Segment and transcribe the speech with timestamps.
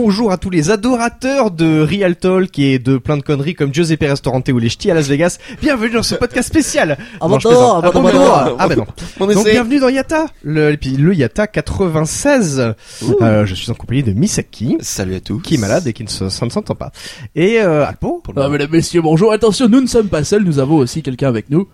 [0.00, 4.02] Bonjour à tous les adorateurs de Real Talk et de plein de conneries comme Giuseppe
[4.08, 5.38] Restaurante ou les ch'tis à Las Vegas.
[5.60, 6.96] Bienvenue dans ce podcast spécial.
[7.20, 7.84] Ah, Non, je bon, plaisante.
[7.84, 8.24] ah, Ah, bon, bon, bon, non.
[8.24, 8.56] bon.
[8.60, 8.86] Ah, bah non.
[9.18, 12.74] On Donc bienvenue dans Yata, le, le Yata 96.
[13.20, 15.40] Euh, je suis en compagnie de Misaki, Salut à tous.
[15.40, 16.92] qui est malade et qui ne se, ça ne s'entend pas.
[17.34, 18.22] Et euh, Alpo.
[18.36, 19.32] Ah, mesdames, messieurs, bonjour.
[19.32, 21.66] Attention, nous ne sommes pas seuls, nous avons aussi quelqu'un avec nous.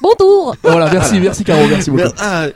[0.00, 2.08] Bonjour Voilà, merci, merci Caro, merci beaucoup.
[2.18, 2.46] Ah,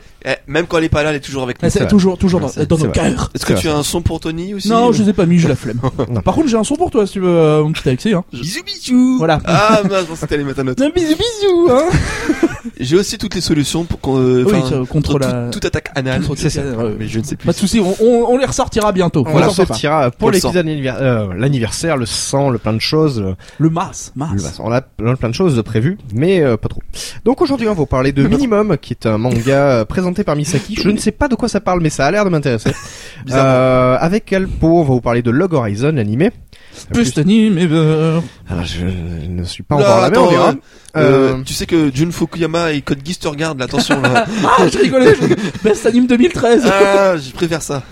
[0.47, 1.67] même quand elle est pas là, elle est toujours avec nous.
[1.67, 3.31] Ah, c'est toujours, toujours dans, dans nos cœurs.
[3.35, 5.39] Est-ce que tu as un son pour Tony aussi Non, je les ai pas mis,
[5.39, 5.81] j'ai la flemme.
[6.25, 8.13] Par contre, j'ai un son pour toi si tu veux, euh, mon petit Alexis.
[8.13, 8.25] Hein.
[8.33, 9.19] Bisous bisous.
[9.19, 9.41] Voilà.
[9.45, 10.83] Ah, mince, je pensais que t'allais mettre un autre.
[10.85, 11.85] Un bisou, bisou, hein.
[12.81, 16.23] J'ai aussi toutes les solutions pour qu'on, euh, Oui, contre la- toute attaque anale.
[16.37, 16.61] c'est ça.
[16.63, 16.95] ouais.
[16.99, 17.47] Mais je ne sais plus.
[17.47, 19.25] Pas de soucis, on, on, on les ressortira bientôt.
[19.27, 22.51] On Faut la t'en faire sortira pour Pour le l'épisode anniver- euh, l'anniversaire, le sang,
[22.51, 23.21] le plein de choses.
[23.21, 23.37] le- pas.
[23.59, 24.31] Le mas, mas.
[24.35, 26.83] le- On a plein, de choses de prévues, mais euh, pas trop.
[27.25, 29.85] Donc aujourd'hui, on va vous parler de Minimum, qui est un manga euh,
[30.17, 30.77] présenté par Misaki.
[30.83, 32.71] Je ne sais pas de quoi ça parle, mais ça a l'air de m'intéresser.
[33.33, 36.31] Euh, avec Alpo, on va vous parler de Log Horizon, l'animé.
[36.93, 38.21] Plus anime ever.
[38.49, 38.85] Alors, je
[39.29, 40.55] ne suis pas encore là, mais on verra.
[40.97, 44.27] euh, tu sais que Jun Fukuyama et Code Geass te regardent, là, attention là.
[44.45, 45.15] Ah, je rigolais.
[45.21, 46.67] je- Best anime 2013.
[46.71, 47.83] ah, je préfère ça.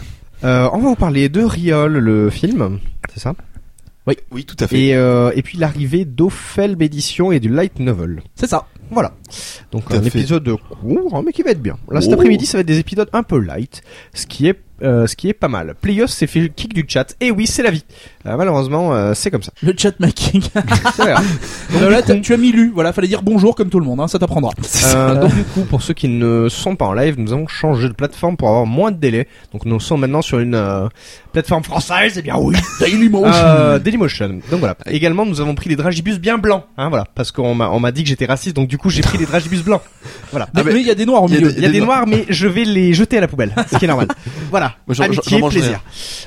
[0.45, 2.79] euh, on va vous parler de Riol, le film,
[3.13, 3.35] c'est ça?
[4.31, 4.79] Oui, tout à fait.
[4.89, 8.23] et, euh, et puis l'arrivée d'Ophelb Edition et du Light Novel.
[8.35, 8.67] C'est ça.
[8.91, 9.13] Voilà.
[9.73, 11.79] Donc Tout un épisode court, hein, mais qui va être bien.
[11.91, 12.15] Là, cet Oh.
[12.15, 13.83] après-midi, ça va être des épisodes un peu light,
[14.13, 15.75] ce qui est euh, ce qui est pas mal.
[15.81, 17.17] Playos s'est fait le kick du chat.
[17.21, 17.85] Et oui, c'est la vie.
[18.27, 19.53] Euh, malheureusement, euh, c'est comme ça.
[19.63, 20.43] Le chat making.
[20.97, 21.15] C'est vrai.
[21.73, 22.71] Donc là, t'as- tu as mis lu.
[22.75, 24.01] Voilà, fallait dire bonjour comme tout le monde.
[24.01, 24.51] Hein, ça t'apprendra.
[24.95, 27.89] Euh, donc du coup, pour ceux qui ne sont pas en live, nous avons changé
[27.89, 29.29] de plateforme pour avoir moins de délai.
[29.53, 30.89] Donc nous sommes maintenant sur une euh,
[31.33, 32.15] plateforme française.
[32.19, 32.55] Eh bien oui.
[32.81, 33.33] Dailymotion.
[33.35, 34.41] Euh, Dailymotion.
[34.51, 34.77] Donc voilà.
[34.87, 36.65] Également, nous avons pris des dragibus bien blancs.
[36.77, 37.07] Hein, voilà.
[37.15, 39.27] Parce qu'on m'a on m'a dit que j'étais raciste, donc du coup, j'ai pris des
[39.27, 39.83] dragibus blancs.
[40.31, 40.49] Voilà.
[40.55, 41.51] Mais- Ah, mais- il y a des noirs au il y a milieu.
[41.53, 43.77] des- Il y a des noirs, mais je vais les jeter à la poubelle, ce
[43.79, 44.09] qui est normal.
[44.51, 44.75] Voilà.
[44.87, 45.81] Moi, j'en- Amitié, plaisir.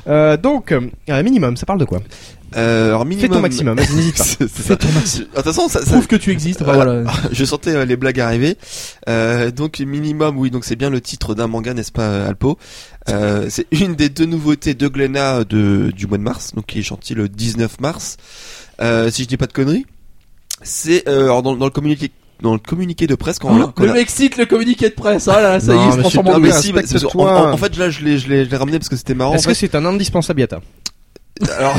[0.07, 0.81] Euh, donc, euh,
[1.23, 2.01] minimum, ça parle de quoi
[2.55, 3.31] Euh, alors Fais minimum.
[3.37, 4.23] ton maximum, vas-y, n'hésite pas.
[4.47, 4.75] Ça.
[4.77, 5.27] ton maximum.
[5.29, 6.61] De toute façon, ça, ça, Prouve que tu existes.
[6.63, 7.03] Voilà.
[7.31, 8.57] je sentais euh, les blagues arriver.
[9.09, 12.57] Euh, donc minimum, oui, donc c'est bien le titre d'un manga, n'est-ce pas, euh, Alpo?
[13.09, 16.79] Euh, C'est une des deux nouveautés de Glénat de, du mois de mars, donc qui
[16.79, 18.15] est sorti le 19 mars.
[18.81, 19.85] Euh, si je dis pas de conneries,
[20.61, 22.11] c'est euh, alors dans, dans le communiqué
[22.41, 25.27] dans le communiqué de presse quand on, Oh, le mec cite le communiqué de presse.
[25.27, 26.61] Ah là, ça Non, y est, il se mais transforme c'est en pas mais bien,
[26.61, 27.31] si, parce que respecte-toi.
[27.31, 29.33] en, en- en fait là je l'ai je l'ai je ramené parce que c'était marrant.
[29.33, 29.67] Est-ce en que fait.
[29.67, 30.61] c'est un indispensable Yata?
[31.57, 31.75] Alors,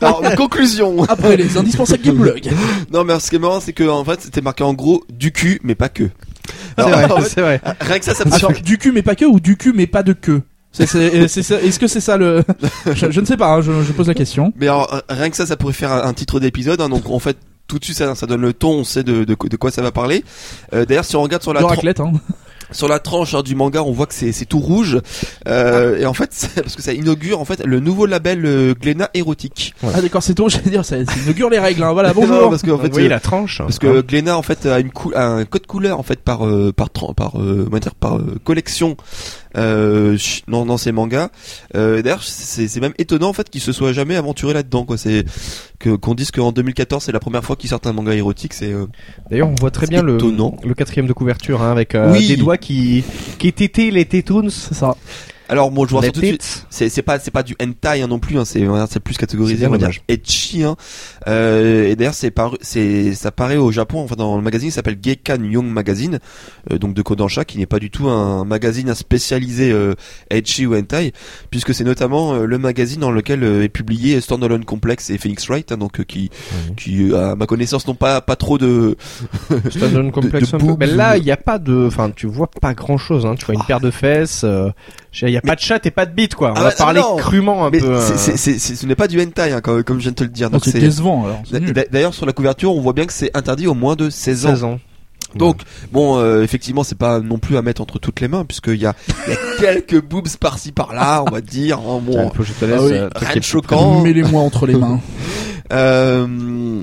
[0.22, 1.02] alors conclusion.
[1.04, 2.50] Après les indispensables gameblog.
[2.92, 5.32] Non mais ce qui est marrant c'est que en fait c'était marqué en gros du
[5.32, 6.08] cul mais pas que.
[6.76, 7.60] C'est Alors, vrai, en fait, c'est vrai.
[7.80, 9.86] rien que ça ça me Attends, du cul mais pas que ou du cul mais
[9.86, 10.42] pas de queue.
[10.74, 12.42] C'est, c'est, c'est ça- est-ce que c'est ça le
[12.86, 13.48] je, je ne sais pas.
[13.54, 14.54] hein, je, je pose la question.
[14.56, 16.80] Mais alors, rien que ça, ça pourrait faire un, un titre d'épisode.
[16.80, 17.36] hein, donc en fait,
[17.68, 18.70] tout de suite, ça, ça donne le ton.
[18.78, 20.24] On sait de, de, de quoi ça va parler.
[20.72, 22.00] Euh, D'ailleurs, si on regarde sur la De tran- raclette.
[22.00, 22.12] Hein.
[22.72, 25.00] Sur la tranche hein, du manga, on voit que c'est c'est tout rouge.
[25.48, 28.74] Euh, et en fait, c'est parce que ça inaugure en fait le nouveau label euh,
[28.80, 29.74] Glénat érotique.
[29.94, 30.48] Ah d'accord, c'est tout.
[30.48, 31.82] J'allais dire, ça, ça inaugure les règles.
[31.82, 31.92] Hein.
[31.92, 32.50] Voilà, Non, bonjour.
[32.50, 33.78] parce que en Vous fait, euh, la tranche parce hein.
[33.80, 36.72] que Glénat en fait a une cou- a un code couleur en fait par euh,
[36.72, 38.96] par tran- par euh, dire par euh, collection
[39.56, 41.28] euh, ch- dans dans ses mangas.
[41.74, 44.96] Euh, D'ailleurs, c'est c'est même étonnant en fait qu'il se soit jamais aventuré là-dedans quoi.
[44.96, 45.24] C'est
[45.78, 48.54] que qu'on dise qu'en 2014 c'est la première fois qu'il sort un manga érotique.
[48.54, 48.86] C'est euh,
[49.30, 50.56] D'ailleurs, on voit très bien le, étonnant.
[50.64, 52.28] le quatrième de couverture hein, avec euh, Oui.
[52.28, 53.04] des doigts qui
[53.38, 54.48] qui tétaient les tétons.
[54.48, 54.96] C'est ça?
[55.52, 56.66] Alors bon, je vois tout de suite.
[56.70, 58.38] C'est c'est pas c'est pas du hentai hein, non plus.
[58.38, 60.62] Hein, c'est c'est plus catégorisé on va dire etchi.
[60.64, 60.76] Hein.
[61.28, 64.00] Euh, et d'ailleurs c'est paru c'est ça paraît au Japon.
[64.00, 66.20] Enfin dans le magazine qui s'appelle Gekkan Young Magazine,
[66.72, 69.94] euh, donc de Kodansha, qui n'est pas du tout un magazine spécialisé euh,
[70.30, 71.12] etchi ou hentai,
[71.50, 75.46] puisque c'est notamment euh, le magazine dans lequel euh, est publié Standalone Complex et Phoenix
[75.48, 76.30] Wright, hein, donc euh, qui
[76.78, 78.96] qui à ma connaissance n'ont pas pas trop de
[79.70, 80.66] Ça donne complexe de un peu.
[80.66, 83.26] boobs Mais là, il y a pas de, enfin, tu vois pas grand chose.
[83.26, 83.34] Hein.
[83.38, 84.44] Tu vois une paire de fesses.
[84.44, 84.70] euh,
[85.20, 86.50] Il a pas de chat et pas de bite quoi.
[86.52, 87.16] On Ah va bah, parler non.
[87.16, 88.00] crûment un mais peu.
[88.00, 90.10] c'est- euh, c'est- c'est- c'est- ce n'est pas du hentai hein, comme, comme je viens
[90.12, 90.50] de te le dire.
[90.50, 91.42] Donc c'est c'est décevant alors.
[91.90, 94.50] D'ailleurs, sur la couverture, on voit bien que c'est interdit au moins de 16 ans.
[94.50, 94.80] 16 ans.
[95.34, 95.62] Donc
[95.92, 98.84] bon, euh, effectivement, c'est pas non plus à mettre entre toutes les mains puisqu'il y
[98.86, 98.94] a,
[99.26, 101.78] il y a quelques boobs par-ci par-là, on va dire.
[101.78, 102.78] hein, bon, Alpo, je te laisse.
[102.80, 103.26] Ah oui.
[103.26, 104.00] rien de choquant.
[104.02, 105.00] Mets-les-moi entre les mains.
[105.72, 106.82] Euh,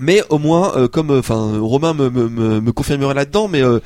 [0.00, 3.78] mais au moins, euh, comme enfin Romain me, me, me, me confirmerait là-dedans, mais euh,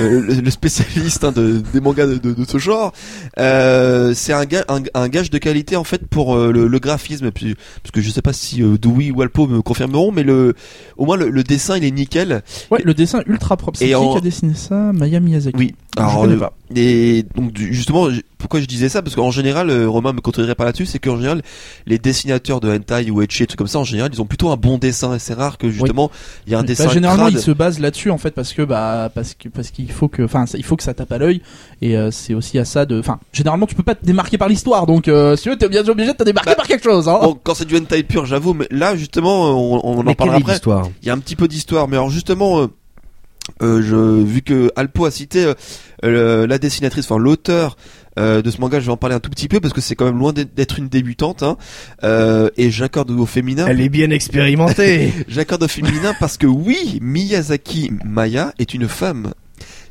[0.00, 2.92] euh, le, spécialiste hein, de, des mangas de, de, de ce genre,
[3.38, 6.78] euh, c'est un, ga- un, un gage de qualité en fait pour euh, le, le
[6.78, 10.22] graphisme, puis- parce que je sais pas si euh, Dewey ou Alpo me confirmeront, mais
[10.22, 10.54] le
[10.96, 12.42] au moins le, le dessin il est nickel.
[12.70, 13.78] Ouais, le dessin ultra propre.
[13.78, 14.92] C'est qui en- qui a dessiné ça?
[14.92, 15.56] Maya Miyazaki.
[15.58, 15.74] Oui.
[15.98, 16.52] Je Alors, connais euh, pas.
[16.76, 19.00] Et donc du- justement, pourquoi je disais ça?
[19.02, 21.42] Parce qu'en général, euh, Romain me contredirait pas là-dessus, c'est qu'en général,
[21.86, 24.50] les dessinateurs de hentai ou ecchi et trucs comme ça, en général, ils ont plutôt
[24.50, 25.14] un bon dessin.
[25.14, 26.10] Et c'est rare que justement,
[26.46, 27.34] il y a un Bah, dessin généralement, crade.
[27.34, 30.22] il se base là-dessus en fait parce que bah parce que parce qu'il faut que
[30.22, 31.40] enfin ça- il faut que ça tape à l'œil
[31.80, 34.48] et euh, c'est aussi à ça de enfin généralement tu peux pas te démarquer par
[34.48, 36.84] l'histoire donc euh, si tu veux t'es bien obligé de te démarquer Bah, par quelque
[36.84, 37.18] chose hein.
[37.22, 40.58] Bon, quand c'est du hentai pur, j'avoue, mais là justement, on, on en parlera après.
[41.02, 42.66] Il y a un petit peu d'histoire, mais alors justement, euh,
[43.62, 45.52] euh, je, vu que Alpo a cité
[46.04, 47.76] euh, la dessinatrice, enfin l'auteur
[48.18, 49.94] euh, de ce manga, je vais en parler un tout petit peu parce que c'est
[49.94, 51.42] quand même loin d'être- une débutante.
[51.42, 51.56] Hein,
[52.56, 53.66] et j'accorde au féminin.
[53.68, 55.12] Elle est bien expérimentée.
[55.28, 59.32] J'accorde au féminin parce que oui, Miyazaki Maya est une femme.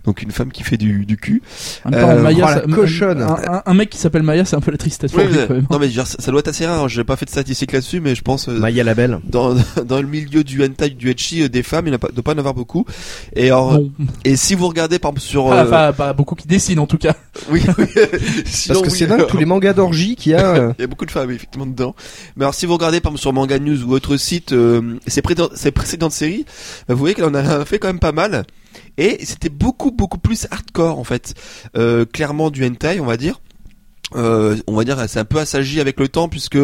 [0.07, 1.43] Donc une femme qui fait du, du cul.
[1.85, 3.21] En même temps, euh, Maya, ça- cochonne.
[3.21, 5.35] Un, un- un mec qui s'appelle Maya, c'est un peu la tristesse pour Oui, lui,
[5.37, 5.67] mais- quand même.
[5.69, 6.81] non mais je veux dire, ça, ça doit être assez rare.
[6.83, 6.87] hein.
[6.87, 9.19] J'ai pas fait de statistiques là-dessus, mais je pense euh, Maya la belle.
[9.25, 9.53] dans,
[9.85, 12.37] dans le milieu du hentai, du ecchi, euh, des femmes, il ne doit pas en
[12.37, 12.85] avoir beaucoup.
[13.35, 13.91] Et alors, Bon,
[14.23, 16.87] et si vous regardez par exemple sur, pas, euh, pas- pas beaucoup qui dessinent en
[16.87, 17.13] tout cas.
[17.51, 20.55] oui, oui, Parce que oui, c'est dingue tous les mangas d'orgie qu'il y a.
[20.55, 21.95] euh, Il y a beaucoup de femmes effectivement dedans.
[22.37, 25.21] Mais alors si vous regardez par exemple sur Manga News ou autre site euh, ces,
[25.21, 26.45] précédentes- ces précédentes séries,
[26.87, 28.45] bah, vous voyez qu'elle en a fait quand même pas mal.
[28.97, 31.33] Et c'était beaucoup beaucoup plus hardcore en fait.
[31.75, 33.39] Euh, clairement du hentai on va dire.
[34.15, 36.57] Euh, on va dire c'est un peu assagi avec le temps puisque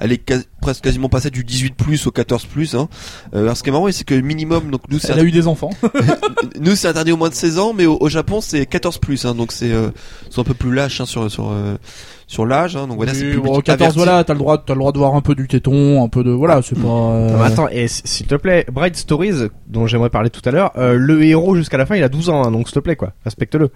[0.00, 0.32] elle est
[0.62, 2.88] presque quasiment passée du 18 plus au 14 plus hein.
[3.34, 5.30] Euh, alors ce qui est marrant c'est que minimum donc nous c'est Elle a eu
[5.30, 5.68] des enfants.
[6.58, 9.26] nous c'est interdit au moins de 16 ans mais au, au Japon c'est 14 plus
[9.26, 9.90] hein, donc c'est euh,
[10.30, 11.76] sont un peu plus lâches hein, sur sur euh,
[12.26, 14.78] sur l'âge hein, donc voilà c'est plus bon, 14 voilà, t'as le droit, t'as le
[14.78, 16.88] droit de voir un peu du téton, un peu de voilà, c'est pas.
[16.88, 20.72] euh, Non, attends, et s'il te plaît, Bright Stories, dont j'aimerais parler tout à l'heure,
[20.78, 22.96] euh, le héros jusqu'à la fin, il a 12 ans, hein, donc s'il te plaît,
[22.96, 23.70] quoi, respecte-le.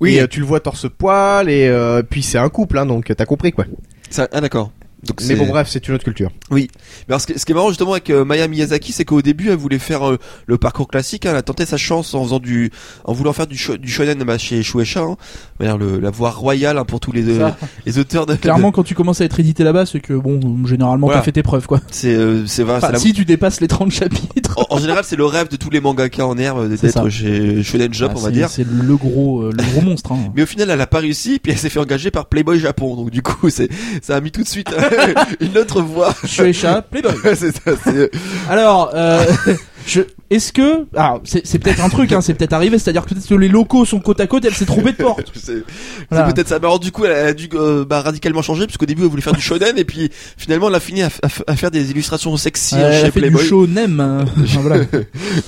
[0.00, 0.14] Oui.
[0.16, 3.12] Et, euh, tu le vois torse poil et euh, puis c'est un couple, hein, donc
[3.16, 3.64] t'as compris quoi.
[4.10, 4.70] Ça- ah d'accord.
[5.06, 6.30] Donc Mais bon, bref, c'est une autre culture.
[6.50, 6.66] Mais
[7.08, 9.48] alors, ce, qui, ce qui est marrant justement avec euh, Maya Miyazaki, c'est qu'au début,
[9.50, 11.24] elle voulait faire euh, le parcours classique.
[11.24, 12.72] hein, elle a tenté sa chance en faisant du,
[13.04, 15.02] en voulant faire du, sho- du shonen bah, chez Shueisha.
[15.02, 17.56] Hein, le, la voie royale hein, pour tous les euh, ça.
[17.86, 18.34] les auteurs de.
[18.34, 21.20] Clairement, quand tu commences à être édité là-bas, c'est que bon, généralement, Voilà.
[21.20, 21.80] t'as fait tes preuves, quoi.
[21.92, 22.78] c'est euh, c'est vrai.
[22.78, 24.58] Enfin, la- si tu dépasses les 30 chapitres.
[24.58, 27.94] en, en général, c'est le rêve de tous les mangaka en herbe d'être chez Shonen
[27.94, 28.48] Jump, Ah, on va dire.
[28.48, 30.10] C'est le gros, euh, le gros monstre.
[30.12, 30.32] Hein.
[30.34, 32.96] Mais au final, elle a pas réussi, puis elle s'est fait engager par Playboy Japon.
[32.96, 33.68] Donc du coup, c'est
[34.02, 34.68] ça a mis tout de suite
[35.40, 36.14] une autre voie.
[36.26, 37.12] Shueisha, Playboy.
[37.34, 37.72] c'est ça.
[37.84, 38.10] c'est-
[38.48, 39.24] Alors, euh,
[39.86, 40.00] je,
[40.30, 43.26] est-ce que, alors, c'est, c'est peut-être un truc, hein, c'est peut-être arrivé, c'est-à-dire que peut-être
[43.26, 45.32] que les locaux sont côte à côte, elle s'est trompée de porte.
[45.34, 45.62] C'est
[46.10, 46.26] Voilà.
[46.28, 46.58] c'est peut-être ça.
[46.58, 49.22] Mais alors du coup, elle a dû euh, bah, radicalement changer, puisqu'au début, elle voulait
[49.22, 51.70] faire du shonen, et puis finalement, elle a fini à, f- à f- à faire
[51.70, 53.42] des illustrations sexy hein, elle chez a fait Playboy.
[53.42, 54.84] du show nem, euh, enfin, voilà.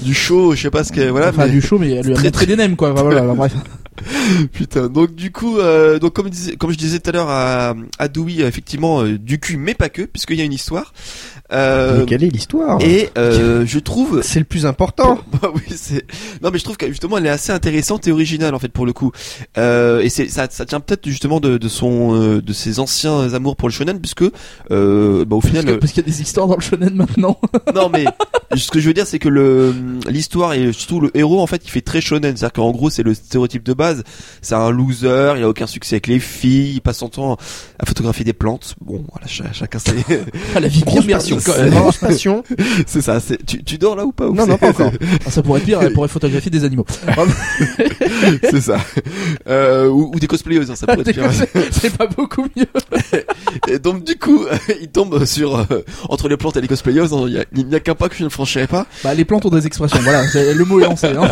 [0.01, 1.29] du show, je sais pas ce que voilà.
[1.29, 2.93] enfin mais- du show, mais elle lui a très, montré des nems, quoi.
[2.93, 3.53] Enfin, voilà, alors, bref.
[4.53, 4.89] Putain.
[4.89, 9.03] Donc du coup, euh, donc comme, je disais tout à l'heure à, à Dewey, effectivement,
[9.03, 10.93] euh, du cul, mais pas que, puisqu'il y a une histoire.
[11.53, 15.19] Euh, Mais quelle est l'histoire et euh, je trouve C'est le plus important.
[15.43, 16.05] Bah oui, c'est.
[16.43, 18.85] Non, mais je trouve que justement, elle est assez intéressante et originale en fait pour
[18.87, 19.11] le coup.
[19.59, 23.33] Euh, et c'est ça, ça tient peut-être justement de, de son, euh, de ses anciens
[23.35, 24.23] amours pour le shonen, puisque
[24.71, 26.95] euh, bah, au Parce final, que- parce qu'il y a des histoires dans le shonen
[26.95, 27.39] maintenant.
[27.55, 28.05] euh, non mais
[28.57, 29.75] ce que je veux dire, c'est que le
[30.09, 33.03] l'histoire et surtout le héros en fait, il fait très shonen, c'est-à-dire qu'en gros, c'est
[33.03, 34.03] le stéréotype de base.
[34.43, 37.37] C'est un loser, il a aucun succès avec les filles, il passe son temps
[37.79, 38.75] à photographier des plantes.
[38.81, 39.93] Bon, voilà, ch- chacun ses.
[40.55, 41.33] Ah, la vie bien Grosse merci
[42.01, 42.43] passion.
[42.87, 43.19] c'est ça.
[43.47, 44.93] Tu, tu dors là ou pas ou Non, non, pas encore.
[45.27, 46.87] Ah, ça pourrait être pire, elle pourrait photographier des animaux.
[48.51, 48.79] c'est ça.
[49.49, 51.31] Euh, ou, ou des cosplayeuses, hein, ça pourrait être pire.
[51.73, 52.67] C'est- pas beaucoup mieux.
[53.69, 54.45] Et donc du coup,
[54.81, 55.65] il tombe sur euh,
[56.09, 58.25] entre les plantes et les cosplayers, hein, il a- n'y a, qu'un pas que je
[58.25, 58.87] ne franchirai pas.
[59.03, 61.09] Bah, les plantes ont des expressions, voilà, le mot est lancé.
[61.09, 61.31] Hein.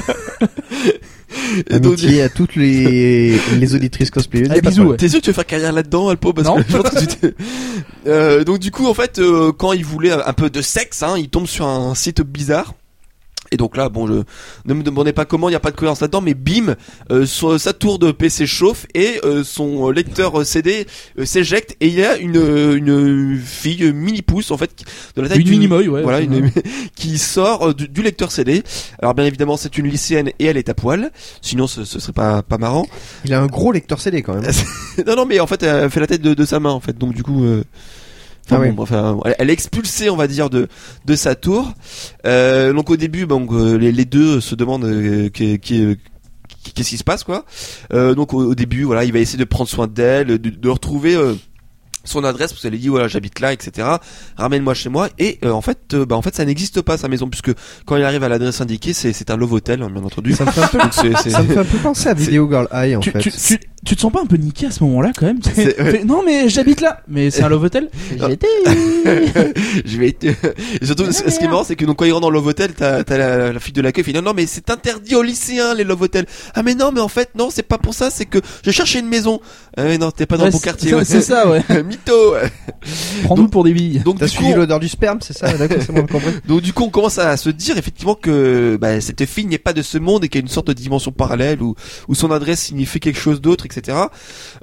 [1.70, 4.48] Et donc, Amitié à toutes les, les auditrices cosplayeuses.
[4.54, 4.96] Ah, bisous, ouais.
[4.96, 6.56] T'es sûr que tu veux faire carrière là-dedans, Alpo Parce Non.
[6.56, 7.34] que je pense que tu t'es-
[8.06, 11.14] Euh, donc du coup, en fait, euh, quand il voulait un peu de sexe, hein,
[11.18, 12.74] il tombe sur un site bizarre.
[13.50, 14.22] Et donc là, bon, je
[14.66, 16.74] ne me demandez pas comment, il n'y a pas de cohérence là-dedans, mais bim,
[17.10, 20.86] euh, son- sa tour de PC chauffe et euh, son lecteur CD
[21.18, 24.70] euh, s'éjecte et il y a une, euh, une fille euh, mini pouce en fait
[25.16, 26.02] de la taille Une d'une- mini-moy, ouais.
[26.02, 26.50] voilà, une,
[26.94, 28.62] qui sort euh, du, du lecteur CD.
[29.00, 31.10] Alors bien évidemment, c'est une lycéenne et elle est à poil.
[31.40, 32.86] Sinon, ce, ce serait pas pas marrant.
[33.24, 34.50] Il a un gros lecteur CD quand même.
[35.06, 36.96] non, non, mais en fait, elle fait la tête de, de sa main en fait.
[36.98, 37.64] Donc du coup, euh,
[38.50, 38.72] Enfin, Ah oui.
[38.72, 40.68] bon, enfin, elle, est expulsée, on va dire, de
[41.04, 41.72] de sa tour.
[42.26, 45.96] Euh, donc au début, donc les, les deux se demandent euh, qui, qui,
[46.74, 47.44] qu'est-ce qui se passe quoi.
[47.92, 50.68] Euh, donc au, au début, voilà, il va essayer de prendre soin d'elle, de, de
[50.68, 51.14] retrouver.
[51.14, 51.34] euh,
[52.04, 53.86] son adresse parce qu'elle lui dit voilà j'habite là etc
[54.38, 57.06] ramène-moi chez moi et euh, en fait euh, bah en fait ça n'existe pas sa
[57.06, 57.50] maison puisque
[57.84, 60.46] quand il arrive à l'adresse indiquée c'est c'est un love hotel hein, bien entendu Ça
[60.46, 62.48] me fait un peu, donc c'est c'est- ça me fait un peu penser à Video
[62.48, 63.18] Girl Eye en tu, fait.
[63.18, 65.38] tu, tu, tu te sens pas un peu niqué à ce moment-là quand même?
[66.04, 67.00] Non mais j'habite là.
[67.08, 67.88] Mais c'est un love hotel?
[68.10, 68.46] J'étais.
[69.84, 70.24] je vais être...
[70.24, 72.34] Et surtout ce, ce qui est marrant c'est que donc quand il rentre dans le
[72.38, 74.70] love hotel t'as t'as la, la fille de l'accueil qui fait non non mais c'est
[74.70, 77.78] interdit aux lycéens les love hotels ah mais non mais en fait non c'est pas
[77.78, 79.40] pour ça c'est que je cherchais une maison
[79.76, 81.04] ah mais non t'es pas dans Ouais, le bon quartier ouais.
[81.04, 81.62] C'est ça ouais.
[81.84, 82.34] mytho.
[83.24, 84.00] Prends-nous pour des billes.
[84.00, 85.52] donc T'as du coup, suivi l'odeur du sperme, c'est ça?
[85.56, 86.30] D'accord, c'est bon, compris.
[86.46, 89.72] Donc du coup, on commence à se dire effectivement que bah, cette fille n'est pas
[89.72, 91.74] de ce monde et qu'il y a une sorte de dimension parallèle où,
[92.08, 93.66] où son adresse signifie quelque chose d'autre,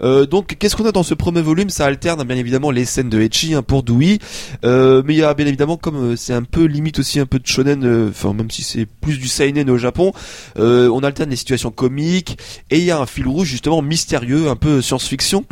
[0.02, 1.70] Euh, donc, qu'est-ce qu'on a dans ce premier volume?
[1.70, 4.20] Ça alterne bien évidemment les scènes de Ecchi hein, pour Dewey,
[4.64, 7.26] euh, mais il y a bien évidemment comme euh, c'est un peu limite aussi un
[7.26, 10.12] peu de shonen, même si c'est plus du seinen au Japon,
[10.58, 12.38] on alterne les situations comiques
[12.70, 15.46] et il y a un fil rouge justement mystérieux, un peu science-fiction,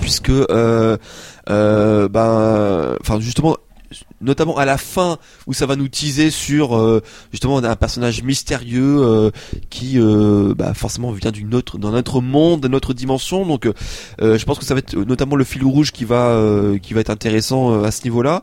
[0.00, 0.98] puisque ben,
[1.46, 3.56] enfin justement
[4.20, 7.02] notamment à la fin où ça va nous teaser sur euh,
[7.32, 9.30] justement un personnage mystérieux euh,
[9.70, 13.72] qui euh, bah, forcément vient d'une autre d'un autre monde d'une autre dimension donc euh,
[14.20, 16.94] euh, je pense que ça va être notamment le fil rouge qui va euh, qui
[16.94, 18.42] va être intéressant euh, à ce niveau là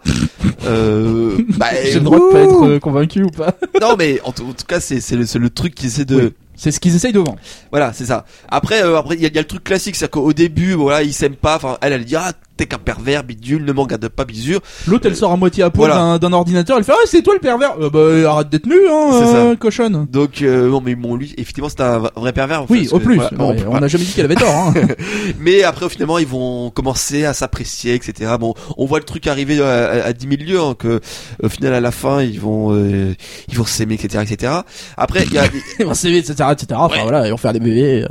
[0.65, 3.55] euh, bah, J'ai le droit de pas être euh, convaincu ou pas.
[3.81, 6.33] non mais en, tout en tout cas c'est c'est le, truc qui essaie de Oui.
[6.55, 7.35] C'est ce qu'ils essayent de vendre.
[7.71, 8.25] voilà, c'est ça.
[8.47, 10.73] Après, euh, après, il y a, il y a le truc classique, c'est qu'au début,
[10.73, 11.57] voilà, ils s'aiment pas.
[11.57, 14.61] Enfin, elle, elle dit ah, t'es qu'un pervers, bidule, ne m'en garde pas, bisure.
[14.87, 16.17] L'autre elle sort à moitié à poil Voilà.
[16.17, 16.77] d'un- ordinateur.
[16.77, 17.75] Elle fait ah c'est toi le pervers.
[17.79, 20.07] Euh, bah arrête d'être nu hein, euh, cochonne.
[20.11, 22.65] Donc, euh, non, mais bon, lui, effectivement, c'est un vrai pervers.
[22.69, 23.15] Oui, au plus.
[23.15, 23.79] voilà, bon, Ouais, on voilà.
[23.81, 24.49] n'a jamais dit qu'elle avait tort.
[24.53, 24.73] Hein.
[25.39, 28.33] Mais après, finalement, ils vont commencer à s'apprécier, etc.
[28.39, 30.99] Bon, on voit le truc arriver à, à, à 10 000 lieues, hein, que
[31.43, 33.13] au final, à la fin, ils vont, euh,
[33.49, 34.53] ils vont s'aimer, etc., etc.
[34.97, 35.43] Après, il y a,
[35.79, 36.67] Ils vont s'aimer, etc., etc.
[36.75, 37.01] Enfin Ouais.
[37.03, 38.05] voilà, ils vont faire des bébés.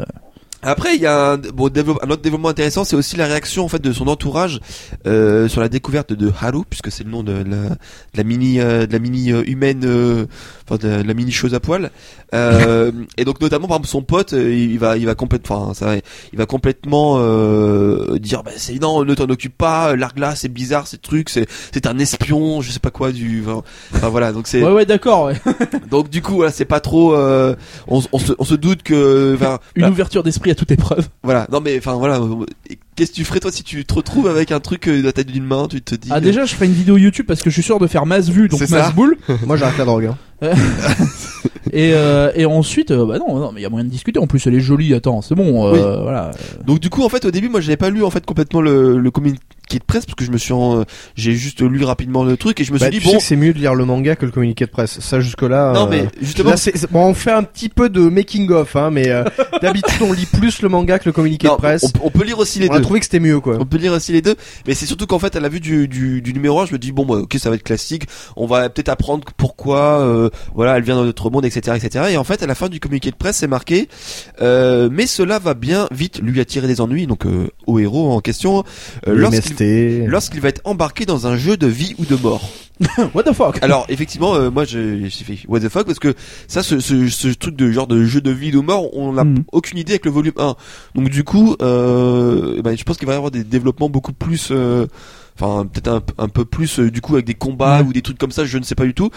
[0.65, 3.69] Après, il y a un, bon, un autre développement intéressant, c'est aussi la réaction en
[3.69, 4.61] fait de son entourage
[5.07, 7.77] euh, sur la découverte de Haru, puisque c'est le nom de la, de
[8.17, 10.27] la mini, euh, de la mini euh, humaine, euh,
[10.67, 11.91] enfin de la, de la mini chose à poil.
[12.35, 15.75] Euh, et donc notamment par exemple son pote, euh, il va, il va complètement, enfin
[15.75, 15.97] ça,
[16.33, 20.87] il va complètement euh, dire, bah c'est non, ne t'en occupe pas, l'argla c'est bizarre,
[20.87, 24.63] ces trucs, c'est, c'est un espion, je sais pas quoi du, enfin, voilà, donc c'est,
[24.63, 25.27] Ouais ouais d'accord.
[25.27, 25.41] Ouais.
[25.91, 27.55] donc du coup voilà, c'est pas trop, euh,
[27.87, 29.37] on, on se, on se doute que,
[29.77, 31.09] Une ouverture d'esprit toute épreuve.
[31.23, 32.21] voilà, non mais enfin voilà,
[32.97, 35.13] qu'est-ce que tu ferais toi si tu te retrouves avec un truc euh, de la
[35.13, 37.43] taille d'une main, tu te dis Ah euh, déjà je ferai une vidéo YouTube parce
[37.43, 38.79] que je suis sûr de faire masse vue donc C'est ça.
[38.79, 39.17] masse boule.
[39.47, 40.11] Moi, j'arrête la drogue.
[40.43, 40.49] Hein.
[41.73, 44.21] Et euh, et ensuite euh, bah non non mais il y a moyen de discuter.
[44.21, 44.95] En plus elle est jolie.
[44.95, 45.67] Attends c'est bon.
[45.75, 46.31] euh, Voilà.
[46.67, 48.99] Donc du coup en fait au début moi j'avais pas lu en fait complètement le,
[48.99, 49.41] le communiqué
[49.79, 50.85] de presse parce que je me suis en-
[51.17, 53.23] j'ai juste lu rapidement le truc et je me suis Bah, dit tu bon que
[53.23, 55.01] c'est mieux de lire le manga que le communiqué de presse.
[55.01, 55.73] Ça, jusque-là.
[55.75, 58.51] non euh, mais justement Là, c'est- c'est- bon, on fait un petit peu de making
[58.53, 59.25] of, hein, mais euh,
[59.63, 61.85] d'habitude on lit plus le manga que le communiqué non, de presse.
[62.01, 62.84] on, on peut lire aussi les On a deux.
[62.85, 63.57] Trouvé que c'était mieux, quoi.
[63.59, 64.37] On peut lire aussi les deux,
[64.67, 66.79] mais c'est surtout qu'en fait, à la vue du, du, du numéro 1, je me
[66.79, 68.05] dis bon, bah, ok, ça va être classique.
[68.37, 72.07] On va peut-être apprendre pourquoi, euh, voilà, elle vient dans notre monde, etc., etc.
[72.11, 73.89] Et en fait, à la fin du communiqué de presse, c'est marqué,
[74.41, 78.21] euh, mais cela va bien vite lui attirer des ennuis, donc euh, au héros en
[78.21, 78.65] question,
[79.09, 79.15] euh,
[80.07, 82.51] lorsqu'il va être embarqué dans un jeu de vie ou de mort.
[83.15, 83.59] What the fuck?
[83.63, 86.15] Alors effectivement, euh, moi je- j'ai fait what the fuck parce que
[86.49, 89.13] ça, ce, ce, ce truc de genre de jeu de vie ou de mort, on
[89.13, 89.45] n'a Mhm.
[89.53, 90.57] aucune idée avec le volume 1.
[90.97, 94.49] Donc du coup, euh, ben, je pense qu'il va y avoir des développements beaucoup plus,
[94.51, 94.87] euh,
[95.39, 98.19] enfin peut-être un, un peu plus euh, du coup avec des combats ou des trucs
[98.19, 99.11] comme ça, je ne sais pas du tout.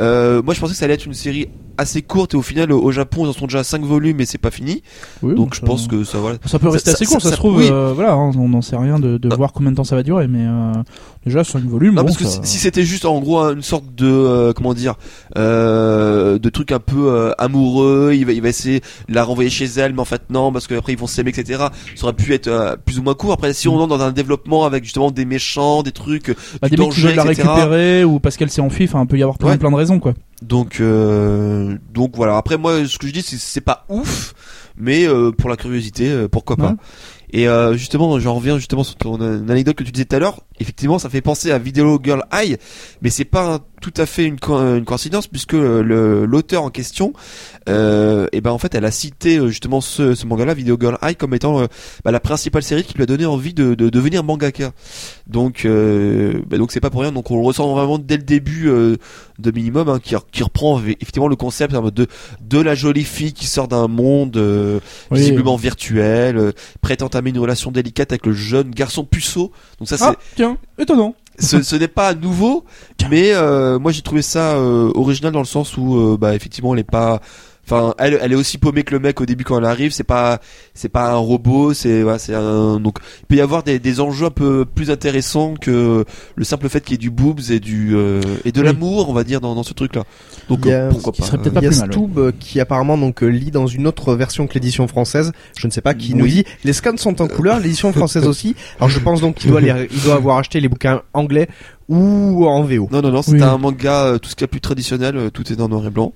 [0.00, 2.72] Euh, moi je pensais que ça allait être une série assez courte et au final
[2.72, 4.82] au Japon ils en sont déjà à 5 volumes et c'est pas fini.
[5.22, 6.38] Oui, Donc je ça- pense que ça voilà.
[6.46, 7.56] Ça peut rester ça- assez court, ça, ça- se trouve.
[7.58, 7.68] oui.
[7.70, 9.36] euh, voilà, hein, on n'en sait rien de, de Ah.
[9.36, 10.72] voir combien de temps ça va durer, mais euh,
[11.26, 11.94] déjà sur une volume.
[11.94, 14.74] Non bon, parce que ça- si c'était juste en gros une sorte de euh, comment
[14.74, 14.94] dire
[15.54, 19.50] euh, de truc un peu euh, amoureux, il va il va essayer de la renvoyer
[19.50, 21.64] chez elle, mais en fait non parce qu'après ils vont s'aimer etc.
[21.96, 23.32] Ça aurait pu être euh, plus ou moins court.
[23.32, 26.76] Après si on entre dans un développement avec justement des méchants, des trucs, bah, du
[26.76, 29.22] des mecs qui veulent la récupérer ou parce qu'elle s'est enfuie, enfin, il peut y
[29.22, 29.58] avoir plein, Ouais.
[29.58, 30.14] plein de raisons, quoi.
[30.42, 32.36] Donc euh, donc voilà.
[32.36, 34.34] Après moi ce que je dis c'est c'est pas ouf,
[34.76, 36.70] mais euh, pour la curiosité euh, pourquoi pas.
[36.70, 36.76] Ouais.
[37.30, 40.18] Et euh, justement, j'en reviens justement sur ton euh, anecdote que tu disais tout à
[40.20, 40.40] l'heure.
[40.60, 42.58] Effectivement, ça fait penser à Video Girl Eye,
[43.02, 43.60] mais c'est pas un-
[43.90, 47.12] tout à fait une, co- une coïncidence puisque le l'auteur en question,
[47.68, 50.96] euh, et ben en fait, elle a cité euh, justement ce, ce manga-là, Video Girl
[51.02, 51.66] Eye, comme étant euh,
[52.02, 54.72] bah, la principale série qui lui a donné envie de, de devenir mangaka.
[55.26, 57.12] Donc, euh, bah, donc c'est pas pour rien.
[57.12, 58.96] Donc on le ressent vraiment dès le début euh,
[59.38, 62.06] de Minimum, hein, qui, qui reprend effectivement le concept mode de
[62.40, 65.18] de la jolie fille qui sort d'un monde euh, Oui.
[65.18, 66.52] visiblement virtuel, euh,
[66.88, 69.52] à entamer une relation délicate avec le jeune garçon puceau.
[69.78, 71.14] Donc ça c'est Ah, tiens, étonnant.
[71.38, 72.64] Ce, ce n'est pas nouveau,
[73.10, 76.74] mais euh, moi j'ai trouvé ça euh, original dans le sens où euh, bah effectivement
[76.74, 77.20] elle est pas
[77.66, 79.92] Enfin, elle, elle est aussi paumée que le mec au début quand elle arrive.
[79.92, 80.40] C'est pas,
[80.74, 81.72] c'est pas un robot.
[81.72, 82.78] C'est, voilà, c'est un.
[82.78, 86.04] Donc, il peut y avoir des, des enjeux un peu plus intéressants que
[86.36, 88.66] le simple fait qu'il y ait du boobs et du euh, et de Oui.
[88.66, 90.04] l'amour, on va dire, dans, dans ce truc-là.
[90.50, 92.18] Donc, Il y a- euh, pourquoi pas serait peut-être Il y a plus mal, Stoob
[92.18, 95.32] euh, qui apparemment donc euh, lit dans une autre version que l'édition française.
[95.56, 96.44] Je ne sais pas qui nous dit.
[96.64, 98.54] Les scans sont en couleur, l'édition française aussi.
[98.78, 101.48] Alors je pense donc qu'il doit les- il doit avoir acheté les bouquins anglais
[101.88, 102.88] ou en VO.
[102.92, 103.42] Non, non, non, c'est Oui.
[103.42, 106.12] un manga, tout ce qui est plus traditionnel, tout est dans noir et blanc.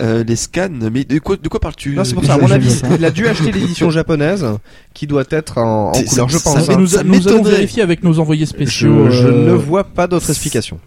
[0.00, 1.94] Euh, les scans, mais de quoi, de quoi parles-tu?
[1.96, 2.34] Non, c'est pour Je- ça.
[2.34, 4.46] À mon avis, il a dû acheter l'édition japonaise
[4.94, 6.64] qui doit être en, en couleur, je ça- pense.
[6.64, 6.76] ça hein.
[6.78, 9.10] nous, ça nous allons vérifier avec nos envoyés Je, spéciaux.
[9.10, 10.78] je euh, ne vois pas d'autre explication.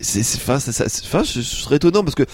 [0.00, 0.84] C'est, c'est, enfin, ça,
[1.24, 2.24] je serais étonnant parce que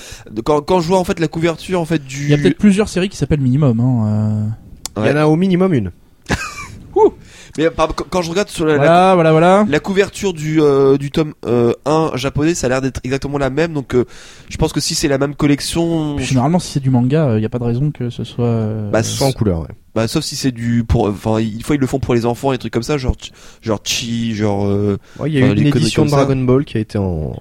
[0.45, 2.25] quand, quand je vois en fait la couverture en fait du.
[2.25, 3.81] Il y a peut-être plusieurs séries qui s'appellent Minimum.
[3.81, 4.55] Hein,
[4.99, 5.03] euh.
[5.05, 5.91] Il y en a au minimum une.
[7.57, 8.79] Mais par- quand, quand je regarde sur la, la-
[9.15, 13.39] Voilà, la couverture du euh, du tome euh, 1 japonais, ça a l'air d'être exactement
[13.39, 13.73] la même.
[13.73, 14.05] Donc, euh,
[14.49, 17.41] je pense que si c'est la même collection, Puis généralement, si c'est du manga, il
[17.41, 18.45] n'y a pas de raison que ce soit.
[18.47, 19.69] euh, Bah, en couleur, ouais.
[19.95, 22.53] bah, sauf si c'est du pour, enfin, il faut ils le font pour les enfants
[22.53, 23.15] et des trucs comme ça, genre
[23.63, 24.67] genre chi, genre.
[24.67, 24.99] Euh...
[25.21, 26.11] Ouais, il y a eu une édition de.
[26.11, 27.33] Dragon Ball qui a été en.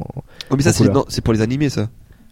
[0.49, 1.87] Oh, mais ça non, c'est pour les animés ça.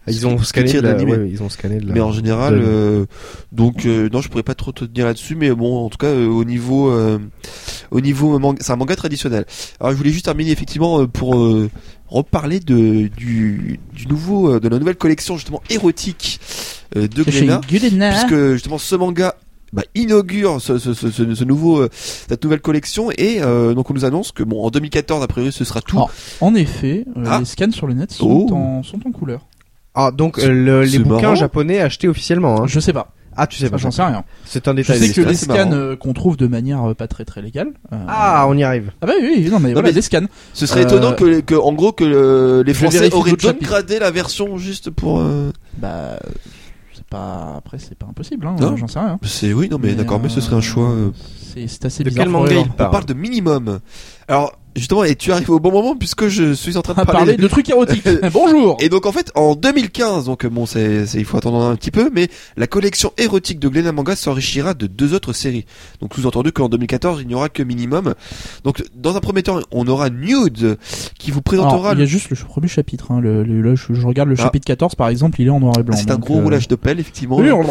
[0.08, 1.12] Ils ont scanné tire de la- l'animé.
[1.16, 3.06] ouais, ils ont scanné de la- Mais en général, de- euh,
[3.52, 6.08] donc euh, non, je pourrais pas trop te dire là-dessus, mais bon, en tout cas,
[6.08, 7.18] euh, au niveau, euh,
[7.92, 9.44] au niveau manga, c'est un manga traditionnel.
[9.78, 11.70] Alors, je voulais juste terminer effectivement pour euh,
[12.08, 16.40] reparler de du, du nouveau, de la nouvelle collection justement érotique
[16.96, 18.10] euh, de Glénat, Glénat.
[18.10, 19.34] puisque justement ce manga.
[19.74, 23.88] Bah, inaugure ce, ce, ce, ce, ce nouveau euh, cette nouvelle collection et euh, donc
[23.90, 25.98] on nous annonce que bon en 2014 a priori ce sera tout.
[26.42, 27.38] En effet, euh, Ah.
[27.38, 28.54] les scans sur le net sont, Oh.
[28.54, 29.46] en, sont en couleur.
[29.94, 31.34] Ah, donc euh, le- les bouquins marrant.
[31.34, 32.62] japonais achetés officiellement.
[32.62, 32.66] Hein.
[32.66, 33.12] Je sais pas.
[33.34, 33.76] Ah, tu sais Ça, pas.
[33.78, 34.24] J'en sais rien.
[34.44, 34.98] C'est un Je détail.
[34.98, 37.68] sais que les scans euh, qu'on trouve de manière euh, pas très très légale.
[37.92, 38.92] euh, Ah, on y arrive.
[39.00, 40.26] ah bah oui, oui, non mais voilà, mais- les scans.
[40.52, 43.98] ce serait Euh, étonnant que, que en gros que le- les je Français auraient downgradé
[43.98, 46.18] la version juste pour euh, Bah
[46.94, 48.76] c'est pas après c'est pas impossible hein, Non.
[48.76, 49.18] j'en sais rien.
[49.22, 50.94] C'est oui, non mais, d'accord, mais ce serait un choix.
[51.54, 52.24] C'est c'est assez De bizarre.
[52.24, 53.80] quel manga On parle de minimum.
[54.32, 57.12] Alors justement, et tu arrives au bon moment puisque je suis en train de parler.
[57.12, 58.08] parler de trucs érotiques.
[58.32, 58.78] Bonjour.
[58.80, 62.08] Et donc en fait, en 2015, donc bon, c'est, il faut attendre un petit peu,
[62.14, 65.66] mais la collection érotique de Glénat Manga s'enrichira de deux autres séries.
[66.00, 68.14] Donc sous-entendu qu'en 2014, il n'y aura que minimum.
[68.64, 70.78] Donc dans un premier temps, on aura Nude
[71.18, 71.90] qui vous présentera.
[71.90, 73.12] Alors, il y a juste le premier chapitre.
[73.12, 74.44] Hein, le, le- je, regarde le Ah.
[74.44, 75.94] chapitre 14 par exemple, il est en noir et blanc.
[75.98, 77.36] c'est un gros euh, roulage de pelle, effectivement.
[77.36, 77.62] oui, on-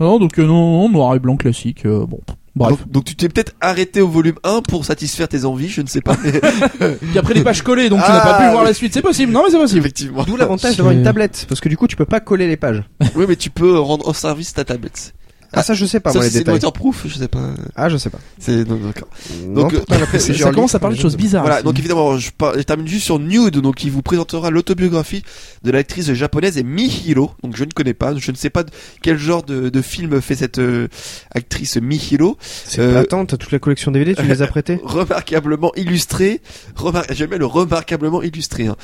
[0.00, 1.84] Non, donc euh, non, non, noir et blanc classique.
[1.86, 2.20] euh, bon,
[2.56, 2.70] bref.
[2.78, 5.86] Donc, donc tu t'es peut-être arrêté au volume 1 pour satisfaire tes envies, je ne
[5.86, 6.16] sais pas.
[7.00, 8.92] Puis après les pages collées, donc tu n'as Ah, pas pu voir la suite.
[8.94, 9.32] C'est possible.
[9.32, 9.80] Non, mais c'est possible.
[9.80, 10.24] Effectivement.
[10.24, 12.82] D'où l'avantage d'avoir une tablette, parce que du coup, tu peux pas coller les pages.
[13.16, 15.14] Oui, mais tu peux rendre au service ta tablette.
[15.56, 16.54] Ah, ça, je sais pas, Sauf moi, les si c'est détails.
[16.54, 17.40] waterproof, je sais pas.
[17.76, 18.18] Ah, je sais pas.
[18.38, 19.08] C'est non, d'accord.
[19.48, 21.42] Donc, après, Ça, ça commence à parler de choses bizarres.
[21.44, 25.22] Voilà, donc évidemment, je, par- je termine juste sur Nude, donc il vous présentera l'autobiographie
[25.62, 27.32] de l'actrice japonaise Mihiro.
[27.42, 28.64] Donc je ne connais pas, je ne sais pas
[29.02, 30.88] quel genre de, de film fait cette euh,
[31.34, 32.36] actrice Mihiro.
[32.40, 36.40] C'est Euh, Attends, t'as toute la collection DVD, tu les as prêtés Remarquablement illustrée,
[36.76, 38.76] remar j'aime bien le remarquablement illustré, hein,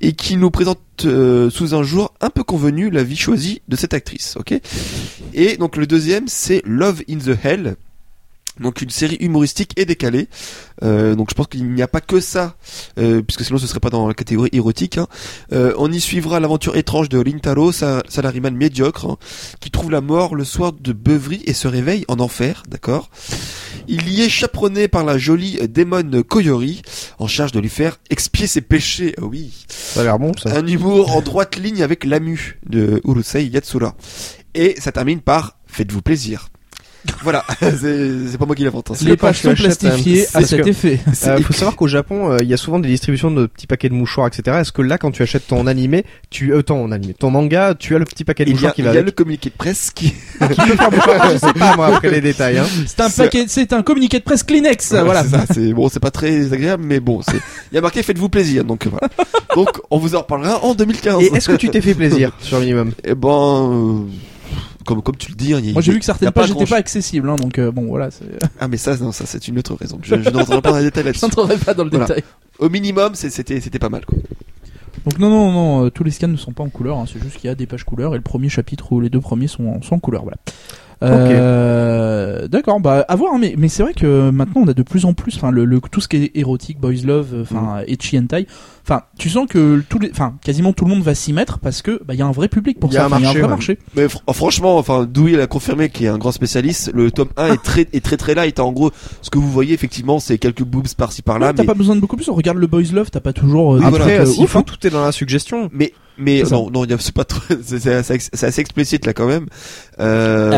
[0.00, 3.76] et qui nous présente euh, sous un jour un peu convenu la vie choisie de
[3.76, 4.54] cette actrice, ok?
[5.32, 7.76] Et donc le deuxième, c'est Love in the Hell.
[8.60, 10.28] Donc une série humoristique et décalée.
[10.82, 12.56] Euh, donc je pense qu'il n'y a pas que ça,
[12.98, 14.98] euh, puisque sinon ce serait pas dans la catégorie érotique.
[14.98, 15.06] hein.
[15.52, 19.16] Euh, on y suivra l'aventure étrange de Lintaro, sa salaryman médiocre, hein,
[19.60, 23.10] qui trouve la mort le soir de beuverie et se réveille en enfer, d'accord?
[23.88, 26.82] Il y est chaperonné par la jolie démon Koyori,
[27.18, 29.14] en charge de lui faire expier ses péchés.
[29.18, 30.56] Ah oui, Ça a l'air bon, ça.
[30.56, 33.94] un humour en droite ligne avec Lamu de Urusei Yatsura.
[34.54, 36.48] Et ça termine par faites-vous plaisir.
[37.22, 38.90] Voilà, c'est c'est pas moi qui l'invente.
[38.90, 38.94] hein.
[39.02, 41.00] les pages sont plastifiées euh, à cet effet.
[41.26, 43.88] Euh, faut savoir qu'au Japon, euh, il y a souvent des distributions de petits paquets
[43.88, 44.58] de mouchoirs, etc.
[44.60, 47.94] Est-ce que là, quand tu achètes ton animé, tu, euh, ton animé, ton manga, tu
[47.94, 49.06] as le petit paquet de Il y mouchoirs a, qui il va y a avec
[49.06, 50.10] le communiqué de presse qui...
[50.12, 52.58] Qui peut faire mouchoir Ah, Je sais pas moi après les détails.
[52.58, 52.66] Hein.
[52.86, 54.92] C'est un paquet, c'est un communiqué de presse Kleenex.
[54.92, 55.22] voilà.
[55.22, 57.36] c'est ça, c'est bon, c'est pas très agréable, mais bon, c'est.
[57.72, 59.08] Il y a marqué faites-vous plaisir, donc voilà.
[59.54, 61.22] Donc on vous en reparlera en 2015.
[61.22, 62.92] Et est-ce que tu t'es fait plaisir sur minimum?
[63.04, 63.98] Eh ben, euh,
[64.84, 66.52] comme comme tu le dis, hein, il y a- Moi j'ai vu que certaines pages
[66.52, 68.10] n'étaient pas accessibles, hein, donc euh, bon voilà.
[68.10, 68.24] c'est-
[68.60, 69.98] Ah mais ça, non, ça c'est une autre raison.
[70.02, 71.24] Je, je ne rentrerai pas dans les détails Je là-dessus.
[71.24, 72.06] n'entrerai pas dans le Voilà.
[72.06, 72.22] détail.
[72.58, 74.18] Au minimum, c'était c'était pas mal quoi.
[75.04, 76.98] Donc non non non, euh, tous les scans ne sont pas en couleur.
[76.98, 79.10] hein, c'est juste qu'il y a des pages couleurs et le premier chapitre ou les
[79.10, 80.22] deux premiers sont en, sont en couleur.
[80.22, 80.36] Voilà.
[81.02, 84.82] Euh, D'accord, bah à voir, hein, mais, mais c'est vrai que maintenant on a de
[84.82, 87.80] plus en plus, enfin le, le- tout ce qui est érotique, boys love, euh, enfin
[87.80, 87.84] Mm.
[87.88, 88.46] etchi hentai,
[88.86, 91.80] enfin tu sens que tous les, enfin quasiment tout le monde va s'y mettre parce
[91.82, 93.20] que bah il y a un vrai public pour y ça, il y a un
[93.20, 93.48] marché, vrai ouais.
[93.48, 93.78] marché.
[93.96, 96.90] Mais fr- franchement, enfin, Dewey l'a confirmé, qui est un grand spécialiste.
[96.94, 98.60] Le tome 1 est très, est très très light.
[98.60, 98.90] En gros,
[99.22, 101.94] ce que vous voyez, effectivement, c'est quelques boobs par-ci par-là, Ouais, t'as mais, pas besoin
[101.96, 102.28] de beaucoup plus.
[102.28, 103.74] Regarde le boys love, t'as pas toujours.
[103.76, 104.62] euh, Après, euh, ouf, faut, hein.
[104.62, 105.70] tout est dans la suggestion.
[105.72, 108.60] mais, mais non, non, il y a- c'est pas trop, c'est c'est assez, c'est assez
[108.60, 109.46] explicite là quand même.
[110.00, 110.50] Euh,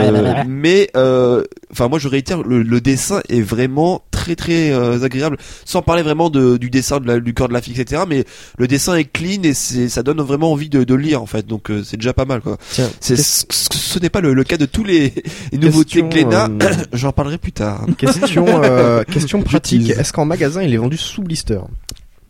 [0.46, 5.36] mais, euh, enfin, moi je réitère, le, le dessin est vraiment très très euh, agréable,
[5.64, 8.02] sans parler vraiment de, du dessin, de la- du corps de la fille, etc.
[8.08, 8.24] Mais
[8.58, 11.46] le dessin est clean et c'est, ça donne vraiment envie de, de lire en fait.
[11.46, 12.56] Donc euh, c'est déjà pas mal quoi.
[12.70, 15.12] Tiens, C'est, ce, ce n'est pas le, le cas de tous les,
[15.52, 16.48] les nouveautés Glénat.
[16.62, 17.86] euh, J'en parlerai plus tard.
[17.98, 19.90] question, euh, question pratique.
[19.90, 21.60] Est-ce qu'en magasin il est vendu sous blister?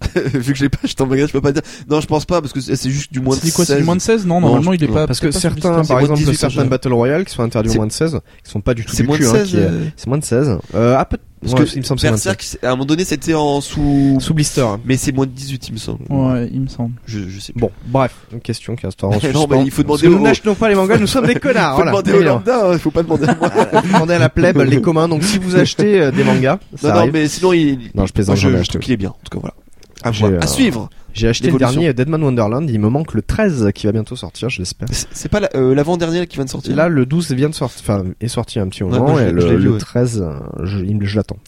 [0.15, 1.63] Vu que j'ai pas, j'étais en magasin, je peux pas dire.
[1.89, 3.79] Non, je pense pas parce que c'est juste du moins de C'est quoi, c'est 16.
[3.81, 5.07] du moins de 16 Non, Non, normalement je- il est pas.
[5.07, 7.71] Parce que certains, par moins de exemple, 18, certains je- Battle Royale qui sont interdits
[7.71, 9.33] au moins de 16, qui sont pas du tout C'est du moins de cul, hein,
[9.35, 9.55] 16.
[9.57, 10.59] euh, c'est moins de 16.
[10.75, 12.11] Euh, ah, peut Parce ouais, que il me semble 16.
[12.11, 14.19] Berserk, à un moment donné, c'était en sous.
[14.21, 14.67] Sous blister.
[14.85, 16.01] Mais c'est moins de 18, il me semble.
[16.11, 16.93] Ouais, il me semble.
[17.07, 17.61] Je, je sais plus.
[17.61, 20.69] Bon, bref, une question qui reste en Non, mais il faut demander nous n'achetons pas
[20.69, 21.77] les mangas, nous sommes des connards.
[21.77, 21.91] faut voilà.
[21.93, 22.33] demander au Mais non.
[22.35, 23.51] lambda, hein, faut pas demander à moi.
[23.83, 25.09] Demandez à la plèbe, les communs.
[25.09, 27.91] Donc si vous achetez euh, des mangas, ça non, non, mais sinon, il.
[27.95, 28.69] Non, je plaisante, ai je, je acheté.
[28.75, 29.11] trouve qu'il est bien.
[29.11, 29.55] En tout cas, voilà.
[30.03, 30.91] À euh, À suivre.
[31.15, 32.69] J'ai acheté le dernier Deadman Wonderland.
[32.69, 34.89] Il me manque le 13 qui va bientôt sortir, je l'espère.
[34.91, 36.77] C'est pas la- euh, l'avant-dernier qui vient de sortir.
[36.77, 39.57] Là, le 12 vient de sortir, enfin, est sorti un petit moment, et le, l'ai
[39.57, 39.79] vu, le ouais.
[39.79, 41.39] 13, euh, je, l'attends.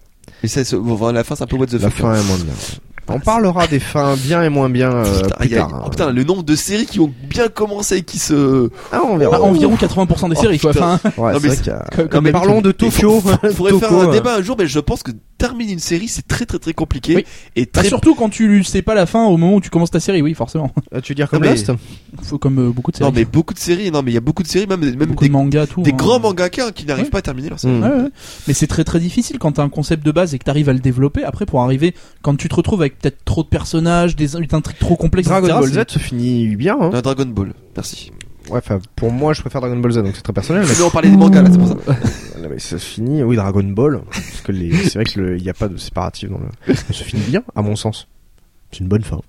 [0.43, 1.93] Et ça, c'est- bon, voilà, la fin, c'est un peu what the La fuck.
[2.01, 2.55] fin est moins bien.
[3.09, 5.83] On parlera des fins bien et moins bien euh, Putain, plus a- hein.
[5.87, 8.71] oh, putain, le nombre de séries qui ont bien commencé et qui se.
[8.93, 9.41] Ah, on Bah, verra.
[9.43, 10.71] environ 80% des Oh, séries, quoi.
[10.71, 13.21] Enfin, Ouais, Non, mais vrai a- parlons de Tokyo.
[13.21, 16.09] faut- faudrait faire un euh, débat un jour, mais je pense que terminer une série,
[16.09, 17.15] c'est très très très compliqué.
[17.17, 17.25] Oui.
[17.57, 20.01] Et bah, surtout quand tu sais pas la fin au moment où tu commences ta
[20.01, 20.73] série, oui, forcément.
[20.95, 21.73] euh, Tu veux dire comme Non, mais- Lost?
[22.23, 23.11] Faut comme euh, beaucoup de séries.
[23.11, 24.97] Non, mais beaucoup de séries, non, mais il y a beaucoup de séries, même, même
[25.11, 25.83] beaucoup des, de mangas, tout.
[25.83, 25.97] des hein.
[25.97, 27.11] grands mangaka hein, qui n'arrivent Ouais.
[27.11, 27.79] pas à terminer leur série.
[27.81, 28.09] Ouais, ouais.
[28.49, 30.73] Mais c'est très très difficile quand t'as un concept de base et que t'arrives à
[30.73, 31.23] le développer.
[31.25, 34.79] Après, pour arriver, quand tu te retrouves avec peut-être trop de personnages, des une intrigue
[34.79, 36.77] trop complexe, Dragon etc., Ball Z se finit bien.
[36.81, 36.91] Hein.
[36.93, 38.13] Non, Dragon Ball, merci.
[38.51, 40.65] Ouais, enfin, pour moi, je préfère Dragon Ball Z, donc c'est très personnel.
[40.67, 41.75] Mais on parlait des mangas là, c'est pour ça.
[42.41, 44.01] Non, mais ça se finit, oui, Dragon Ball.
[44.11, 46.75] Parce que les, c'est vrai que le- il n'y a pas de séparatif dans le.
[46.75, 48.07] Ça se finit bien, à mon sens.
[48.71, 49.21] C'est une bonne fin.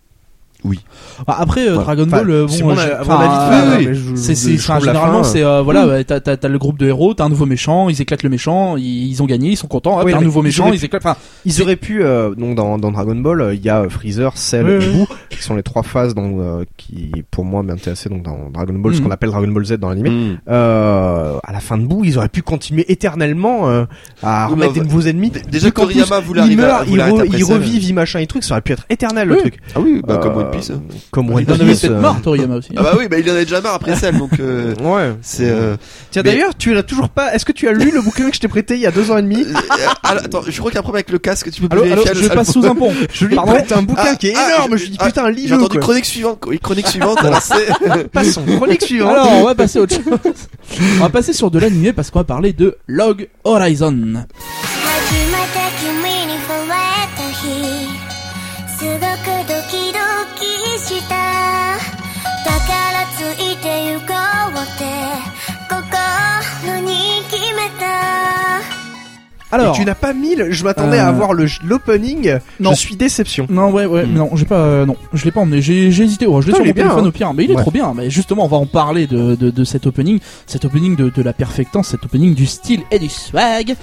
[1.26, 1.76] Bah, après, euh.
[1.76, 4.34] Dragon Ball, euh, c'est bon, mon, mon oui, C'est,
[4.70, 7.46] la généralement, c'est, euh, voilà, ouais, t'as, t'as, le groupe de héros, t'as un nouveau
[7.46, 10.22] méchant, ils éclatent le méchant, ils, ils ont gagné, ils sont contents, Oui, t'as un
[10.22, 13.16] nouveau ils méchant, auraient ils éclatent, enfin, Ils auraient pu, euh, donc dans, dans Dragon
[13.16, 14.94] Ball, euh, il y a euh, Freezer, Cell Oui, et oui.
[14.94, 18.74] Boo, qui sont les trois phases donc, euh, qui, pour moi, m'intéressaient donc dans Dragon
[18.74, 19.06] Ball, ce Mhm.
[19.06, 20.38] qu'on appelle Dragon Ball Z dans l'anime.
[20.50, 23.86] Euh, à la fin de Boo, ils auraient pu continuer éternellement euh,
[24.24, 25.32] à Oui, remettre des nouveaux ennemis.
[25.50, 26.68] Déjà, Toriyama voulait il arriver à-
[27.14, 29.40] meurt, il, il revive, il machin et truc, ça aurait pu être éternel le Oui.
[29.42, 29.60] truc.
[29.76, 30.73] Ah oui, bah, comme One Piece.
[31.11, 31.81] Comme il One en avait Piece.
[31.83, 32.71] peut-être euh, marre, Toriyama aussi.
[32.77, 35.13] Ah bah oui, bah il en a déjà marre après celle, donc euh, Ouais.
[35.23, 35.49] c'est.
[35.51, 35.77] Euh...
[36.11, 37.35] Tiens Mais- d'ailleurs, tu l'as toujours pas.
[37.35, 39.11] Est-ce que tu as lu le bouquin que je t'ai prêté il y a deux
[39.11, 39.53] ans et demi euh,
[40.03, 41.51] ah, attends, je crois qu'il y a un problème avec le casque.
[41.51, 42.93] Tu peux Allô, allô, vérifier je passe sous un pont.
[43.13, 44.73] Je lui Pardon prête un bouquin Ah, qui est ah, énorme.
[44.73, 45.81] je- Je lui dis ah, putain, J'ai lis-le entendu quoi.
[45.81, 46.43] chronique suivante.
[46.47, 47.19] Oui, chronique suivante.
[47.25, 48.09] alors c'est.
[48.13, 48.43] Passons.
[48.57, 49.11] Chronique suivante.
[49.13, 50.05] Alors, on va passer à autre chose.
[50.99, 53.95] On va passer sur de l'animé parce qu'on va parler de Log Horizon.
[53.95, 55.93] 初めて君
[56.27, 56.73] に触れ
[57.17, 57.43] た日
[58.79, 59.78] すごくドキドキ
[60.90, 61.19] した。
[69.52, 70.52] Alors, Et tu n'as pas mis le...
[70.52, 72.38] Je m'attendais à Euh, avoir le l'opening.
[72.60, 72.72] non.
[72.72, 73.48] Je suis déception.
[73.50, 74.14] non, ouais, ouais, Hmm.
[74.14, 75.62] non, j'ai pas, euh, non, je l'ai pas emmené.
[75.62, 76.28] J'ai, j'ai hésité.
[76.28, 77.08] Oh, je l'ai sur il mon téléphone hein.
[77.08, 77.62] au pire, mais il est Ouais.
[77.62, 77.94] trop bien.
[77.96, 81.22] Mais justement, on va en parler de, de, de cet opening, cet opening de, de
[81.24, 83.76] la perfectance, cet opening du style et du swag.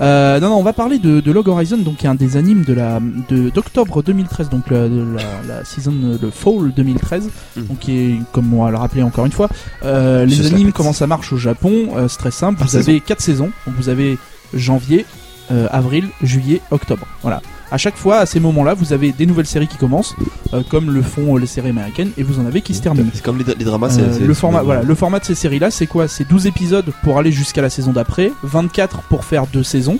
[0.00, 2.36] Euh, non, non, on va parler de, de Log Horizon, donc qui est un des
[2.36, 7.28] animes de la de d'octobre 2013, donc la, de la, la season, le fall 2013,
[7.56, 7.64] Mhm.
[7.66, 9.48] donc qui est, comme on va le rappeler encore une fois,
[9.84, 12.58] euh, les animes comment ça marche au Japon, euh, c'est très simple.
[12.58, 14.18] Par vous avez quatre saisons, donc vous avez
[14.54, 15.06] janvier,
[15.50, 17.06] euh, avril, juillet, octobre.
[17.22, 17.40] Voilà.
[17.70, 20.14] À chaque fois, à ces moments-là, vous avez des nouvelles séries qui commencent,
[20.52, 23.08] euh, comme le font euh, les séries américaines, et vous en avez qui se terminent.
[23.14, 23.88] C'est comme les, les dramas.
[23.88, 26.06] C'est- le format, voilà, le format de ces séries-là, c'est quoi?
[26.06, 29.98] C'est 12 épisodes pour aller jusqu'à la saison d'après, 24 pour faire deux saisons,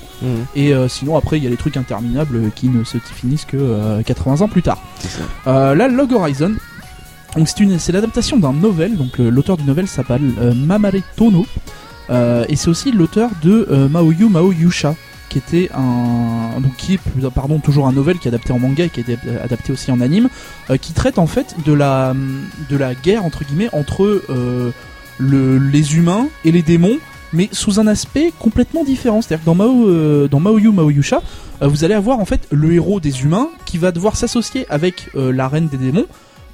[0.54, 3.56] et euh, sinon après il y a les trucs interminables qui ne se finissent que
[3.58, 4.78] euh, 80 ans plus tard.
[5.46, 6.52] là, Log Horizon,
[7.36, 11.46] donc c'est l'adaptation d'un novel, donc l'auteur du novel s'appelle Mamare Tono,
[12.48, 14.94] et c'est aussi l'auteur de euh, Maoyu Mao Yusha,
[15.28, 18.90] qui était un, donc qui est, toujours un novel qui est adapté en manga et
[18.90, 20.28] qui est adap- adapté aussi en anime,
[20.68, 22.14] euh, qui traite en fait de la,
[23.02, 24.70] guerre entre guillemets entre euh,
[25.18, 26.98] le, les humains et les démons.
[27.34, 29.22] Mais sous un aspect complètement différent.
[29.22, 31.22] C'est-à-dire que dans, Mao, euh, dans Maoyu Maoyusha,
[31.62, 35.08] euh, vous allez avoir en fait le héros des humains qui va devoir s'associer avec
[35.16, 36.04] euh, la reine des démons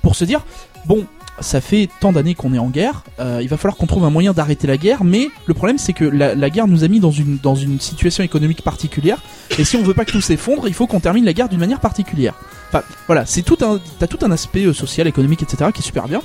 [0.03, 0.45] pour se dire
[0.87, 1.05] bon
[1.41, 4.11] ça fait tant d'années qu'on est en guerre, euh, il va falloir qu'on trouve un
[4.11, 7.01] moyen d'arrêter la guerre, mais le problème c'est que la, la guerre nous a mis
[7.01, 9.23] dans une, dans une situation économique particulière,
[9.59, 11.61] et si on veut pas que tout s'effondre, il faut qu'on termine la guerre d'une
[11.61, 12.35] manière particulière.
[12.69, 15.71] Enfin, voilà, c'est tout un, t'as tout un aspect euh, social, économique, etc.
[15.73, 16.21] qui est super bien.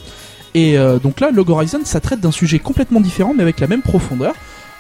[0.54, 3.68] Et euh, donc là, Log Horizon, ça traite d'un sujet complètement différent, mais avec la
[3.68, 4.36] même profondeur.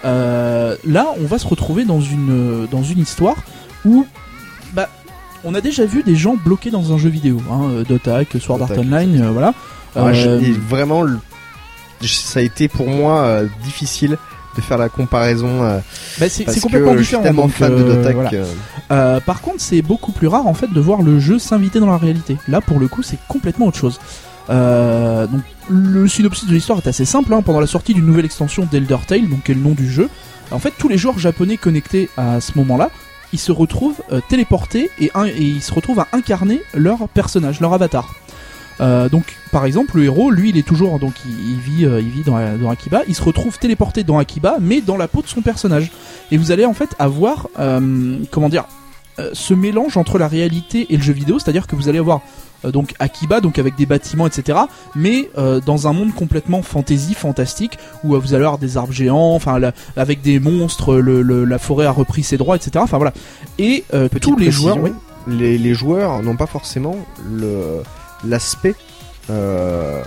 [0.05, 3.37] Euh, là, on va se retrouver dans une, dans une histoire
[3.85, 4.05] où,
[4.73, 4.89] bah,
[5.45, 8.77] on a déjà vu des gens bloqués dans un jeu vidéo, hein, Dota, Sword Art
[8.77, 9.53] Online, voilà.
[9.95, 11.05] Ah, Euh, je- et vraiment,
[12.01, 14.17] ça a été pour moi euh, difficile
[14.55, 15.79] de faire la comparaison euh,
[16.19, 17.23] bah, c'est complètement que je suis différent.
[17.23, 18.29] tellement donc, fan de Dota voilà.
[18.29, 18.43] que
[18.91, 21.87] Euh, par contre, c'est beaucoup plus rare en fait de voir le jeu s'inviter dans
[21.89, 22.37] la réalité.
[22.47, 23.99] Là, pour le coup, c'est complètement autre chose.
[24.49, 27.33] Euh, donc, le synopsis de l'histoire est assez simple.
[27.33, 27.41] hein.
[27.41, 30.09] Pendant la sortie d'une nouvelle extension d'Elder Tale, donc qui est le nom du jeu,
[30.51, 32.89] en fait, tous les joueurs japonais connectés à ce moment-là,
[33.31, 37.73] ils se retrouvent téléportés et, un- et ils se retrouvent à incarner leur personnage, leur
[37.73, 38.13] avatar.
[38.81, 42.01] Euh, donc, par exemple, le héros, lui, il est toujours donc il, il vit, euh,
[42.01, 43.01] il vit dans, dans Akiba.
[43.07, 45.91] Il se retrouve téléporté dans Akiba, mais dans la peau de son personnage.
[46.31, 48.65] Et vous allez en fait avoir, euh, comment dire,
[49.19, 52.21] euh, ce mélange entre la réalité et le jeu vidéo, c'est-à-dire que vous allez avoir
[52.65, 54.57] euh, donc Akiba, donc avec des bâtiments, etc.
[54.95, 58.91] Mais euh, dans un monde complètement fantasy, fantastique, où euh, vous allez avoir des arbres
[58.93, 62.71] géants, enfin la- avec des monstres, le, le- la forêt a repris ses droits, etc.
[62.77, 63.13] Enfin voilà.
[63.59, 64.91] Et euh, tous les précision, joueurs, oui.
[65.27, 66.95] les, les joueurs n'ont pas forcément
[67.31, 67.83] le
[68.25, 68.75] l'aspect
[69.29, 70.01] euh,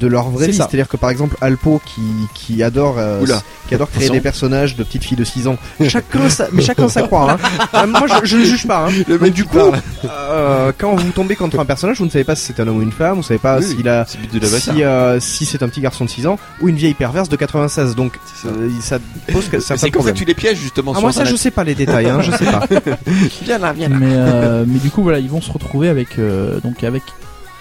[0.00, 0.56] de leur vraie C'est vie.
[0.58, 0.66] ça.
[0.68, 2.02] C'est-à-dire que par exemple Alpo qui,
[2.34, 3.24] qui adore euh,
[3.68, 5.56] qui adore créer des personnages de petites filles de 6 ans.
[5.88, 7.32] Chacun sa, mais chacun sa croix.
[7.32, 7.38] Hein.
[7.74, 8.86] Euh, moi je, je ne juge pas.
[8.88, 8.90] Hein.
[9.08, 9.56] Le Mais mec du coup,
[10.04, 12.78] euh, quand vous tombez contre un personnage, vous ne savez pas si c'est un homme
[12.78, 15.80] ou une femme, vous savez pas Oui, s'il a si, euh, si c'est un petit
[15.80, 17.94] garçon de 6 ans ou une vieille perverse de 96.
[17.96, 18.48] Donc ça.
[18.48, 18.98] euh, ça
[19.32, 21.50] pose certains C'est comme ça tu les pièges justement Ah, sur moi ça je sais
[21.50, 22.66] pas les détails, hein, je sais pas.
[23.42, 23.96] Viens là, viens là.
[23.98, 27.02] mais, euh, mais du coup voilà ils vont se retrouver avec euh, donc avec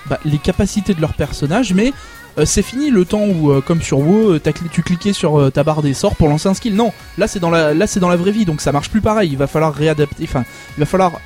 [0.09, 1.93] bah, les capacités de leur personnage mais
[2.37, 4.39] euh, c'est fini le temps où euh, comme sur WoW euh,
[4.71, 7.49] tu cliquais sur ta barre des sorts pour lancer un skill non là c'est dans
[7.49, 9.73] la là c'est dans la vraie vie donc ça marche plus pareil il va falloir
[9.73, 10.43] réadapter enfin
[10.77, 11.19] il va falloir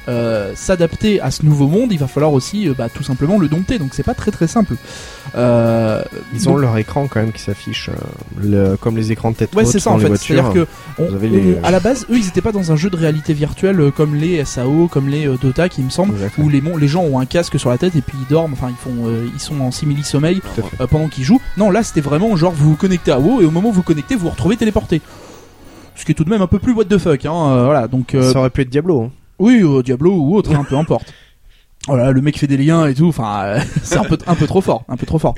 [0.55, 3.89] s'adapter à ce nouveau monde il va falloir aussi bah, tout simplement le dompter donc
[3.93, 4.75] c'est pas très très simple
[6.33, 7.89] Ils ont leur écran quand même qui s'affiche
[8.41, 10.15] le- comme les écrans de tête Ouais, c'est ça en fait.
[10.15, 10.67] C'est-à-dire que
[10.99, 13.91] on- les- à la base, eux, ils étaient pas dans un jeu de réalité virtuelle
[13.95, 16.47] comme les SAO, comme les Dota, qui me semble, Exactement.
[16.47, 18.53] où les, gens ont un casque sur la tête et puis ils dorment.
[18.53, 20.41] Enfin, ils font, ils sont en simili sommeil
[20.93, 21.41] Pendant qu'ils jouent.
[21.57, 23.77] Non, là, c'était vraiment genre vous vous connectez à WoW et au moment où vous
[23.77, 25.01] vous connectez, vous vous retrouvez téléporté.
[25.95, 27.33] Ce qui est tout de même un peu plus what the fuck, hein.
[27.33, 27.87] euh, voilà.
[27.87, 29.01] Donc, euh, Ça aurait pu être Diablo.
[29.01, 29.11] hein.
[29.39, 31.11] oui, euh, Diablo ou autre, hein, peu importe.
[31.87, 33.07] Voilà, le mec fait des liens et tout.
[33.07, 35.35] Enfin, euh, c'est un peu, un peu trop fort, un peu trop fort.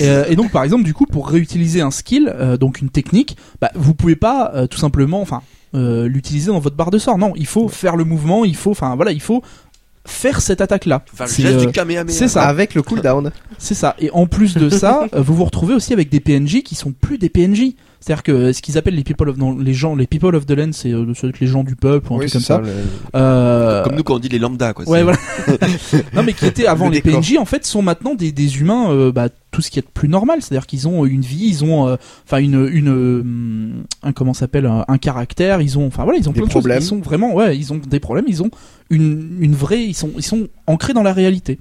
[0.00, 3.36] Euh, et donc par exemple du coup pour réutiliser un skill, euh, donc une technique,
[3.60, 5.42] bah, vous pouvez pas euh, tout simplement, enfin
[5.74, 7.18] euh, l'utiliser dans votre barre de sort.
[7.18, 9.42] Non, il faut faire le mouvement, il faut, enfin voilà, il faut
[10.06, 11.02] faire cette attaque là.
[11.12, 12.12] Enfin, le C'est, geste euh, du Kamehameha.
[12.12, 12.42] c'est ça.
[12.44, 13.30] Avec le cooldown.
[13.58, 13.94] C'est ça.
[13.98, 17.16] Et en plus de ça, vous vous retrouvez aussi avec des PNJ qui sont plus
[17.18, 17.72] des PNJ.
[18.00, 20.44] C'est-à-dire que euh, ce qu'ils appellent les people of non, les gens, les people of
[20.46, 21.06] the land, c'est euh,
[21.40, 22.56] les gens du peuple ou un Oui, truc comme ça.
[22.56, 22.60] ça.
[22.60, 22.68] le-
[23.20, 24.86] Euh, Comme nous quand on dit les lambda quoi.
[24.88, 25.18] Ouais, voilà.
[26.14, 27.20] non, mais qui étaient avant Le les décor.
[27.20, 29.88] PNJ, en fait, sont maintenant des, des humains, euh, bah, tout ce qui est de
[29.90, 30.42] plus normal.
[30.42, 34.66] C'est-à-dire qu'ils ont une vie, ils ont, euh, enfin, une, une, euh, un, comment s'appelle,
[34.66, 36.76] un, un caractère, ils ont, enfin, voilà, ils ont Des plein de problèmes.
[36.76, 36.84] choses.
[36.84, 38.50] Ils sont vraiment, ouais, ils ont des problèmes, ils ont
[38.90, 41.58] une, une vraie, ils sont, ils sont ancrés dans la réalité.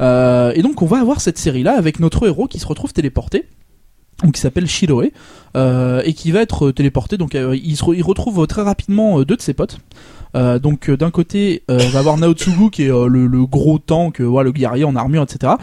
[0.00, 3.46] Euh, et donc, on va avoir cette série-là avec notre héros qui se retrouve téléporté.
[4.22, 5.10] Donc, qui s'appelle Shiroe
[5.56, 7.16] euh, et qui va être téléporté.
[7.18, 9.78] Donc, euh, il, se re- il retrouve très rapidement deux de ses potes.
[10.36, 13.46] Euh, donc euh, d'un côté, euh, on va avoir Naotsugu qui est euh, le, le
[13.46, 15.54] gros tank, euh, voilà, le guerrier en armure, etc.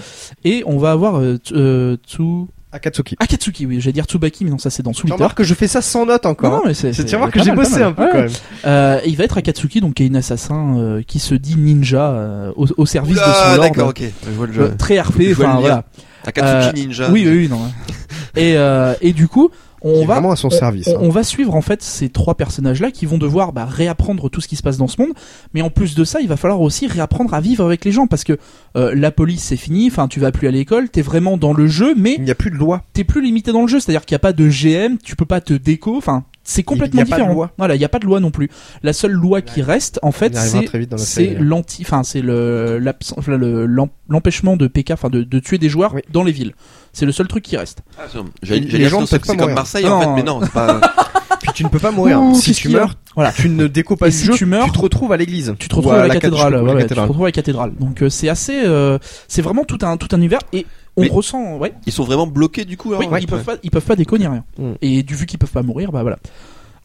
[0.43, 3.15] Et on va avoir euh, Tsu- Tsu- Akatsuki.
[3.19, 5.17] Akatsuki, oui, j'allais dire Tsubaki, mais non, ça c'est dans Tu Soul Eater.
[5.17, 6.49] remarques que je fais ça sans note encore.
[6.49, 6.59] Non, hein.
[6.63, 8.09] non, mais c'est, C'est que j'ai bossé un peu Ouais.
[8.11, 8.31] quand même.
[8.65, 12.09] Euh, il va être Akatsuki, donc qui est une assassin euh, qui se dit ninja
[12.09, 13.59] euh, au, au service de son lord.
[13.61, 14.01] d'accord, ok.
[14.25, 14.73] Je vois le jeu.
[14.79, 15.83] très RP, enfin voilà.
[16.25, 17.11] Akatsuki Ninja.
[17.11, 17.59] Oui, oui, oui, non.
[18.35, 19.51] et, euh, et du coup,
[19.83, 20.87] on est va vraiment à son on- service.
[20.87, 20.99] On, hein.
[21.01, 24.47] on va suivre en fait ces trois personnages-là qui vont devoir bah, réapprendre tout ce
[24.47, 25.11] qui se passe dans ce monde,
[25.53, 28.07] mais en plus de ça, il va falloir aussi réapprendre à vivre avec les gens
[28.07, 28.37] parce que
[28.77, 31.67] euh, la police c'est fini, enfin tu vas plus à l'école, t'es vraiment dans le
[31.67, 32.83] jeu, mais Il n'y a plus de loi.
[32.93, 35.25] t'es plus limité dans le jeu, c'est-à-dire qu'il n'y a pas de GM, tu peux
[35.25, 37.33] pas te déco, enfin c'est complètement Il y a pas de différent.
[37.33, 37.51] loi.
[37.57, 38.49] Voilà, il n'y a pas de loi non plus.
[38.83, 41.35] La seule loi qui reste, en fait, c'est série.
[41.39, 45.57] l'anti, enfin c'est le l'absence- enfin, le- l'em- l'empêchement de PK, enfin de, de tuer
[45.57, 46.01] des joueurs Oui.
[46.11, 46.53] dans les villes.
[46.91, 47.79] C'est le seul truc qui reste.
[47.97, 49.55] Ah, c'est- J'allais Les gens ne c'est comme mourir.
[49.55, 50.79] Marseille en fait, mais non, c'est pas.
[51.41, 52.21] Puis tu ne peux pas mourir.
[52.21, 53.33] Ouh, si tu meurs, Voilà.
[53.33, 54.33] tu ne découpes pas Et du si jeu.
[54.33, 55.53] tu meurs, tu te retrouves à l'église.
[55.59, 57.73] Tu te retrouves Ou à la cat- cathédrale, tu te retrouves à la cathédrale.
[57.79, 60.65] Donc euh, c'est assez, euh, c'est vraiment tout un tout un univers et
[60.97, 61.73] on Mais- ressent, ouais.
[61.85, 62.93] Ils sont vraiment bloqués du coup.
[62.93, 64.43] Oui, ils peuvent pas, ils peuvent pas déconner rien.
[64.57, 64.71] Mm.
[64.81, 66.19] Et du vu qu'ils peuvent pas mourir, bah voilà.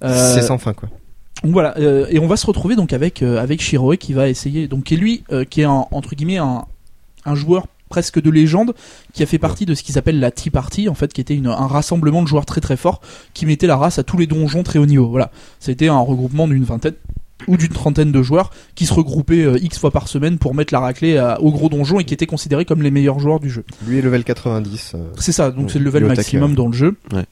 [0.05, 0.89] Euh, C'est sans fin quoi.
[1.43, 4.29] donc voilà, euh, et on va se retrouver donc avec euh, avec Shiroe qui va
[4.29, 6.65] essayer, donc qui est lui, euh, qui est un, entre guillemets un
[7.25, 8.75] un joueur presque de légende
[9.15, 11.35] qui a fait partie de ce qu'ils appellent la Tea Party en fait qui était
[11.35, 13.01] une- un rassemblement de joueurs très très forts
[13.35, 16.47] qui mettait la race à tous les donjons très haut niveau voilà c'était un regroupement
[16.47, 16.93] d'une vingtaine
[17.47, 20.75] ou d'une trentaine de joueurs qui se regroupaient euh, X fois par semaine pour mettre
[20.75, 23.49] la raclée à- au gros donjon et qui étaient considérés comme les meilleurs joueurs du
[23.51, 23.65] jeu.
[23.87, 24.93] Lui est level 90.
[24.95, 26.97] euh, C'est ça, donc c'est le level le maximum dans le jeu.
[27.13, 27.25] Ouais.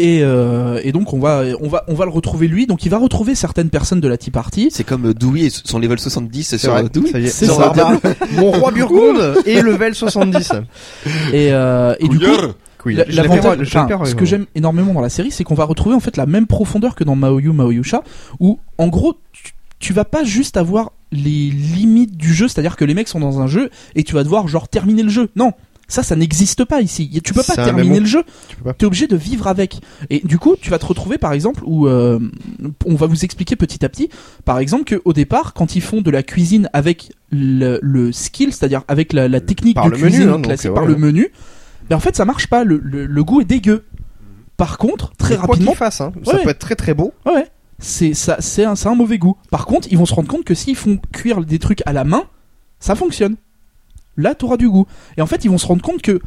[0.00, 2.88] Et, euh, et donc on va on va on va le retrouver lui donc il
[2.88, 6.00] va retrouver certaines personnes de la Tea Party C'est comme euh, Dewey et son level
[6.00, 7.10] 70 C'est sur vrai, euh, Dewey.
[7.12, 7.28] ça y est.
[7.28, 7.46] C'est.
[8.36, 10.52] Mon roi Burgonde est level 70.
[11.32, 12.24] et, euh, et du coup
[12.88, 15.44] Oui, La- je l'ai l'avantage- je enfin, ce que j'aime énormément dans la série, c'est
[15.44, 18.02] qu'on va retrouver en fait la même profondeur que dans Maoyu Maoyusha,
[18.40, 22.84] où en gros tu, tu vas pas juste avoir les limites du jeu, c'est-à-dire que
[22.84, 25.30] les mecs sont dans un jeu et tu vas devoir genre terminer le jeu.
[25.36, 25.52] Non,
[25.90, 27.08] ça, ça n'existe pas ici.
[27.24, 28.00] Tu peux pas C'est un terminer MMO.
[28.00, 28.22] le jeu.
[28.50, 28.74] Tu peux pas.
[28.74, 29.80] T'es obligé de vivre avec.
[30.10, 32.18] Et du coup, tu vas te retrouver par exemple où euh,
[32.84, 34.10] on va vous expliquer petit à petit,
[34.44, 38.52] par exemple que au départ, quand ils font de la cuisine avec le, le skill,
[38.52, 40.88] c'est-à-dire avec la, la technique Par de le menu, cuisine hein, donc, euh, par ouais.
[40.90, 41.28] le menu,
[41.90, 42.64] ben en fait ça marche pas.
[42.64, 43.84] Le, le, le goût est dégueu.
[44.56, 46.42] Par contre, très Mais rapidement, fasse, hein, ça Ouais.
[46.42, 47.12] peut être très très beau.
[47.24, 47.46] Ouais.
[47.78, 49.36] C'est ça, c'est un, mauvais goût.
[49.52, 52.02] Par contre, ils vont se rendre compte que s'ils font cuire des trucs à la
[52.02, 52.24] main,
[52.80, 53.36] ça fonctionne.
[54.16, 54.86] Là, t'auras du goût.
[55.16, 56.20] Et en fait, ils vont se rendre compte que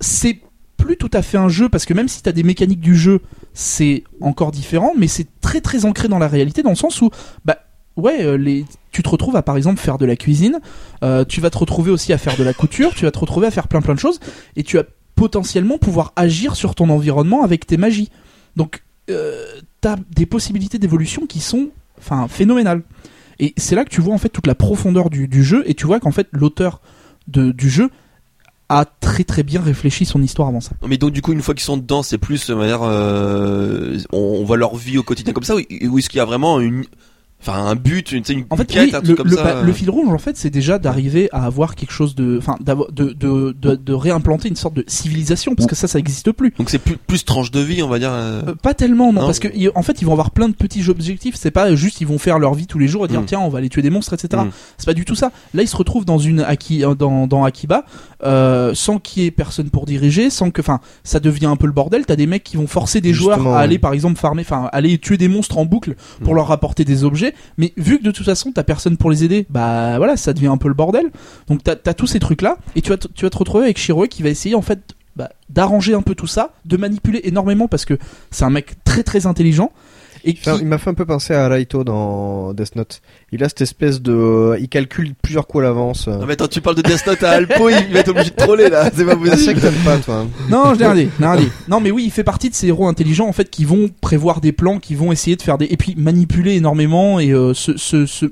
[0.00, 0.40] c'est
[0.76, 3.22] plus tout à fait un jeu parce que même si t'as des mécaniques du jeu,
[3.54, 7.08] c'est encore différent, mais c'est très très ancré dans la réalité dans le sens où,
[7.46, 7.56] bah
[7.96, 10.60] ouais, euh, les, tu te retrouves à par exemple faire de la cuisine,
[11.02, 13.46] euh, tu vas te retrouver aussi à faire de la couture, tu vas te retrouver
[13.46, 14.20] à faire plein plein de choses
[14.56, 14.84] et tu vas
[15.18, 18.08] potentiellement pouvoir agir sur ton environnement avec tes magies.
[18.56, 19.44] Donc euh,
[19.80, 21.70] t'as des possibilités d'évolution qui sont
[22.28, 22.82] phénoménales.
[23.40, 25.86] Et c'est là que tu vois en fait toute la profondeur du, jeu et tu
[25.86, 26.80] vois qu'en fait l'auteur
[27.26, 27.90] du jeu
[28.68, 30.72] a très très bien réfléchi son histoire avant ça.
[30.86, 34.18] Mais donc du coup une fois qu'ils sont dedans c'est plus de manière euh, on,
[34.18, 36.84] on voit leur vie au quotidien comme ça ou est-ce qu'il y a vraiment une
[37.40, 39.44] enfin un but une, une En fait, quête oui, un le, truc comme le- ça
[39.44, 42.56] bah, le fil rouge en fait c'est déjà d'arriver à avoir quelque chose de enfin
[42.60, 46.32] d'avoir- de, de, de, de réimplanter une sorte de civilisation parce que ça ça n'existe
[46.32, 46.52] plus.
[46.58, 48.42] donc c'est plus, plus tranche de vie on va dire euh.
[48.48, 49.26] Euh, pas tellement non, Non.
[49.26, 52.06] parce que en fait ils vont avoir plein de petits objectifs c'est pas juste ils
[52.08, 53.26] vont faire leur vie tous les jours et dire Mm.
[53.26, 54.50] tiens on va aller tuer des monstres etc Mm.
[54.76, 57.44] c'est pas du tout ça là ils se retrouvent dans une Aki, euh, dans, dans
[57.44, 57.84] Akiba
[58.24, 61.66] euh, sans qu'il y ait personne pour diriger sans que enfin ça devient un peu
[61.66, 64.42] le bordel t'as des mecs qui vont forcer des joueurs à aller par exemple farmer
[64.42, 66.36] enfin aller tuer des monstres en boucle pour Mm.
[66.36, 69.46] leur rapporter des objets mais vu que de toute façon t'as personne pour les aider
[69.50, 71.10] bah voilà ça devient un peu le bordel.
[71.48, 73.78] Donc t'as as tous ces trucs là et tu vas, tu vas te retrouver avec
[73.78, 74.80] Shiroe qui va essayer en fait
[75.16, 77.98] bah, d'arranger un peu tout ça de manipuler énormément parce que
[78.30, 79.72] c'est un mec très très intelligent
[80.28, 83.00] et qui Enfin, il m'a fait un peu penser à Raito dans Death Note.
[83.32, 86.08] Il a cette espèce de, il calcule plusieurs coups à l'avance.
[86.08, 88.36] Non mais attends tu parles de Death Note à Alpo il va être obligé de
[88.36, 90.26] troller là c'est pas possible que t'aimes pas, toi.
[90.48, 91.48] Non, je l'ai regardé, regardé.
[91.68, 94.40] Non, mais oui, il fait partie de ces héros intelligents en fait qui vont prévoir
[94.40, 97.76] des plans, qui vont essayer de faire des et puis manipuler énormément et euh, se,
[97.76, 98.26] se, se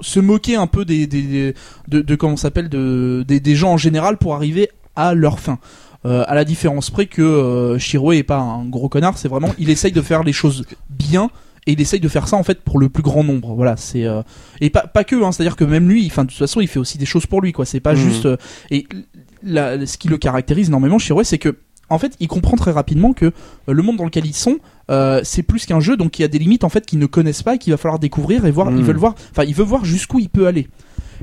[0.00, 1.54] se moquer un peu des, des
[1.88, 5.38] de, de comment ça s'appelle de des, des gens en général pour arriver à leur
[5.38, 5.58] fin.
[6.06, 9.52] Euh, à la différence près que euh, Shiro est pas un gros connard, c'est vraiment
[9.58, 11.28] il essaye de faire les choses bien
[11.66, 13.54] et il essaye de faire ça en fait pour le plus grand nombre.
[13.54, 14.22] Voilà, c'est euh,
[14.62, 16.78] et pas pas que hein, c'est-à-dire que même lui, enfin de toute façon, il fait
[16.78, 17.66] aussi des choses pour lui quoi.
[17.66, 17.98] C'est pas Mhm.
[17.98, 18.36] juste euh,
[18.70, 18.86] et
[19.42, 21.56] la- ce qui le caractérise énormément Shiro, c'est que
[21.92, 23.32] en fait, il comprend très rapidement que
[23.66, 24.58] le monde dans lequel ils sont,
[24.92, 27.06] euh, c'est plus qu'un jeu, donc il y a des limites en fait qu'ils ne
[27.06, 28.70] connaissent pas et qu'il va falloir découvrir et voir.
[28.70, 30.68] Ils veulent voir, enfin, il veut voir jusqu'où il peut aller.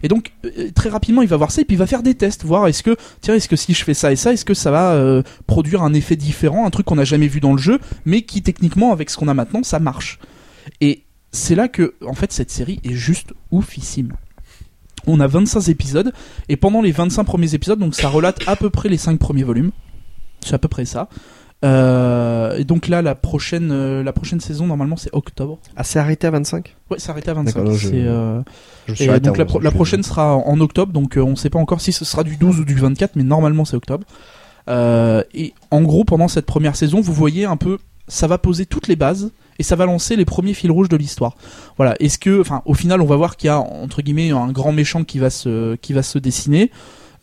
[0.03, 2.15] Et donc euh, très rapidement, il va voir ça et puis il va faire des
[2.15, 4.53] tests, voir est-ce que tiens, est-ce que si je fais ça et ça, est-ce que
[4.53, 7.57] ça va euh, produire un effet différent, un truc qu'on n'a jamais vu dans le
[7.57, 10.19] jeu, mais qui techniquement avec ce qu'on a maintenant, ça marche.
[10.81, 14.13] Et c'est là que en fait cette série est juste oufissime.
[15.05, 16.11] On a 25 épisodes
[16.49, 19.43] et pendant les 25 premiers épisodes, donc ça relate à peu près les 5 premiers
[19.43, 19.71] volumes.
[20.43, 21.09] C'est à peu près ça.
[21.65, 25.57] Euh, et donc là, la prochaine, euh, la prochaine saison, normalement, c'est octobre.
[25.75, 26.75] Ah, c'est arrêté à 25?
[26.91, 27.55] Ouais, c'est arrêté à 25.
[27.59, 28.41] D'accord, je- euh,
[28.87, 31.21] Je et arrêté donc à la, pro- 11, la prochaine sera en, octobre, donc euh,
[31.21, 33.75] on sait pas encore si ce sera du 12 ou du 24, mais normalement c'est
[33.75, 34.05] octobre.
[34.69, 38.65] Euh, et en gros, pendant cette première saison, vous voyez un peu, ça va poser
[38.65, 41.35] toutes les bases et ça va lancer les premiers fils rouges de l'histoire.
[41.77, 41.95] Voilà.
[41.99, 44.71] Est-ce que, enfin, au final, on va voir qu'il y a entre guillemets un grand
[44.73, 46.69] méchant qui va se, qui va se dessiner.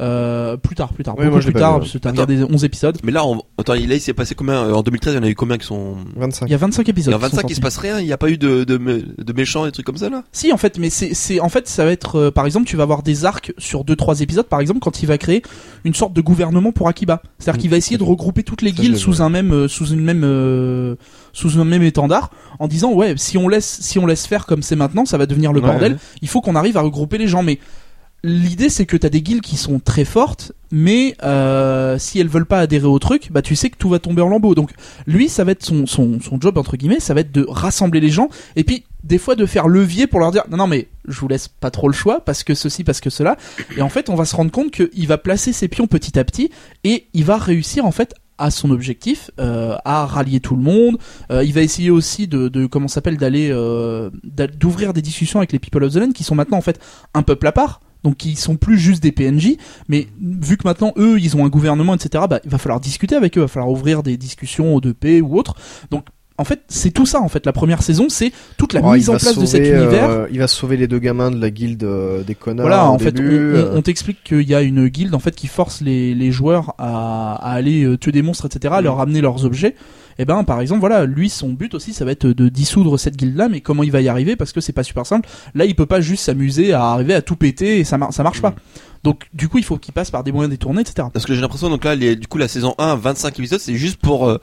[0.00, 1.92] Euh, plus tard, plus tard, Ouais, beaucoup moi, je l'ai plus pas tard, vu, parce
[1.92, 2.22] que t'as Attends.
[2.22, 2.98] regardé 11 épisodes.
[3.04, 3.42] mais là on...
[3.59, 5.37] attends il- là il s'est passé combien euh, en 2013 il y en a eu
[5.37, 6.46] combien qui sont 25.
[6.48, 7.14] Il y a 25 il y épisodes.
[7.14, 7.54] en qui sont 25 il sortis.
[7.54, 9.87] se passe rien il n'y a pas eu de, de, mé- de méchants et trucs
[9.87, 10.24] comme ça là?
[10.33, 12.76] Si en fait, mais c'est c'est en fait ça va être euh, par exemple tu
[12.76, 15.42] vas avoir des arcs sur deux trois épisodes par exemple quand il va créer
[15.85, 17.22] une sorte de gouvernement pour Akiba.
[17.38, 19.52] C'est-à-dire qu'il va essayer de regrouper toutes les ça, je guildes l'ai sous un même
[19.52, 20.96] euh, sous une même euh,
[21.33, 24.62] sous un même étendard en disant ouais si on laisse si on laisse faire comme
[24.62, 25.92] c'est maintenant ça va devenir le Ouais, bordel.
[25.92, 25.98] ouais.
[26.20, 27.61] Il faut qu'on arrive à regrouper les gens mais
[28.27, 32.46] L'idée c'est que t'as des guildes qui sont très fortes, mais euh, si elles veulent
[32.46, 34.54] pas adhérer au truc, bah tu sais que tout va tomber en lambeaux.
[34.54, 34.70] Donc
[35.06, 38.00] lui, ça va être son, son, son job entre guillemets, ça va être de rassembler
[38.00, 40.88] les gens et puis des fois de faire levier pour leur dire non non mais
[41.06, 43.37] je vous laisse pas trop le choix parce que ceci parce que cela
[43.77, 46.25] et en fait on va se rendre compte qu'il va placer ses pions petit à
[46.25, 46.48] petit
[46.85, 50.96] et il va réussir en fait à son objectif, euh, à rallier tout le monde.
[51.31, 53.50] Euh, il va essayer aussi de, comment s'appelle d'aller
[54.25, 56.81] d'a- d'ouvrir des discussions avec les People of the Land qui sont maintenant en fait
[57.12, 57.81] un peuple à part.
[58.05, 59.57] Donc qui sont plus juste des PNJ,
[59.88, 62.25] mais vu que maintenant eux ils ont un gouvernement etc.
[62.29, 65.23] Bah, il va falloir discuter avec eux, il va falloir ouvrir des discussions de paix
[65.23, 65.55] ou autre.
[65.90, 66.05] Donc
[66.37, 67.46] en fait c'est tout ça en fait.
[67.46, 70.11] La première saison c'est toute la Oh, mise en place de cet univers.
[70.11, 72.67] euh, il va sauver les deux gamins de la guilde euh, des connards.
[72.67, 75.35] Voilà, en fait, on, début, euh, on t'explique qu'il y a une guilde en fait
[75.35, 79.23] qui force les, les joueurs à, à aller tuer des monstres, etc., à leur ramener
[79.23, 79.77] leurs objets.
[80.19, 83.17] Et ben, par exemple, voilà, lui, son but aussi, ça va être de dissoudre cette
[83.17, 83.48] guilde-là.
[83.48, 85.29] Mais comment il va y arriver Parce que c'est pas super simple.
[85.54, 88.23] Là, il peut pas juste s'amuser à arriver à tout péter et ça, mar- ça
[88.23, 88.54] marche pas.
[89.02, 91.08] Donc, du coup, il faut qu'il passe par des moyens détournés, etc.
[91.12, 93.75] Parce que j'ai l'impression donc là les- du coup la saison 1 25 épisodes c'est
[93.75, 94.38] juste pour euh,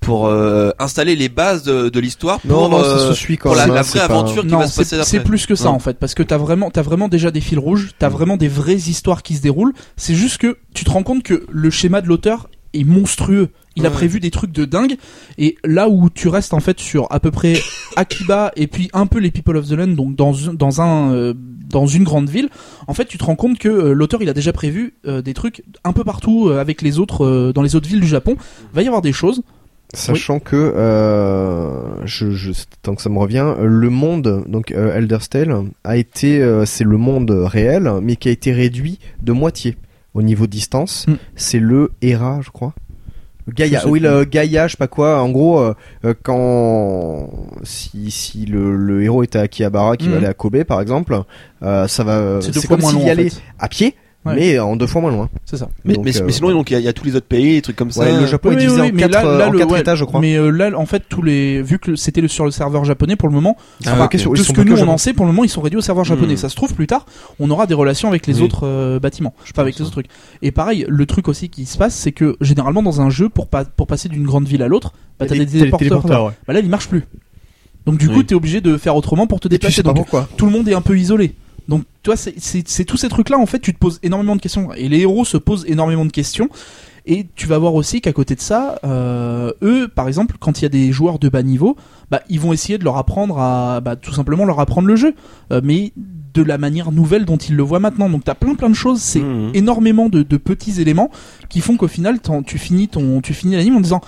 [0.00, 3.36] pour euh, installer les bases de, de l'histoire pour Non, non, ça euh, se suit
[3.36, 3.74] quand pour la, même.
[3.74, 5.70] la hein, vraie pas- aventure qui Non, va se passer c'est plus que ça Non.
[5.72, 8.48] en fait, parce que t'as vraiment, t'as vraiment déjà des fils rouges, t'as vraiment des
[8.48, 9.74] vraies histoires qui se déroulent.
[9.96, 13.48] C'est juste que tu te rends compte que le schéma de l'auteur est monstrueux.
[13.76, 14.96] Il a prévu des trucs de dingue,
[15.38, 17.54] et là où tu restes en fait sur à peu près
[17.96, 21.12] Akiba et puis un peu les People of the Land, donc dans un- dans un
[21.12, 21.34] euh,
[21.68, 22.48] dans une grande ville,
[22.88, 25.34] en fait tu te rends compte que euh, l'auteur il a déjà prévu euh, des
[25.34, 28.36] trucs un peu partout avec les autres dans les autres villes du Japon.
[28.74, 29.42] Va y avoir des choses.
[29.94, 30.72] Sachant que,
[32.04, 32.52] je, je,
[32.82, 37.90] tant que ça me revient, le monde, donc Elderstale, a été, c'est le monde réel,
[38.02, 39.76] mais qui a été réduit de moitié
[40.14, 41.06] au niveau distance.
[41.08, 41.14] Mm.
[41.36, 42.72] C'est le Hera, je crois.
[43.48, 45.20] Gaïa, oui, le Gaïa, je sais pas quoi.
[45.20, 45.74] En gros, euh,
[46.04, 47.30] euh, quand
[47.62, 50.10] si si le, le héros est à Akihabara, qui Mm.
[50.12, 51.18] va aller à Kobe, par exemple,
[51.62, 52.40] euh, ça va.
[52.40, 53.32] C'est comme s'il y en fait.
[53.58, 53.94] à pied,
[54.26, 54.34] Ouais.
[54.34, 55.30] mais en deux fois moins loin.
[55.46, 55.70] C'est ça.
[55.82, 57.16] Mais, Donc, mais, euh, mais sinon donc il y, a- il y a tous les
[57.16, 58.02] autres pays des trucs comme ça.
[58.02, 59.58] Ouais, le Japon Oui, est oui, divisé oui, en mais quatre, là- là, en le-
[59.58, 60.20] quatre ouais, étages, je crois.
[60.20, 63.16] Mais euh, là, en fait, tous les, vu que c'était le- sur le serveur japonais
[63.16, 63.56] pour le moment,
[63.86, 65.62] Ah, enfin, ils sont ce que nous on en sait, pour le moment, ils sont
[65.62, 66.34] réduits au serveur japonais.
[66.34, 66.36] Hmm.
[66.36, 67.06] Ça se trouve plus tard,
[67.38, 68.42] on aura des relations avec les Oui.
[68.42, 70.08] autres euh, bâtiments, pas avec les autres trucs.
[70.42, 73.46] Et pareil, le truc aussi qui se passe, c'est que généralement dans un jeu, pour
[73.48, 76.32] pas pour passer d'une grande ville à l'autre, bah, t'as des téléporteurs.
[76.46, 77.04] Bah là, il marche plus.
[77.86, 78.26] Donc du coup, Oui.
[78.26, 79.82] t'es obligé de faire autrement pour te déplacer.
[79.82, 80.28] Donc pourquoi.
[80.36, 81.34] tout le monde est un peu isolé.
[82.02, 84.72] Donc, toi, c'est- tous ces trucs-là, en fait, tu te poses énormément de questions.
[84.74, 86.48] Et les héros se posent énormément de questions.
[87.06, 90.62] Et tu vas voir aussi qu'à côté de ça, euh, eux, par exemple, quand il
[90.62, 91.76] y a des joueurs de bas niveau,
[92.10, 95.14] bah, ils vont essayer de leur apprendre à, bah, tout simplement leur apprendre le jeu,
[95.52, 95.92] Euh, mais
[96.32, 98.08] de la manière nouvelle dont ils le voient maintenant.
[98.08, 99.00] Donc, t'as plein plein de choses.
[99.00, 99.50] C'est Mhm.
[99.54, 101.10] énormément de, de petits éléments
[101.48, 104.00] qui font qu'au final, tu finis ton, tu finis l'anime en disant,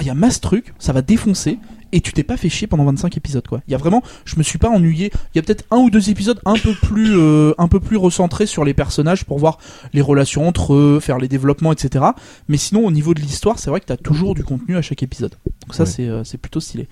[0.00, 1.58] il y a masse truc, ça va défoncer.
[1.90, 3.62] Et tu t'es pas fait chier pendant 25 épisodes quoi.
[3.66, 5.10] Il y a vraiment, je me suis pas ennuyé.
[5.34, 7.96] Il y a peut-être un ou deux épisodes un peu plus, euh, un peu plus
[7.96, 9.56] recentrés sur les personnages pour voir
[9.94, 12.04] les relations entre eux, faire les développements, etc.
[12.48, 15.02] Mais sinon, au niveau de l'histoire, c'est vrai que t'as toujours du contenu à chaque
[15.02, 15.32] épisode.
[15.66, 15.88] Donc ça, Ouais.
[15.88, 16.88] c'est, euh, c'est plutôt stylé.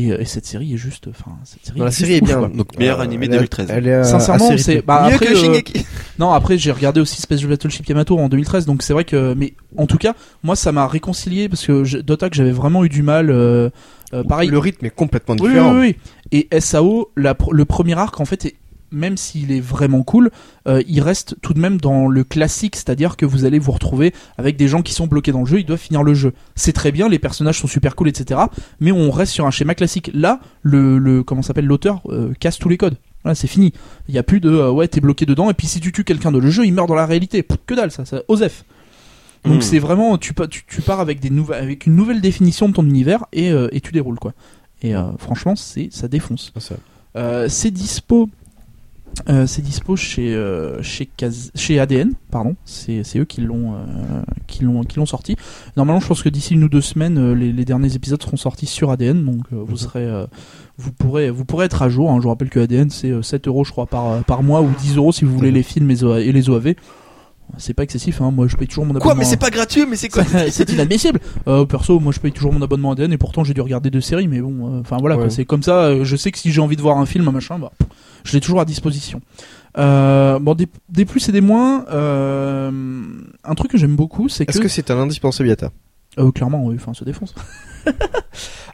[0.00, 1.78] Et, euh, et cette série est juste, enfin, cette série.
[1.80, 2.38] Non, la série est bien.
[2.38, 2.48] quoi.
[2.48, 3.68] Donc, meilleur animé elle est- 2013.
[3.70, 5.84] Elle est, euh, Sincèrement, c'est, bah, Mieux après, que euh, Shingeki.
[6.20, 9.54] non, après j'ai regardé aussi Space Battleship Yamato en 2013, donc c'est vrai que, mais
[9.76, 12.88] en tout cas, moi ça m'a réconcilié parce que je- Dota que j'avais vraiment eu
[12.88, 13.30] du mal.
[13.30, 13.70] euh,
[14.14, 14.48] euh, pareil.
[14.50, 15.74] Le rythme est complètement Oui, différent.
[15.74, 15.96] oui,
[16.32, 16.46] oui.
[16.50, 18.54] Et SAO, la le premier arc en fait, est-
[18.90, 20.30] même s'il est vraiment cool,
[20.66, 24.14] euh, il reste tout de même dans le classique, c'est-à-dire que vous allez vous retrouver
[24.36, 26.32] avec des gens qui sont bloqués dans le jeu, ils doivent finir le jeu.
[26.54, 28.40] C'est très bien, les personnages sont super cool, etc.
[28.80, 30.10] Mais on reste sur un schéma classique.
[30.14, 32.96] Là, le, le comment s'appelle l'auteur euh, casse tous les codes.
[33.24, 33.72] Voilà, c'est fini.
[34.08, 36.04] Il y a plus de euh, ouais, t'es bloqué dedans et puis si tu tues
[36.04, 37.42] quelqu'un de le jeu, il meurt dans la réalité.
[37.42, 38.64] Pff, que dalle ça, ça Osef.
[39.44, 39.62] Donc Mm.
[39.62, 42.84] c'est vraiment tu, tu, tu pars avec des nouvelles avec une nouvelle définition de ton
[42.84, 44.32] univers et, et tu déroules quoi.
[44.82, 46.52] Et franchement, c'est ça défonce.
[46.58, 46.76] Ça.
[47.16, 48.28] Euh, c'est dispo.
[49.28, 53.74] Euh, c'est dispo chez euh, chez Kaz- chez ADN pardon c'est c'est eux qui l'ont
[53.74, 55.36] euh, qui l'ont qui l'ont sorti
[55.76, 58.36] normalement je pense que d'ici une ou deux semaines euh, les, les derniers épisodes seront
[58.36, 60.26] sortis sur ADN donc euh, vous serez euh,
[60.76, 62.16] vous pourrez vous pourrez être à jour hein.
[62.18, 64.70] je vous rappelle que ADN c'est euh, 7 euros je crois par par mois ou
[64.80, 65.54] 10 euros si vous voulez Mhm.
[65.54, 66.74] les films et, les OAV
[67.56, 68.30] c'est pas excessif hein.
[68.30, 70.50] moi je paye toujours mon abonnement Quoi, mais c'est pas gratuit, mais c'est quoi c'est
[70.50, 71.18] c'est inadmissible.
[71.46, 74.02] Euh, perso, moi je paye toujours mon abonnement ADN et pourtant j'ai dû regarder deux
[74.02, 75.22] séries, mais bon, euh, enfin voilà, Ouais.
[75.22, 75.84] quoi, c'est comme ça.
[75.84, 77.88] euh, je sais que si j'ai envie de voir un film, un machin, bah, pff,
[78.24, 79.20] je l'ai toujours à disposition.
[79.76, 81.84] Euh, bon, des, des plus et des moins.
[81.90, 82.70] euh,
[83.44, 85.70] un truc que j'aime beaucoup, c'est que, Est-ce que c'est un indispensable Yata?
[86.18, 87.34] Euh, clairement, oui, enfin, se défonce.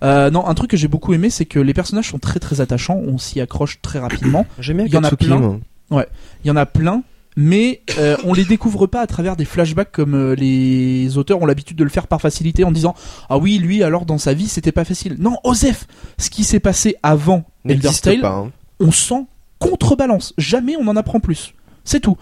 [0.02, 2.60] Euh, non, un truc que j'ai beaucoup aimé, c'est que les personnages sont très très
[2.60, 4.44] attachants, on s'y accroche très rapidement.
[4.58, 5.60] J'aime bien Il y en a plein.
[5.88, 6.04] moi.
[6.44, 7.02] Il y en a plein,
[7.36, 11.46] mais euh, on les découvre pas à travers des flashbacks comme euh, les auteurs ont
[11.46, 12.94] l'habitude de le faire par facilité en disant
[13.30, 15.16] ah oui lui alors dans sa vie c'était pas facile.
[15.20, 15.86] Non Osef,
[16.18, 18.30] ce qui s'est passé avant Elderstale, pas.
[18.32, 18.50] hein.
[18.80, 19.24] on sent
[19.58, 20.34] contrebalance.
[20.38, 21.54] Jamais on en apprend plus.
[21.84, 22.16] C'est tout.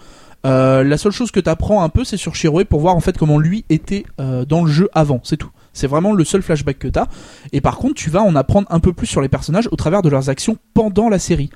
[0.45, 3.17] Euh, la seule chose que t'apprends un peu, c'est sur Shiroe pour voir en fait
[3.17, 5.21] comment lui était euh, dans le jeu avant.
[5.23, 5.51] C'est tout.
[5.71, 7.07] C'est vraiment le seul flashback que t'as.
[7.51, 10.01] Et par contre, tu vas en apprendre un peu plus sur les personnages au travers
[10.01, 11.49] de leurs actions pendant la série.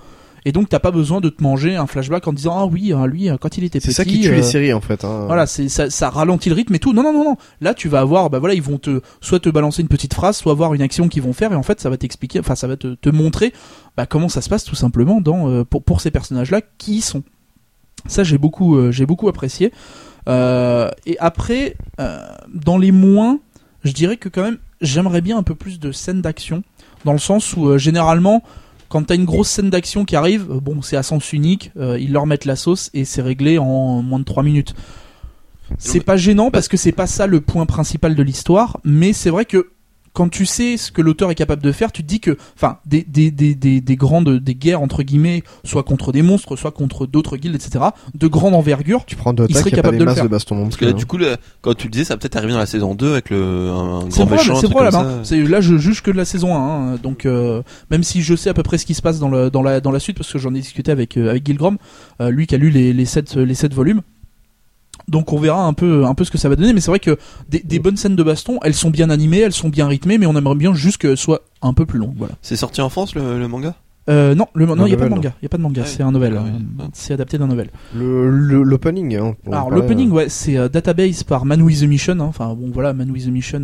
[0.46, 3.06] Et donc t'as pas besoin de te manger un flashback en disant ah oui hein,
[3.06, 3.88] lui euh, quand il était petit.
[3.88, 5.04] C'est ça qui tue euh, les séries en fait.
[5.04, 5.26] Hein.
[5.26, 6.94] Voilà, c'est ça, ça ralentit le rythme et tout.
[6.94, 7.36] Non non non non.
[7.60, 10.38] Là tu vas avoir bah voilà ils vont te soit te balancer une petite phrase,
[10.38, 12.68] soit avoir une action qu'ils vont faire et en fait ça va t'expliquer, enfin ça
[12.68, 13.52] va te, te montrer
[13.98, 16.98] bah, comment ça se passe tout simplement dans euh, pour pour ces personnages là qui
[16.98, 17.24] ils sont.
[18.06, 19.74] Ça j'ai beaucoup euh, j'ai beaucoup apprécié.
[20.30, 22.20] Euh, et après euh,
[22.54, 23.40] dans les moins,
[23.84, 26.64] je dirais que quand même j'aimerais bien un peu plus de scènes d'action
[27.06, 28.44] dans le sens où généralement
[28.88, 32.26] quand t'as une grosse scène d'action qui arrive, bon, c'est à sens unique, ils leur
[32.26, 34.76] mettent la sauce et c'est réglé en moins de 3 minutes.
[35.78, 39.30] C'est pas gênant parce que c'est pas ça le point principal de l'histoire, mais c'est
[39.30, 39.72] vrai que
[40.18, 42.80] quand tu sais ce que l'auteur est capable de faire, tu te dis que, enfin,
[42.88, 46.72] des, des, des, des, des grandes, des guerres entre guillemets, soit contre des monstres, soit
[46.72, 50.10] contre d'autres guildes, etc., de grande envergure, Tu prends Il serait pas capable des de
[50.10, 50.24] le faire.
[50.24, 50.94] de baston Parce que là, hein.
[50.96, 51.20] du coup,
[51.62, 54.08] quand tu le disais, ça va peut-être arriver dans la saison 2 avec le, un,
[54.08, 54.56] grand méchant.
[54.56, 54.96] c'est probable.
[54.96, 55.20] hein.
[55.22, 56.58] C'est là, je juge que de la saison 1.
[56.58, 56.96] hein.
[57.04, 57.62] Donc, euh,
[57.92, 59.82] même si je sais à peu près ce qui se passe dans, le, dans, la,
[59.82, 61.78] dans la suite, parce que j'en ai discuté avec, euh, avec Gilgrom,
[62.22, 64.02] euh, lui qui a lu les, les, sept, les sept volumes.
[65.08, 67.00] Donc on verra un peu, un peu ce que ça va donner, mais c'est vrai
[67.00, 67.18] que
[67.50, 70.26] des, des bonnes scènes de baston, elles sont bien animées, elles sont bien rythmées, mais
[70.26, 72.14] on aimerait bien juste que ce soit un peu plus long.
[72.18, 72.34] Voilà.
[72.42, 73.76] C'est sorti en France, le, le manga?
[74.10, 75.62] Euh, non, le, non, il y a pas de manga, il y a pas de
[75.62, 76.40] manga, Ah c'est un novel.
[76.80, 76.84] Ah.
[76.94, 77.70] C'est adapté d'un novel.
[77.94, 79.18] Le le- l'opening.
[79.18, 82.14] Hein, Alors l'opening, euh, ouais, c'est euh, Database par Man with the Mission.
[82.14, 82.20] hein.
[82.22, 83.64] Enfin bon, voilà, Man with the Mission.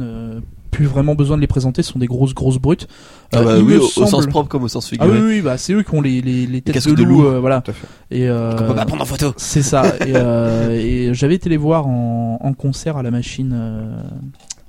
[0.74, 2.88] Euh, plus vraiment besoin de les présenter, ce sont des grosses grosses brutes.
[3.32, 5.22] Ah Euh, bah il oui, au, sens propre comme au sens Ah oui, figuré.
[5.28, 7.22] oui, oui, bah c'est eux qui ont les, les, les têtes casques de de loup,
[7.22, 7.28] loup.
[7.28, 7.62] euh, voilà.
[7.62, 7.88] Tout à fait.
[8.12, 9.34] Et, euh, Qu'on peut pas prendre en photo.
[9.38, 9.84] c'est ça.
[10.06, 13.98] et euh, et j'avais été les voir en, en concert à la machine euh,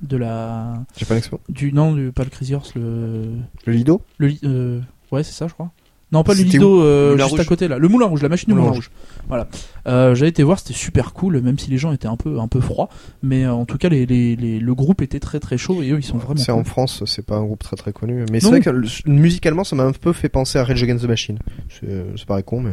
[0.03, 1.41] de la J'ai pas l'expo.
[1.49, 3.29] du non du pas le Crazy Horse le
[3.65, 4.03] Le Lido.
[4.19, 4.81] le euh,
[5.13, 5.71] ouais c'est ça je crois.
[6.13, 8.53] Non pas le Lido euh, juste à côté là, le Moulin Rouge, la machine du
[8.53, 8.91] Moulin Moulin Rouge.
[9.29, 9.49] Voilà.
[9.87, 12.49] Euh, j'avais été voir, c'était super cool, même si les gens étaient un peu un
[12.49, 12.89] peu froids,
[13.23, 15.91] mais euh, en tout cas les, les, les- le groupe était très très chaud et
[15.91, 16.41] eux ils sont vraiment.
[16.41, 16.61] C'est cool.
[16.61, 18.25] en France, c'est pas un groupe très très connu.
[18.33, 21.05] Mais c'est vrai que le- musicalement, ça m'a un peu fait penser à Rage Against
[21.05, 21.39] the Machine.
[21.69, 22.73] C'est ça paraît con, mais.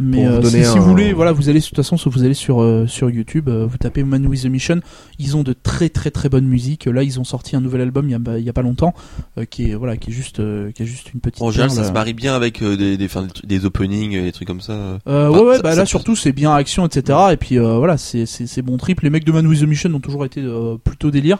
[0.00, 2.34] Mais vous euh, si, vous voulez, voilà, vous allez de toute façon, si vous allez
[2.34, 4.80] sur euh, sur YouTube, euh, vous tapez Man with the Mission,
[5.18, 6.86] ils ont de très très très bonnes musiques.
[6.86, 8.94] Là, ils ont sorti un nouvel album il y a, il y a pas longtemps,
[9.38, 11.42] euh, qui est voilà, qui est juste euh, qui est juste une petite.
[11.42, 14.60] En général, ça se marie bien avec euh, des, des, openings et des trucs comme
[14.60, 14.72] ça.
[14.72, 17.18] Euh, Enfin, ouais, ouais, ça- bah ça là surtout c'est bien action, etc.
[17.32, 19.00] Et puis euh, voilà, c'est bon trip.
[19.00, 21.38] Les mecs de Man with the Mission ont toujours été euh, plutôt délire.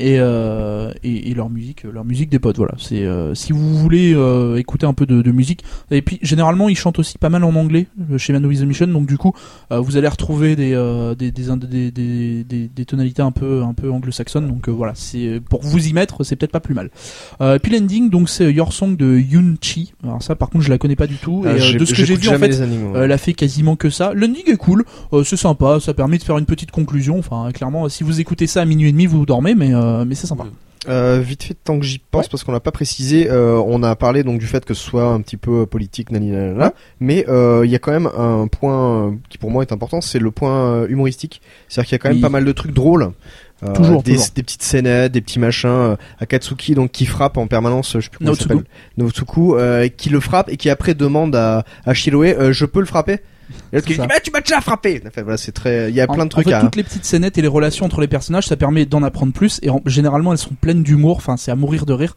[0.00, 2.74] Et, euh, et, et leur musique, leur musique des potes, voilà.
[2.78, 5.64] C'est euh, si vous voulez euh, écouter un peu de, de musique.
[5.90, 8.86] Et puis généralement ils chantent aussi pas mal en anglais chez Man with the Mission,
[8.86, 9.32] donc du coup
[9.70, 10.70] vous allez retrouver des
[11.18, 14.46] des, des, des, des, tonalités un peu un peu anglo-saxonnes.
[14.46, 16.90] Donc voilà, c'est pour vous y mettre, c'est peut-être pas plus mal.
[17.40, 19.94] Et puis l'ending, donc c'est Your Song de Yoon Chi.
[20.04, 21.42] Alors ça, par contre, je la connais pas du tout.
[21.44, 22.68] Et Ah, j'ai- de ce que j'ai vu en fait, ouais.
[23.02, 24.12] elle a fait quasiment que ça.
[24.14, 24.84] L'ending est cool,
[25.24, 27.18] c'est sympa, ça permet de faire une petite conclusion.
[27.18, 29.70] Enfin, clairement, si vous écoutez ça à minuit et demi, vous dormez, mais
[30.06, 30.44] mais c'est sympa.
[30.88, 32.28] Euh, vite fait, tant que j'y pense, Ouais.
[32.30, 35.06] parce qu'on l'a pas précisé, euh, on a parlé donc du fait que ce soit
[35.06, 36.70] un petit peu euh, politique, Ouais.
[37.00, 40.00] mais euh, il y a quand même un point euh, qui pour moi est important,
[40.00, 41.42] c'est le point euh, humoristique.
[41.68, 42.22] C'est-à-dire qu'il y a quand même Oui.
[42.22, 43.10] pas mal de trucs drôles.
[43.64, 44.28] Euh, Toujours, des, toujours.
[44.36, 45.68] des petites scénettes, des petits machins.
[45.68, 48.62] euh, Akatsuki donc qui frappe en permanence, je sais plus comment il s'appelle,
[49.58, 52.86] euh, qui le frappe et qui après demande à, à Shiroe, euh, je peux le
[52.86, 53.18] frapper?
[53.72, 55.02] Et l'autre qui lui dit, bah tu m'as déjà frappé.
[55.06, 56.60] Enfin, voilà, c'est très, il y a plein de trucs en fait, à.
[56.62, 59.58] toutes les petites scénettes et les relations entre les personnages, ça permet d'en apprendre plus.
[59.62, 61.16] Et en- généralement, elles sont pleines d'humour.
[61.16, 62.14] Enfin, c'est à mourir de rire.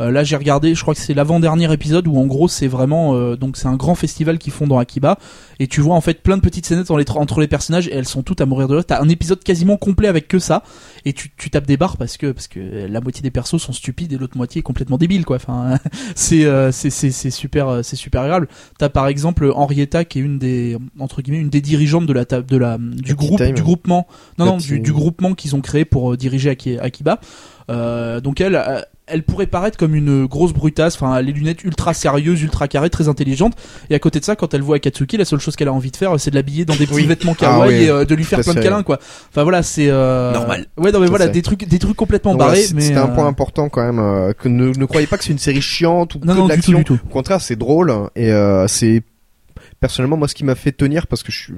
[0.00, 3.14] Euh, là, j'ai regardé, je crois que c'est l'avant-dernier épisode où en gros, c'est vraiment
[3.14, 5.18] euh, donc c'est un grand festival qu'ils font dans Akiba
[5.58, 8.06] et tu vois en fait plein de petites scénettes les entre les personnages et elles
[8.06, 8.84] sont toutes à mourir de rire.
[8.84, 10.62] T'as un épisode quasiment complet avec que ça
[11.04, 13.72] et tu, tu tapes des barres parce que parce que la moitié des persos sont
[13.72, 15.36] stupides et l'autre moitié est complètement débile quoi.
[15.36, 15.78] Enfin,
[16.14, 18.48] c'est euh, c'est c'est super euh, c'est super agréable.
[18.78, 22.24] T'as par exemple Henrietta qui est une des entre guillemets une des dirigeantes de la
[22.24, 24.06] table de la du groupe du groupement
[24.38, 27.18] non non du, du groupement qu'ils ont créé pour euh, diriger Aki- Akiba.
[27.70, 31.94] Euh, donc elle euh, elle pourrait paraître comme une grosse brutasse, enfin les lunettes ultra
[31.94, 33.54] sérieuses, ultra carrées, très intelligentes.
[33.90, 35.90] Et à côté de ça, quand elle voit Akatsuki, la seule chose qu'elle a envie
[35.92, 37.06] de faire, c'est de l'habiller dans des petits Oui.
[37.06, 38.98] vêtements Ah kawaii oui, et euh, de lui faire plein de câlins, quoi.
[39.30, 40.32] Enfin voilà, c'est euh...
[40.32, 40.66] Normal.
[40.76, 42.64] Ouais, non mais voilà, des trucs, des trucs complètement Donc voilà, barrés.
[42.66, 43.98] C'était un euh, point important quand même.
[43.98, 46.46] euh, que ne, ne croyez pas que c'est une série chiante ou Non que non
[46.48, 46.78] de du tout l'action.
[46.78, 46.98] du tout.
[47.08, 49.02] Au contraire, c'est drôle et euh, c'est
[49.80, 51.54] personnellement moi ce qui m'a fait tenir parce que je suis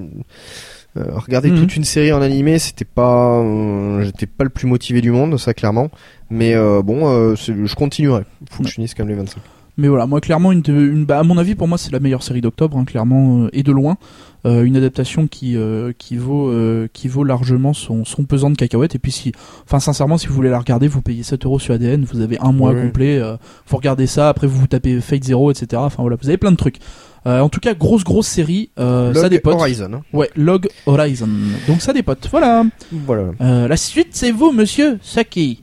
[0.97, 1.59] euh, regarder Mhm.
[1.61, 5.39] toute une série en animé, c'était pas euh, j'étais pas le plus motivé du monde,
[5.39, 5.91] ça clairement.
[6.30, 8.24] Mais euh, bon, euh, je continuerai.
[8.51, 9.39] Faut que je finisse comme les 25.
[9.80, 12.24] Mais voilà, moi clairement, une, une, bah, à mon avis, pour moi, c'est la meilleure
[12.24, 13.97] série d'octobre, hein, clairement, euh, et de loin.
[14.45, 18.57] Euh, une adaptation qui euh, qui vaut euh, qui vaut largement son, son pesant de
[18.57, 18.95] cacahuètes.
[18.97, 19.32] Et puis si,
[19.64, 22.39] enfin sincèrement, si vous voulez la regarder, vous payez 7 euros sur ADN, vous avez
[22.41, 22.82] un mois Oui.
[22.82, 23.18] complet.
[23.18, 23.36] Euh,
[23.66, 24.28] faut regarder ça.
[24.28, 25.66] Après, vous vous tapez Fate Zero, etc.
[25.84, 26.78] Enfin voilà, vous avez plein de trucs.
[27.27, 28.71] Euh, en tout cas, grosse grosse série.
[28.79, 29.55] Euh, ça Log dépote.
[29.55, 29.91] Horizon.
[29.93, 30.03] hein.
[30.12, 31.29] Ouais, Log Horizon.
[31.66, 32.27] Donc ça dépote.
[32.31, 32.64] Voilà.
[32.93, 33.31] Voilà.
[33.41, 35.62] Euh, la suite, c'est vous, Monsieur Saki.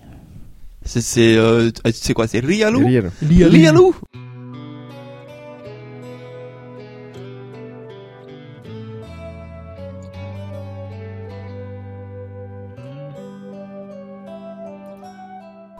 [0.83, 2.85] C'est c'est euh, c'est quoi C'est Rialou?
[2.85, 3.09] Real.
[3.27, 3.95] Rialou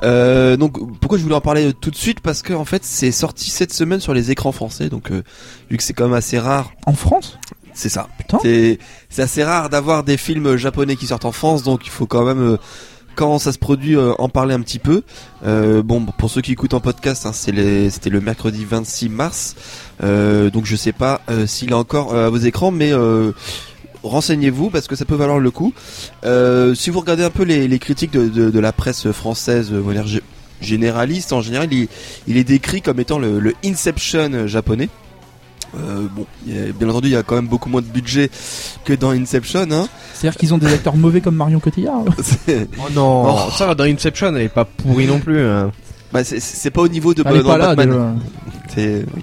[0.05, 2.19] Euh, donc pourquoi je voulais en parler tout de suite?
[2.21, 4.87] Parce que en fait c'est sorti cette semaine sur les écrans français.
[4.89, 5.23] Donc euh,
[5.69, 6.71] vu que c'est quand même assez rare.
[6.85, 7.37] En France?
[7.73, 8.07] C'est ça.
[8.17, 8.37] Putain.
[8.41, 8.79] c'est
[9.09, 11.63] c'est assez rare d'avoir des films japonais qui sortent en France.
[11.63, 12.57] Donc il faut quand même euh,
[13.15, 15.01] quand ça se produit euh, en parler un petit peu.
[15.45, 19.09] Euh, bon pour ceux qui écoutent en podcast hein, c'est les- c'était le mercredi 26
[19.09, 19.55] mars.
[20.03, 22.71] Euh, donc je sais pas euh, s'il est encore à vos écrans.
[22.71, 23.31] Mais euh,
[24.09, 25.73] renseignez-vous parce que ça peut valoir le coup
[26.23, 29.69] Euh, si vous regardez un peu les, les critiques de, de, de la presse française
[29.71, 29.81] euh,
[30.61, 31.87] généraliste en général il,
[32.27, 34.89] il est décrit comme étant le, le Inception japonais
[35.77, 38.29] euh, bon, a- bien entendu, il y a quand même beaucoup moins de budget
[38.85, 39.67] que dans Inception.
[39.71, 39.89] Hein.
[40.13, 42.03] C'est-à-dire qu'ils ont des acteurs mauvais comme Marion Cotillard
[42.47, 43.51] Oh non, Oh.
[43.57, 45.39] ça va dans Inception, elle est pas pourrie non plus.
[45.41, 45.71] hein.
[46.13, 47.89] bah, c'est- pas au niveau de Elle est dans pas là, Batman.
[47.89, 48.73] déjà.
[48.73, 49.21] C'est- oui.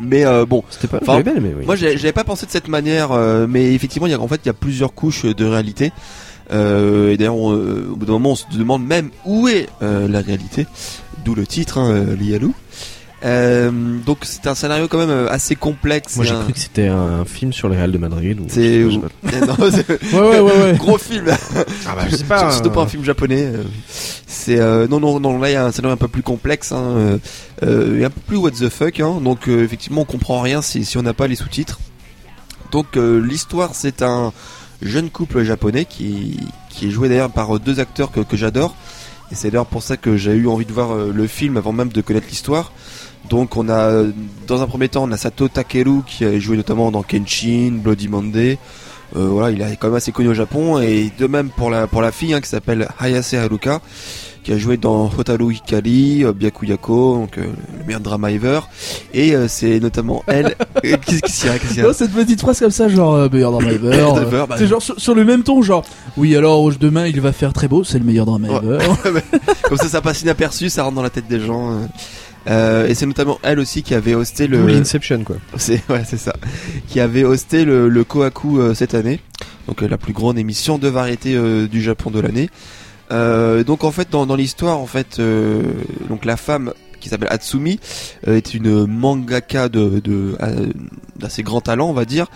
[0.00, 1.64] Mais euh, bon, C'était pas Enfin, bien aimé, oui.
[1.66, 4.40] moi j'avais pas pensé de cette manière, euh, mais effectivement, il y a en fait
[4.44, 5.92] il y a plusieurs couches de réalité.
[6.52, 10.06] Euh, et d'ailleurs, euh, au bout d'un moment, on se demande même où est euh,
[10.08, 10.66] la réalité,
[11.24, 12.54] d'où le titre, hein, euh, Lialou.
[13.24, 13.70] Euh,
[14.04, 16.16] donc c'est un scénario quand même euh, assez complexe.
[16.16, 18.38] Moi j'ai un- cru que c'était un film sur le Real de Madrid.
[18.40, 18.84] ou- C'est
[19.72, 20.76] c'est- Ouais, ouais, ouais, ouais.
[20.76, 21.24] gros film.
[21.86, 22.50] Ah bah je sais pas.
[22.52, 23.44] Surtout pas un film japonais.
[23.46, 23.62] euh,
[24.26, 26.72] C'est euh, non non non là il y a un scénario un peu plus complexe,
[26.72, 27.18] hein, euh,
[27.62, 29.00] euh, et un peu plus what the fuck.
[29.00, 31.78] Hein, donc euh, effectivement on comprend rien si si on n'a pas les sous-titres.
[32.70, 34.32] Donc euh, l'histoire c'est un
[34.82, 36.38] jeune couple japonais qui
[36.68, 38.74] qui est joué d'ailleurs par euh, deux acteurs que, que j'adore.
[39.30, 41.72] Et c'est d'ailleurs pour ça que j'ai eu envie de voir euh, le film avant
[41.72, 42.72] même de connaître l'histoire.
[43.28, 44.12] Donc on a euh,
[44.46, 48.08] dans un premier temps on a Sato Takeru qui a joué notamment dans Kenshin, Bloody
[48.08, 48.58] Monday.
[49.14, 51.86] Euh, voilà, il est quand même assez connu au Japon et de même pour la
[51.86, 53.80] pour la fille hein, qui s'appelle Hayase Haruka
[54.42, 57.46] qui a joué dans Hotaru Hikari, euh, Byakuyako, donc euh,
[57.80, 58.60] le meilleur drama ever
[59.12, 60.54] et euh, c'est notamment elle
[60.84, 61.40] Euh, qu'est-ce
[61.72, 64.44] qu'il y a cette petite phrase comme ça, genre euh, meilleur drama ever.
[64.48, 64.54] Bah.
[64.56, 65.84] c'est genre sur, sur le même ton, genre
[66.16, 68.78] oui, alors demain il va faire très beau, c'est le meilleur drama Ouais.
[69.04, 69.20] ever.
[69.62, 71.80] Comme ça ça passe inaperçu, ça rentre dans la tête des gens.
[72.48, 72.86] Euh.
[72.86, 75.36] Et c'est notamment elle aussi qui avait hosté le l'Inception quoi.
[75.56, 76.34] C'est ouais, c'est ça.
[76.88, 79.20] Qui avait hosté le, le Kohaku euh, cette année,
[79.68, 82.50] donc euh, la plus grande émission de variété euh, du Japon de l'année.
[83.12, 85.62] Euh, donc en fait dans, dans l'histoire en fait euh,
[86.08, 86.72] donc la femme
[87.06, 87.78] qui s'appelle Hatsumi
[88.26, 90.66] euh, est une mangaka de de- euh,
[91.16, 92.26] d'assez grand talent on va dire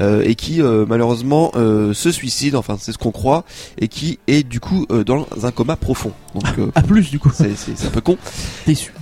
[0.00, 3.44] euh, et qui malheureusement se suicide enfin c'est ce qu'on croit
[3.78, 7.56] et qui est du coup dans un coma profond donc À plus du coup, c'est
[7.56, 8.18] c'est c'est un peu con
[8.66, 8.92] déçu.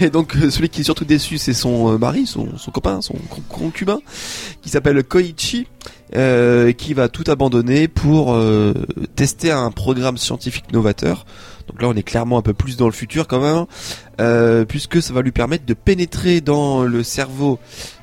[0.00, 3.42] et donc celui qui est surtout déçu, c'est son mari, son, son copain, son con-
[3.48, 3.98] concubin,
[4.62, 5.66] qui s'appelle Koichi,
[6.16, 8.72] euh, qui va tout abandonner pour euh,
[9.14, 11.26] tester un programme scientifique novateur.
[11.68, 13.66] Donc là, on est clairement un peu plus dans le futur quand même,
[14.20, 17.58] euh, puisque ça va lui permettre de pénétrer dans le cerveau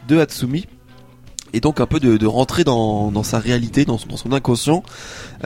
[0.08, 0.66] de Hatsumi.
[1.52, 4.32] Et donc un peu de, de rentrer dans, dans sa réalité, dans son, dans son
[4.34, 4.84] inconscient.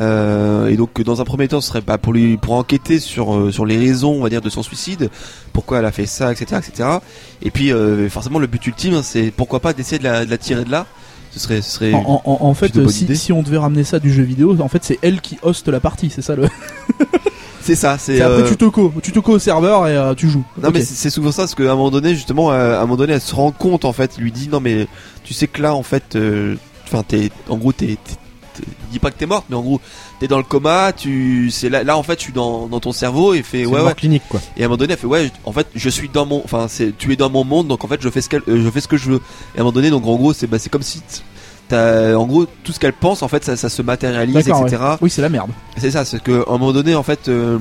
[0.01, 3.33] Euh, et donc dans un premier temps, ce serait pas pour lui pour enquêter sur
[3.33, 5.09] euh, sur les raisons, on va dire, de son suicide,
[5.53, 6.89] pourquoi elle a fait ça, etc., etc.
[7.41, 10.29] Et puis euh, forcément le but ultime, hein, c'est pourquoi pas d'essayer de la, de
[10.29, 10.87] la tirer de là.
[11.31, 14.11] Ce serait ce serait En, en- en fait, si, si on devait ramener ça du
[14.11, 16.49] jeu vidéo, en fait c'est elle qui hoste la partie, c'est ça le.
[17.63, 17.97] c'est ça.
[17.97, 20.43] C'est après euh, tu te co, tu te co au serveur et euh, tu joues.
[20.61, 22.97] Non mais c'est souvent ça parce qu'à un moment donné justement euh, à un moment
[22.97, 24.87] donné elle se rend compte en fait lui dit non mais
[25.23, 26.17] tu sais que là en fait
[26.85, 27.97] enfin t'es en gros t'es
[28.91, 29.81] dis pas que t'es morte mais en gros
[30.19, 32.91] t'es dans le coma tu c'est là là en fait je suis dans dans ton
[32.91, 34.39] cerveau et fait ouais ouais clinique quoi.
[34.57, 36.67] et à un moment donné elle fait ouais en fait je suis dans mon enfin
[36.67, 38.81] c'est tu es dans mon monde donc en fait je fais ce euh, je fais
[38.81, 39.21] ce que je veux
[39.55, 41.01] et à un moment donné donc en gros c'est bah c'est comme si
[41.69, 44.35] t'as en gros tout ce qu'elle pense en fait ça, ça se matérialise
[44.67, 45.51] etc Oui, c'est la merde.
[45.77, 47.57] c'est ça, c'est que à un moment donné, en fait, euh,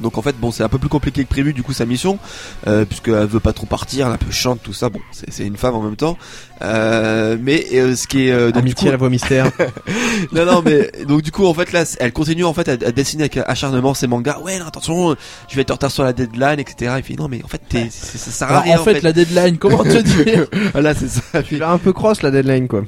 [0.00, 2.18] donc en fait, bon, c'est un peu plus compliqué que prévu du coup sa mission,
[2.66, 4.88] euh, puisqu'elle veut pas trop partir, elle est un peu chante, tout ça.
[4.88, 6.18] Bon, c'est c'est une femme en même temps,
[6.62, 9.52] euh, mais euh, ce qui est euh, donc, du Amitié à la voix mystère.
[9.52, 9.62] coup,
[10.32, 12.90] non, non, mais donc du coup, en fait, là, elle continue en fait à, à
[12.90, 14.40] dessiner avec acharnement ses mangas.
[14.40, 15.14] Ouais, non, attention,
[15.48, 16.94] je vais être en retard sur la deadline, etc.
[16.98, 18.80] Il fait non, mais en fait, t'es- c'est- ça sert à rien.
[18.80, 20.46] en fait, la deadline, comment te dire?
[20.72, 21.40] Voilà, c'est ça.
[21.44, 22.82] Tu l'as un peu cross la deadline quoi.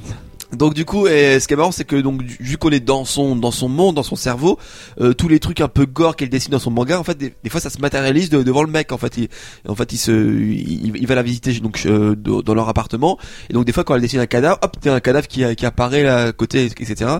[0.57, 3.05] Donc du coup, et ce qui est marrant, c'est que donc vu qu'on est dans
[3.05, 4.59] son dans son monde, dans son cerveau,
[5.01, 7.33] euh, tous les trucs un peu gore qu'elle dessine dans son manga, en fait, des,
[7.51, 8.93] fois, ça se matérialise de- devant le mec.
[8.93, 9.29] En fait, il,
[9.69, 13.19] en fait, il se, il, va la visiter donc euh, dans leur appartement,
[13.51, 16.03] et donc des fois, quand elle dessine un cadavre, hop, t'as un cadavre qui, apparaît
[16.03, 17.11] là à côté, etc.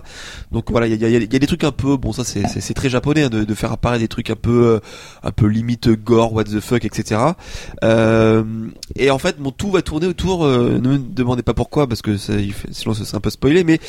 [0.51, 2.89] Donc voilà, il y a, des trucs un peu, bon, ça c'est c'est- c'est très
[2.89, 4.79] japonais hein, de, faire apparaître des trucs un peu euh,
[5.23, 7.21] un peu limite gore, what the fuck, etc.
[7.83, 8.43] Euh,
[8.95, 10.45] et en fait, mon tout va tourner autour.
[10.45, 12.33] euh, ne me demandez pas pourquoi, parce que ça,
[12.71, 13.79] sinon ce serait un peu peu spoiler, mais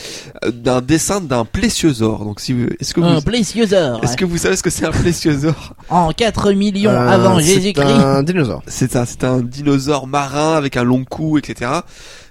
[0.45, 2.25] euh, d'un dessin d'un plésiosaure.
[2.25, 4.03] Donc si vous, est-ce que vous, Un plésiosaure.
[4.03, 7.45] est-ce que vous savez ce que c'est un plésiosaure En 4 millions Euh, avant c'est
[7.55, 7.85] Jésus-Christ.
[7.87, 8.63] un dinosaure.
[8.67, 11.71] C'est ça, c'est un dinosaure marin avec un long cou, etc.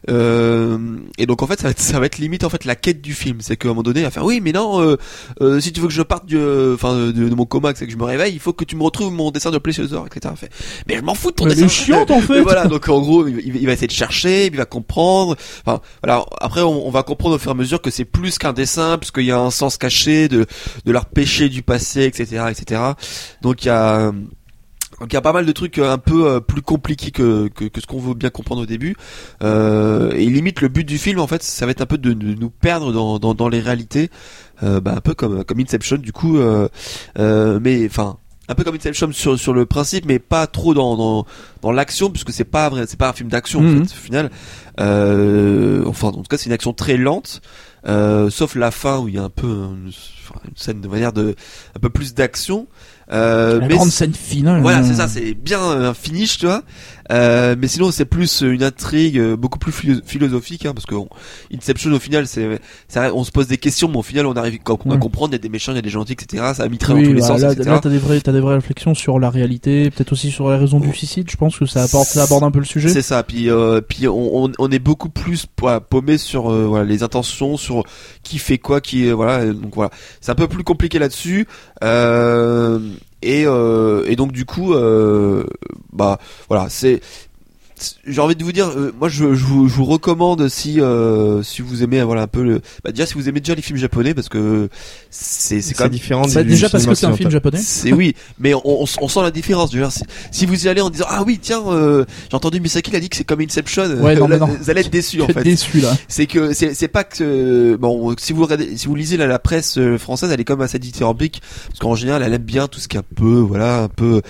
[0.10, 0.78] Euh,
[1.18, 3.01] et donc en fait, ça va, être, ça va être limite en fait la quête
[3.01, 3.38] du film.
[3.41, 4.97] C'est qu'à un moment donné, il va faire oui, mais non, euh,
[5.41, 7.86] euh, si tu veux que je parte du, euh, enfin de, de mon coma, c'est
[7.86, 10.34] que je me réveille, il faut que tu me retrouves mon dessin de plésiosaure, etc.
[10.38, 10.49] Fait,
[10.88, 11.66] mais je m'en fous de ton Elle dessin.
[11.66, 12.41] est chiante en Mais fait.
[12.41, 15.36] voilà, donc en gros, il, il va essayer de chercher, il va comprendre.
[15.66, 16.26] Enfin, voilà.
[16.39, 18.97] Après, on, on va comprendre au fur et à mesure que c'est plus qu'un dessin,
[18.97, 20.45] puisqu'il y a un sens caché de
[20.86, 22.82] de leur péché du passé, etc., etc.
[23.41, 24.12] Donc il y a
[24.99, 27.47] donc il y a pas mal de trucs euh, un peu euh, plus compliqués que,
[27.49, 28.95] que, que ce qu'on veut bien comprendre au début.
[29.43, 32.13] Euh, et limite le but du film en fait ça va être un peu de,
[32.13, 34.09] de nous perdre dans, dans, dans les réalités,
[34.63, 36.37] euh, bah, un peu comme comme Inception du coup.
[36.37, 36.67] Euh,
[37.19, 38.17] euh, mais enfin
[38.49, 41.25] un peu comme Inception sur sur le principe, mais pas trop dans dans,
[41.61, 43.81] dans l'action puisque c'est pas vrai, c'est pas un film d'action Mhm.
[43.81, 44.31] en fait au final.
[44.79, 47.41] Euh, enfin en tout cas c'est une action très lente.
[47.87, 49.91] Euh, sauf la fin où il y a un peu une
[50.55, 51.35] scène de manière de
[51.75, 52.67] un peu plus d'action
[53.12, 54.62] euh, La mais grande scène finale.
[54.62, 56.64] voilà, euh, c'est ça, c'est bien un finish, tu vois.
[57.12, 60.95] Euh, mais sinon, c'est plus une intrigue euh, beaucoup plus philo- philosophique, hein, parce que
[60.95, 61.08] on-
[61.53, 64.60] Inception, au final, c'est, c'est- on se pose des questions, mais au final, on arrive
[64.66, 64.99] à, Ouais.
[64.99, 66.43] comprendre, il y a des méchants, il y a des gentils, etc.
[66.55, 67.70] Ça a mis très Oui, dans tous les bah, sens, là, etc.
[67.70, 70.58] là, t'as des vraies, t'as des vraies réflexions sur la réalité, peut-être aussi sur les
[70.58, 71.30] raisons du suicide.
[71.32, 72.89] Je pense que ça apporte, ça aborde un peu le sujet.
[72.89, 73.24] C'est ça.
[73.24, 75.45] Puis, euh, puis on, on, on est beaucoup plus
[75.89, 77.84] paumé sur euh, voilà, les intentions, sur
[78.24, 79.39] qui fait quoi, qui voilà.
[79.39, 79.91] euh, Donc voilà,
[80.22, 81.47] c'est un peu plus compliqué là-dessus.
[81.84, 82.80] Euh,
[83.22, 85.43] et, euh, et donc du coup, euh,
[85.91, 87.01] bah voilà, c'est
[88.05, 91.43] j'ai envie de vous dire, euh, moi je, je, vous, je vous recommande si euh,
[91.43, 93.78] si vous aimez voilà un peu le, bah déjà si vous aimez déjà les films
[93.78, 94.69] japonais parce que
[95.09, 97.59] c'est c'est quand même différent Bah, déjà parce que c'est un film japonais.
[97.61, 99.69] c'est oui, mais on, on, on sent la différence.
[99.71, 102.91] Dire, si, si vous y allez en disant ah oui tiens euh, j'ai entendu Misaki
[102.91, 104.47] il a dit que c'est comme Inception, Ouais, non, là, non.
[104.47, 105.43] vous allez être déçus en fait.
[105.43, 105.95] déçu là.
[106.07, 109.39] C'est que c'est c'est pas que bon si vous regardez si vous lisez la, la
[109.39, 112.80] presse euh, française elle est comme assez dithyrambique parce qu'en général elle aime bien tout
[112.80, 114.21] ce qui est un peu voilà un peu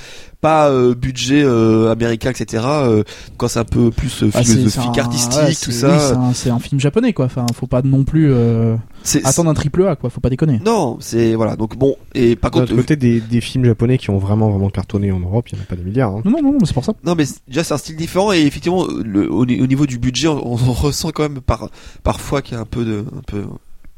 [0.47, 2.63] pas euh, budget euh, américain etc.
[2.67, 3.03] euh,
[3.37, 6.13] quand c'est un peu plus euh, Ah, philosophique un- artistique ouais, tout c'est- ça.
[6.17, 7.25] oui, c'est un- film japonais quoi.
[7.25, 8.75] Enfin, faut pas non plus euh,
[9.23, 10.09] attendre un triple A quoi.
[10.09, 10.59] Faut pas déconner.
[10.65, 14.17] non c'est voilà donc bon et par contre côté, des, des films japonais qui ont
[14.17, 16.11] vraiment vraiment cartonné en Europe, il y en a pas des milliards.
[16.15, 16.21] Hein.
[16.25, 16.93] Non, non, non, c'est pour ça.
[17.03, 20.27] Non mais déjà c'est un style différent et effectivement le, au, au niveau du budget
[20.27, 21.69] on, on ressent quand même par
[22.03, 23.43] parfois qu'il y a un peu de un peu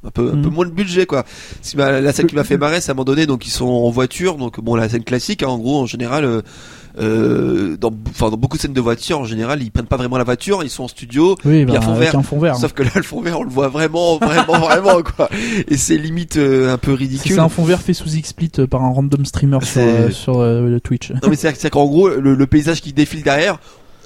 [0.06, 1.26] un peu un peu moins de budget quoi.
[1.62, 3.52] Si ma- la scène qui m'a fait marrer c'est à un moment donné donc ils
[3.52, 6.41] sont en voiture donc bon la scène classique hein, en gros en général euh,
[7.00, 10.18] euh, dans enfin dans beaucoup de scènes de voiture en général ils prennent pas vraiment
[10.18, 12.16] la voiture ils sont en studio Oui, bah, fond avec vert.
[12.20, 12.56] un fond vert.
[12.58, 15.30] sauf que là le fond vert on le voit vraiment vraiment vraiment quoi
[15.68, 17.34] et c'est limite euh, un peu ridicule.
[17.36, 19.82] c'est un fond vert fait sous XSplit euh, par un random streamer sur,
[20.14, 21.12] sur le Twitch.
[21.12, 23.60] Non mais c'est c'est qu'en gros le, le paysage qui défile derrière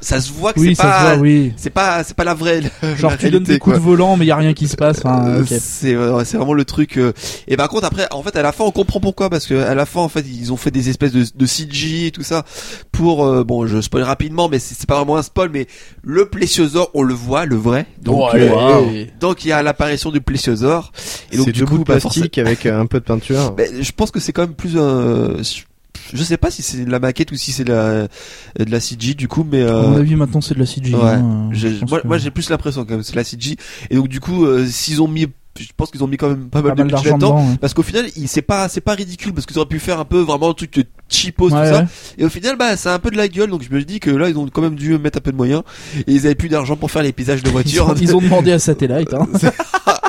[0.03, 1.53] ça se voit que Oui, c'est pas oui.
[1.57, 2.61] c'est pas c'est pas la vraie
[2.97, 4.99] Genre la tu donnes des coups de volant mais y a rien qui se passe.
[5.03, 5.47] Enfin, Euh, ok.
[5.59, 6.97] C'est ouais, c'est vraiment le truc.
[6.97, 7.13] euh.
[7.47, 9.73] Et par contre après, en fait, à la fin, on comprend pourquoi parce que à
[9.75, 12.43] la fin, en fait, ils ont fait des espèces de, de CG et tout ça
[12.91, 15.67] pour euh, bon, je spoil rapidement, mais c'est pas vraiment un spoil, mais
[16.03, 17.85] le plésiosaure, on le voit, le vrai.
[18.01, 19.11] Donc Ouais, euh, ouais.
[19.19, 20.91] donc il y a l'apparition du plésiosaure.
[21.31, 23.53] Et donc C'est du coup, bah, forcément- plastique avec euh, un peu de peinture.
[23.57, 25.37] mais je pense que c'est quand même plus un.
[25.41, 25.61] Je
[26.17, 28.03] sais pas si c'est de la maquette ou si c'est de la
[28.63, 30.93] de la CG du coup, mais À euh, mon avis, maintenant c'est de la CG.
[30.95, 31.01] ouais.
[31.01, 33.55] hein, euh, je moi, que- moi, j'ai plus l'impression quand même c'est la CG
[33.89, 35.27] et donc du coup euh, s'ils ont mis
[35.59, 37.47] je pense qu'ils ont mis quand même pas mal pas de mal là-dedans dedans.
[37.47, 37.57] ouais.
[37.61, 40.05] parce qu'au final il c'est pas c'est pas ridicule parce qu'ils auraient pu faire un
[40.05, 41.85] peu vraiment un truc de cheapos tout Ouais, ça ouais.
[42.17, 44.09] et au final bah c'est un peu de la gueule donc je me dis que
[44.09, 45.61] là ils ont quand même dû mettre un peu de moyens
[46.07, 48.19] et ils avaient plus d'argent pour faire les paysages de Ils voiture ont, ils ont
[48.21, 49.13] demandé à Satellite.
[49.13, 49.27] Hein.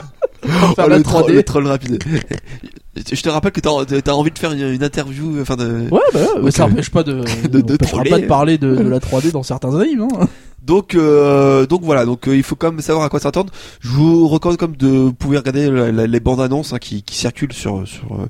[0.74, 1.32] Faire Oh, la le, troll, 3D.
[1.32, 2.02] le troll rapide
[3.12, 6.20] je te rappelle que t'as t'as envie de faire une, interview enfin de Ouais, bah
[6.40, 9.42] ouais, ça empêche pas de, De- de pas de parler de, de la 3D dans
[9.42, 10.02] certains animes.
[10.20, 10.28] Hein.
[10.64, 13.52] Donc euh, donc voilà donc euh, il faut quand même savoir à quoi s'attendre.
[13.80, 17.02] Je vous recommande comme de vous pouvez regarder la- la- les bandes annonces hein, qui,
[17.02, 18.26] qui circulent sur sur euh,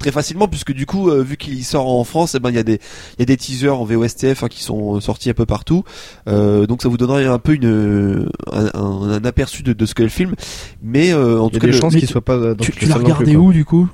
[0.00, 2.58] très facilement puisque du coup euh, vu qu'il sort en France eh ben il y
[2.58, 2.80] a des
[3.18, 5.84] il y a des teasers en VOSTF hein, qui sont sortis un peu partout.
[6.26, 9.94] Euh, donc ça vous donnera un peu une un, un- un aperçu de, de ce
[9.94, 10.34] qu'est le film.
[10.82, 12.64] Mais euh, en y tout a cas des le- chances qu'il soit pas euh, dans
[12.64, 13.88] Tu, tu l'as regardé où du coup?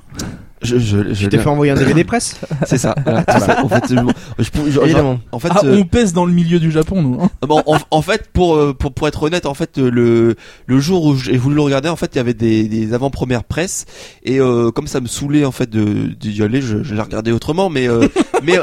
[0.61, 2.35] Je je, je t'ai fait envoyer un DVD presse
[2.65, 3.63] c'est ça voilà, tout ça.
[3.63, 3.95] en fait je,
[4.43, 5.19] je- je- Évidemment.
[5.31, 7.17] en fait Ah, euh, on pèse dans le milieu du Japon, nous.
[7.21, 7.29] Hein.
[7.47, 10.35] Bon, en, en fait, pour, euh, pour pour être honnête, en fait, euh, le
[10.65, 13.43] le jour où j'ai voulu le regarder, en fait, il y avait des, des avant-premières
[13.43, 13.85] presse
[14.23, 17.31] et euh, comme ça me saoulait en fait de d'y aller, je, je l'ai regardé
[17.31, 18.07] autrement, mais euh,
[18.43, 18.53] mais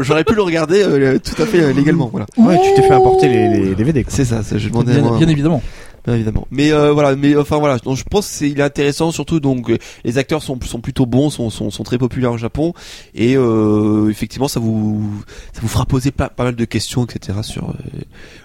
[0.00, 2.26] j'aurais pu le regarder euh, tout à fait euh, légalement, voilà.
[2.36, 4.04] Ouais, tu t'es fait importer les, les DVD.
[4.08, 4.92] C'est ça, ça, je demandais.
[4.92, 5.18] à Bien, moi.
[5.18, 5.62] bien évidemment.
[6.04, 6.46] Bien évidemment.
[6.50, 9.38] Mais euh, voilà, mais enfin voilà, donc je pense que c'est il est intéressant surtout
[9.40, 12.72] donc euh, les acteurs sont sont plutôt bons, sont sont, sont très populaires au Japon
[13.14, 15.22] et euh, effectivement ça vous
[15.52, 18.00] ça vous fera poser pas, pas mal de questions etc sur euh,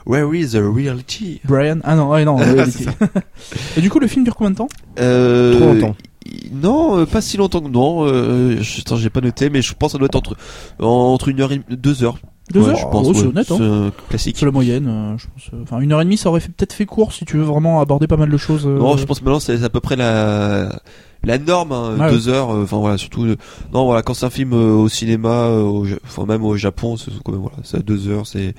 [0.05, 1.41] where is the reality?
[1.45, 1.79] Brian?
[1.83, 2.33] Ah non, ouais, non.
[2.35, 2.85] en réalité.
[3.77, 4.67] Et du coup, le film dure combien de temps?
[4.99, 5.95] Euh, Trop longtemps.
[6.51, 8.05] Non, euh, pas si longtemps que non.
[8.05, 10.35] Euh, je, j'ai pas noté, mais je pense que ça doit être entre
[10.79, 12.17] entre une heure et deux heures.
[12.53, 13.07] Deux Ouais, heures je pense.
[13.09, 13.27] Oh, c'est ouais.
[13.27, 13.57] honnête, hein.
[13.59, 14.35] Euh, classique.
[14.39, 15.49] C'est la moyenne, euh, je pense.
[15.53, 17.43] euh, Enfin, une heure et demie, ça aurait fait peut-être fait court si tu veux
[17.43, 18.67] vraiment aborder pas mal de choses.
[18.67, 20.79] euh, Non, je pense que maintenant c'est à peu près la
[21.23, 22.51] la norme, hein, Ouais, deux heures.
[22.53, 23.25] euh, Enfin voilà, surtout
[23.73, 27.31] non voilà quand c'est un film au cinéma, au, enfin même au Japon, c'est quand
[27.31, 28.53] même voilà, c'est à deux heures, c'est.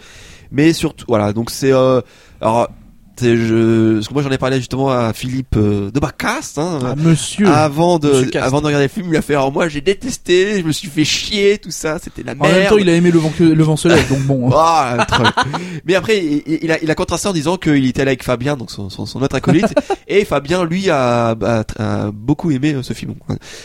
[0.51, 2.01] Mais surtout voilà, donc c'est euh,
[2.41, 2.73] alors c'est
[3.21, 6.95] je parce que moi j'en ai parlé justement à Philippe euh, de Bacast, hein, Ah,
[6.97, 7.47] monsieur.
[7.49, 10.61] avant de Monsieur avant de regarder le film, il a fait alors moi j'ai détesté,
[10.61, 12.53] je me suis fait chier, tout ça, c'était la en merde.
[12.57, 13.75] même temps, il a aimé le vent, le vent
[14.11, 14.51] donc bon.
[14.55, 15.07] Ah,
[15.85, 18.57] mais après, il, il a, il a contrasté en disant qu'il était allé avec Fabien,
[18.57, 19.73] donc son, son, son autre acolyte,
[20.09, 23.15] et Fabien, lui, a, a- a beaucoup aimé euh, ce film.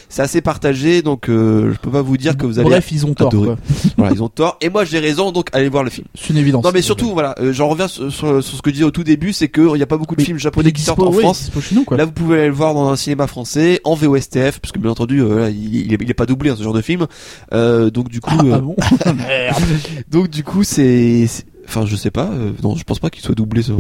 [0.10, 2.70] C'est assez partagé, donc euh, je peux pas vous dire que vous allez.
[2.70, 3.30] Bref, ils ont tort.
[3.32, 3.58] quoi.
[3.98, 4.58] Voilà, ils ont tort.
[4.62, 6.08] Et moi, j'ai raison, donc allez voir le film.
[6.16, 6.64] C'est une évidence.
[6.64, 8.92] Non, mais surtout, voilà, euh, j'en reviens sur, sur, sur ce que je disais au
[8.92, 11.20] tout début, c'est qu'il n'y a pas beaucoup de films japonais qui sortent en oui,
[11.24, 11.40] France.
[11.42, 11.98] dispo chez nous, quoi.
[11.98, 14.92] Là, vous pouvez aller le voir dans un cinéma français, en VOSTF, parce que bien
[14.92, 17.08] entendu, euh, là, il, il, est, il est pas doublé hein, ce genre de film.
[17.54, 18.76] Euh, donc du coup, ah, euh, ah bon
[19.16, 19.64] Merde.
[20.10, 21.26] donc du coup, c'est,
[21.68, 22.30] enfin, je sais pas.
[22.32, 23.64] euh, non, je pense pas qu'il soit doublé.
[23.64, 23.72] ce-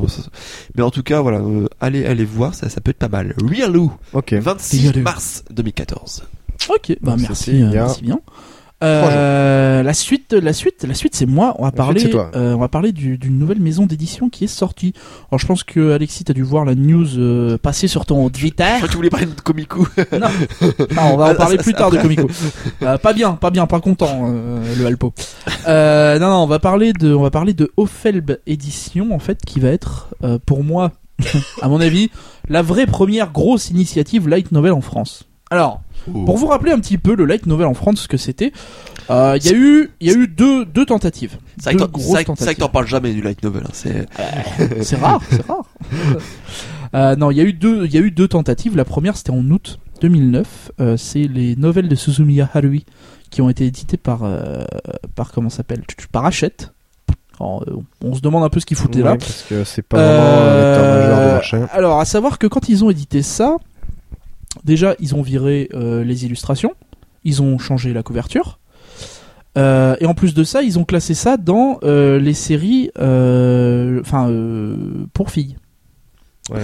[0.75, 3.35] Mais en tout cas, voilà, euh, allez, allez voir, ça, ça peut être pas mal.
[3.41, 4.33] Real Lou, Ok.
[4.33, 5.01] 26 Real Lou.
[5.03, 6.23] mars 2014.
[6.69, 8.19] Ok, bah merci, euh, merci bien.
[8.83, 11.55] Euh, la suite, la suite, la suite, c'est moi.
[11.59, 14.93] On va parler, euh, on va parler du- d'une nouvelle maison d'édition qui est sortie.
[15.29, 18.63] Alors, je pense que Alexis, t'as dû voir la news euh, passer sur ton Twitter.
[18.63, 19.87] Je crois que tu voulais parler de Komiku.
[20.11, 20.27] Non,
[21.13, 22.15] on va en Ah, parler ça, plus tard de après.
[22.15, 22.33] Comico.
[22.81, 25.13] Euh, pas bien, pas bien, pas content euh, le Alpo.
[25.67, 29.39] Euh, non, non, on va parler de, on va parler de Ophelb édition en fait,
[29.45, 30.91] qui va être euh, pour moi,
[31.61, 32.09] à mon avis,
[32.49, 35.23] la vraie première grosse initiative light novel en France.
[35.49, 38.51] Alors, pour vous rappeler un petit peu le light novel en France, ce que c'était,
[39.09, 41.37] euh, il y a eu, il y a eu deux, deux tentatives.
[41.61, 41.75] C'est vrai
[42.23, 43.63] que t'en- parles jamais du light novel.
[43.65, 44.07] hein, C'est
[44.83, 45.65] C'est rare, c'est rare.
[46.93, 48.75] Euh, non, il y a eu deux, il y a eu deux tentatives.
[48.75, 50.73] La première, c'était en août 2009.
[50.81, 52.85] Euh, c'est les nouvelles de Suzumiya Haruhi
[53.29, 54.65] qui ont été éditées par, euh,
[55.15, 56.73] par comment ça s'appelle, par Hachette.
[57.39, 59.15] Alors, euh, on se demande un peu ce qu'ils foutaient Ouais, là.
[59.15, 61.57] parce que c'est pas vraiment un lecteur majeur de marché.
[61.57, 63.55] Euh, Alors, à savoir que quand ils ont édité ça,
[64.63, 66.73] déjà, ils ont viré euh, les illustrations,
[67.23, 68.59] ils ont changé la couverture,
[69.57, 74.31] euh, et en plus de ça, ils ont classé ça dans euh, les séries, enfin,
[75.13, 75.57] pour filles.
[76.49, 76.61] Ouais.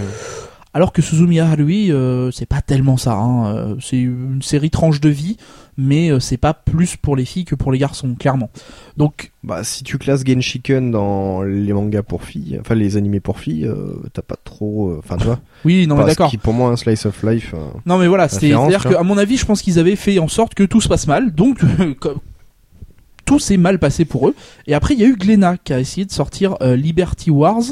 [0.74, 3.14] Alors que Suzumiya euh, c'est pas tellement ça.
[3.14, 3.78] Hein.
[3.82, 5.38] C'est une série tranche de vie,
[5.78, 8.50] mais euh, c'est pas plus pour les filles que pour les garçons, clairement.
[8.98, 13.40] Donc, Bah, si tu classes Genshiken dans les mangas pour filles, enfin les animés pour
[13.40, 14.90] filles, euh, t'as pas trop.
[14.90, 15.40] euh, Enfin, tu vois.
[15.66, 16.30] oui, non mais d'accord.
[16.30, 17.54] qui, pour moi, un slice of life.
[17.54, 20.54] euh, Non mais voilà, c'est-à-dire qu'à mon avis, je pense qu'ils avaient fait en sorte
[20.56, 21.60] que tout se passe mal, donc
[23.26, 24.36] tout s'est mal passé pour eux.
[24.68, 27.64] Et après, il y a eu Glenna qui a essayé de sortir Liberty Wars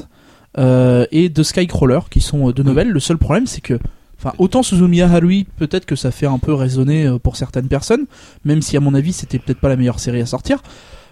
[0.57, 2.89] euh, et The Skycrawler, qui sont deux nouvelles.
[2.89, 3.79] Le seul problème, c'est que,
[4.25, 8.05] enfin, autant Suzumiya Haruhi, peut-être que ça fait un peu résonner euh, pour certaines personnes,
[8.43, 10.63] même si à mon avis, c'était peut-être pas la meilleure série à sortir.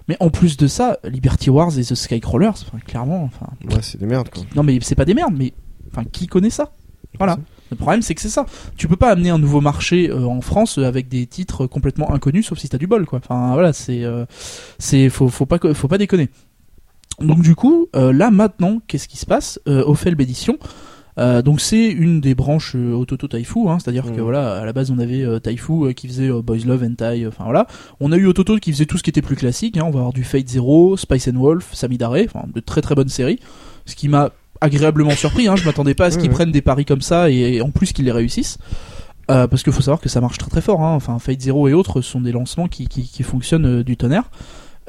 [0.07, 3.99] Mais en plus de ça, Liberty Wars et The Skycrawler, enfin, clairement, enfin, Ouais, c'est
[3.99, 4.43] des merdes, quoi.
[4.55, 5.53] non mais c'est pas des merdes, mais
[5.91, 6.73] enfin, qui connaît ça?
[7.19, 7.37] Voilà.
[7.69, 8.45] Le problème, c'est que c'est ça.
[8.75, 12.11] Tu peux pas amener un nouveau marché euh, en France euh, avec des titres complètement
[12.11, 13.19] inconnus, sauf si t'as du bol, quoi.
[13.23, 14.25] Enfin, voilà, c'est, euh,
[14.77, 16.29] c'est, faut, faut pas, faut pas déconner.
[17.19, 19.59] Donc du coup, euh, là maintenant, qu'est-ce qui se passe?
[19.67, 20.57] Au Felb Edition.
[21.19, 24.21] Euh, donc c'est une des branches euh, Ototo Taifu, hein, c'est-à-dire que Mhm.
[24.21, 27.25] voilà, à la base on avait euh, Taifu euh, qui faisait euh, Boys Love Hentai,
[27.27, 27.67] enfin voilà.
[27.99, 29.99] On a eu Ototo qui faisait tout ce qui était plus classique, hein, on va
[29.99, 33.39] avoir du Fate Zero, Spice and Wolf, Samidare, enfin de très très bonnes séries.
[33.85, 36.35] Ce qui m'a agréablement surpris, hein, je m'attendais pas à ce qu'ils Mhm.
[36.35, 38.57] prennent des paris comme ça et, et en plus qu'ils les réussissent.
[39.27, 40.81] Parce qu'il faut savoir que ça marche très très fort.
[40.81, 44.29] Enfin, Fate Zero et autres sont des lancements qui, qui, qui fonctionnent du tonnerre.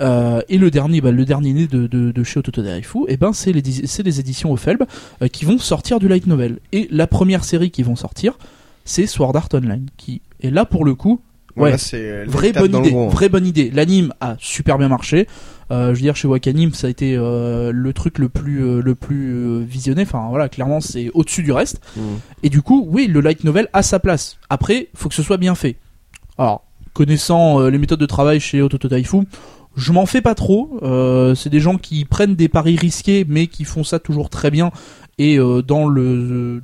[0.00, 3.32] Euh, et le dernier, bah, le dernier né de, de, de chez Ototodarifu, et ben
[3.32, 4.84] c'est les, éditions Ophelb
[5.22, 6.58] euh, qui vont sortir du light novel.
[6.72, 8.38] Et la première série qui vont sortir,
[8.84, 11.20] c'est Sword Art Online, qui est là pour le coup
[11.56, 11.78] Ouais.
[11.78, 13.08] c'est vraie bonne idée, gros, hein.
[13.10, 13.70] vraie bonne idée.
[13.70, 15.28] L'anime a super bien marché.
[15.70, 19.62] Euh, je veux dire chez Wakanim, ça a été le truc le plus le plus
[19.62, 20.02] visionné.
[20.02, 21.80] Enfin voilà, clairement c'est au-dessus du reste.
[21.96, 22.00] Mm.
[22.42, 24.38] Et du coup, oui, le light novel a sa place.
[24.50, 25.76] Après, faut que ce soit bien fait.
[26.38, 29.18] Alors, connaissant les méthodes de travail chez Ototo Taifu,
[29.76, 30.78] je m'en fais pas trop.
[30.82, 34.50] Euh, c'est des gens qui prennent des paris risqués, mais qui font ça toujours très
[34.50, 34.70] bien.
[35.18, 36.60] Et euh, dans le, euh,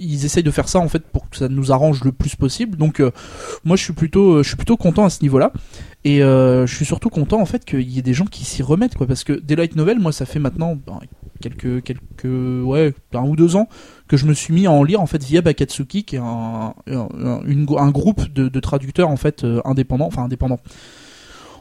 [0.00, 2.76] ils essayent de faire ça en fait pour que ça nous arrange le plus possible.
[2.76, 3.10] Donc, euh,
[3.64, 5.52] moi, je suis plutôt, euh, je suis plutôt content à ce niveau-là.
[6.04, 8.62] Et euh, je suis surtout content en fait qu'il y ait des gens qui s'y
[8.62, 9.06] remettent, quoi.
[9.06, 11.00] Parce que des light novels, moi, ça fait maintenant ben,
[11.40, 13.68] quelques quelques ouais un ou deux ans
[14.08, 16.74] que je me suis mis à en lire en fait via Bakatsuki qui est un
[16.90, 17.08] un,
[17.76, 20.58] un groupe de, de traducteurs en fait euh, indépendants enfin indépendants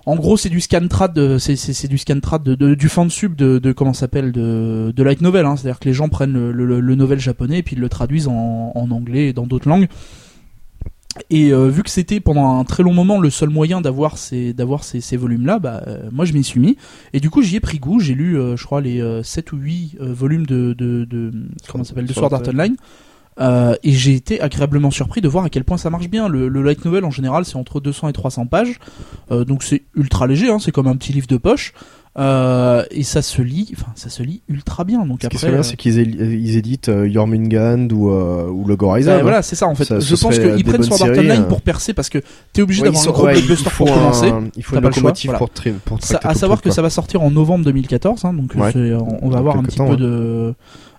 [0.08, 3.60] en gros, c'est du scantrad, de- c'est c'est du scantrad de, de- du fansub de,
[3.60, 5.45] de comment ça s'appelle de, de light novel.
[5.45, 5.55] Hein.
[5.58, 8.28] C'est-à-dire que les gens prennent le, le, le novel japonais et puis ils le traduisent
[8.28, 9.88] en, en anglais et dans d'autres langues.
[11.32, 14.53] Et euh, vu que c'était pendant un très long moment le seul moyen d'avoir ces
[14.53, 16.78] d'avoir ces, ces volumes-là, bah euh, moi je m'y suis mis
[17.12, 17.99] et du coup j'y ai pris goût.
[17.99, 21.32] J'ai lu, euh, je crois, les euh, 7 ou 8 euh, volumes de, de, de
[21.68, 22.76] comment ça s'appelle de Sword Sword Art Online.
[23.40, 26.28] Euh, et j'ai été agréablement surpris de voir à quel point ça marche bien.
[26.28, 28.80] Le, le light novel en général c'est entre 200 et 300 pages,
[29.32, 31.74] Euh, donc c'est ultra léger, hein, c'est comme un petit livre de poche.
[32.20, 35.06] Euh, et ça se lit, enfin ça se lit ultra bien.
[35.06, 38.64] Donc Ce qui après, serait bien, c'est qu'ils ils éditent euh, Jormungand ou, euh, ou
[38.66, 39.20] bah, hein.
[39.22, 39.86] voilà, c'est ça en fait.
[39.86, 41.48] Ça- je pense serait, qu'ils des prennent bonnes Sword Art séries, Online euh.
[41.48, 42.18] pour percer parce que
[42.54, 44.32] t'es obligé Ouais, d'avoir un sont- gros ouais, blockbuster faut pour commencer.
[44.56, 45.38] Il faut T'as une pas le choix, locomotive voilà.
[45.38, 48.34] pour, tri- pour Ça, à tout savoir que ça va sortir en novembre 2014, hein,
[48.34, 48.72] donc euh, Ouais.
[48.72, 49.98] c'est- on, on va Dans avoir un quelques petit temps, peu ouais.
[49.98, 50.56] de,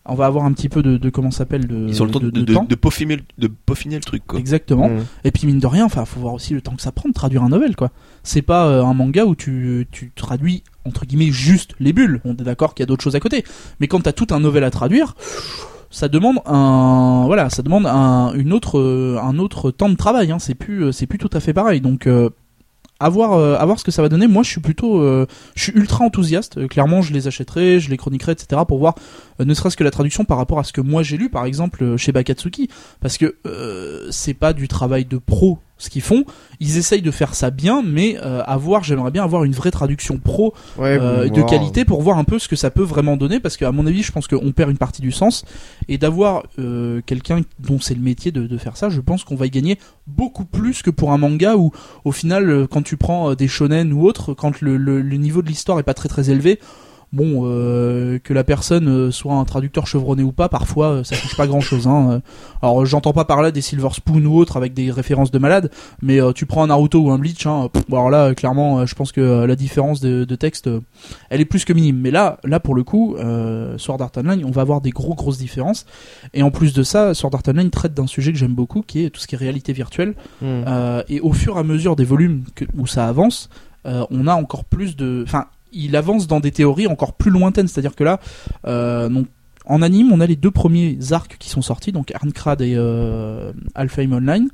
[0.09, 2.11] on va avoir un petit peu de, de comment ça s'appelle de, Ils ont le
[2.11, 2.64] temps de, de- de de, temps.
[2.64, 4.38] de peaufiner, le- de peaufiner le truc, quoi.
[4.38, 4.88] Exactement.
[4.88, 5.04] Mmh.
[5.24, 7.14] Et puis mine de rien, enfin, faut voir aussi le temps que ça prend de
[7.14, 7.90] traduire un novel, quoi.
[8.22, 12.20] C'est pas euh, un manga où tu, tu traduis entre guillemets juste les bulles.
[12.24, 13.44] On est d'accord qu'il y a d'autres choses à côté,
[13.80, 15.14] mais quand t'as tout un novel à traduire,
[15.90, 20.30] ça demande un, voilà, ça demande un, une autre, euh, un autre temps de travail.
[20.32, 20.38] Hein.
[20.38, 21.80] C'est plus, euh, c'est plus tout à fait pareil.
[21.80, 22.28] Donc euh,
[23.00, 24.26] à voir, euh, à voir ce que ça va donner.
[24.26, 26.66] Moi, je suis plutôt, euh, je suis ultra enthousiaste.
[26.68, 28.61] Clairement, je les achèterai, je les chroniquerai, etc.
[28.66, 28.96] pour voir,
[29.45, 31.82] ne serait-ce que la traduction par rapport à ce que moi j'ai lu, par exemple
[31.84, 32.68] euh, chez Bakatsuki,
[33.01, 36.24] parce que euh, c'est pas du travail de pro ce qu'ils font.
[36.59, 40.18] Ils essayent de faire ça bien, mais euh, avoir, j'aimerais bien avoir une vraie traduction
[40.18, 43.16] pro Ouais, euh, bon, de qualité pour voir un peu ce que ça peut vraiment
[43.16, 43.39] donner.
[43.39, 45.45] Parce qu'à mon avis je pense qu'on perd une partie du sens.
[45.86, 49.36] Et d'avoir euh, quelqu'un dont c'est le métier de, de faire ça je pense qu'on
[49.36, 49.78] va y gagner
[50.09, 51.70] beaucoup plus que pour un manga où
[52.05, 55.16] au final euh, quand tu prends euh, des shonen ou autres quand le, le- le
[55.16, 56.59] niveau de l'histoire est pas très très élevé
[57.11, 61.16] Bon, euh, que la personne euh, soit un traducteur chevronné ou pas, parfois euh, ça
[61.16, 61.86] change pas grand chose.
[61.86, 62.20] Hein.
[62.61, 65.70] Alors j'entends pas par là des Silver Spoon ou autres avec des références de malade,
[66.02, 68.94] mais euh, tu prends un Naruto ou un Bleach, hein, pff, alors là clairement je
[68.94, 70.68] pense que la différence de, de texte
[71.30, 71.98] elle est plus que minime.
[71.98, 75.14] Mais là, là pour le coup, euh, Sword Art Online, on va avoir des gros
[75.14, 75.86] grosses différences.
[76.34, 79.04] Et en plus de ça, Sword Art Online traite d'un sujet que j'aime beaucoup, qui
[79.04, 80.14] est tout ce qui est réalité virtuelle.
[80.42, 80.44] Mmh.
[80.66, 83.48] Euh, et au fur et à mesure des volumes que- où ça avance,
[83.86, 87.68] euh, on a encore plus de, enfin, il avance dans des théories encore plus lointaines.
[87.68, 88.20] C'est-à-dire que là,
[88.66, 89.26] euh, donc,
[89.68, 93.52] en anime, on a les deux premiers arcs qui sont sortis, donc Arncrad et euh,
[93.74, 94.48] Alfheim Online.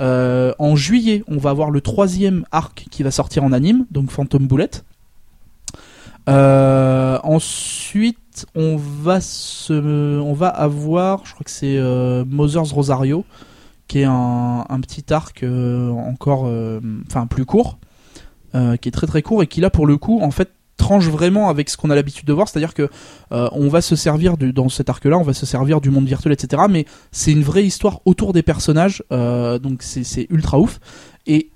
[0.00, 4.10] Euh, en juillet, on va avoir le troisième arc qui va sortir en anime, donc
[4.10, 4.70] Phantom Bullet.
[6.30, 9.18] Euh, ensuite, on va
[9.68, 11.78] on va avoir, je crois que c'est
[12.26, 13.26] Mother's Rosario,
[13.86, 16.50] qui est un, un petit arc encore,
[17.06, 17.78] enfin plus court,
[18.54, 21.06] euh, qui est très très court et qui là pour le coup, en fait, tranche
[21.06, 22.88] vraiment avec ce qu'on a l'habitude de voir, c'est-à-dire que
[23.32, 26.32] euh, on va se servir dans cet arc-là, on va se servir du monde virtuel,
[26.32, 26.64] etc.
[26.68, 30.80] Mais c'est une vraie histoire autour des personnages, euh, donc c'est c'est ultra ouf.
[31.26, 31.50] Et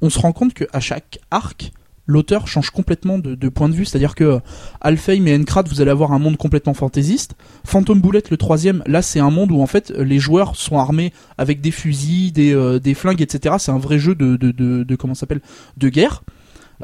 [0.00, 1.72] on se rend compte que à chaque arc,
[2.06, 4.40] l'auteur change complètement de, point de vue, c'est-à-dire que
[4.80, 7.34] Alfheim et Encrad, vous allez avoir un monde complètement fantaisiste.
[7.64, 11.12] Phantom Bullet, le troisième, là c'est un monde où en fait les joueurs sont armés
[11.38, 13.56] avec des fusils, des, euh, flingues, etc.
[13.58, 15.40] C'est un vrai jeu de, de, de, de comment s'appelle,
[15.76, 16.22] de guerre.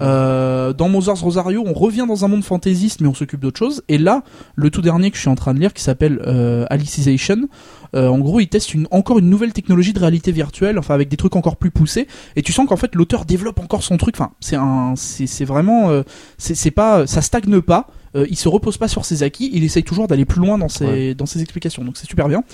[0.01, 3.83] Euh, dans Mother's Rosario, on revient dans un monde fantaisiste, mais on s'occupe d'autre chose.
[3.89, 4.23] Et là,
[4.55, 7.49] le tout dernier que je suis en train de lire, qui s'appelle euh, Alicization,
[7.95, 11.09] euh, en gros, il teste une, encore une nouvelle technologie de réalité virtuelle, enfin avec
[11.09, 12.07] des trucs encore plus poussés.
[12.37, 14.15] Et tu sens qu'en fait, l'auteur développe encore son truc.
[14.17, 16.03] Enfin, c'est un, c'est vraiment, euh,
[16.39, 17.89] c'est pas, ça stagne pas.
[18.15, 19.51] Euh, il se repose pas sur ses acquis.
[19.53, 21.15] Il essaye toujours d'aller plus loin dans ses Ouais.
[21.15, 21.85] dans ses explications.
[21.85, 22.45] Donc c'est super bien.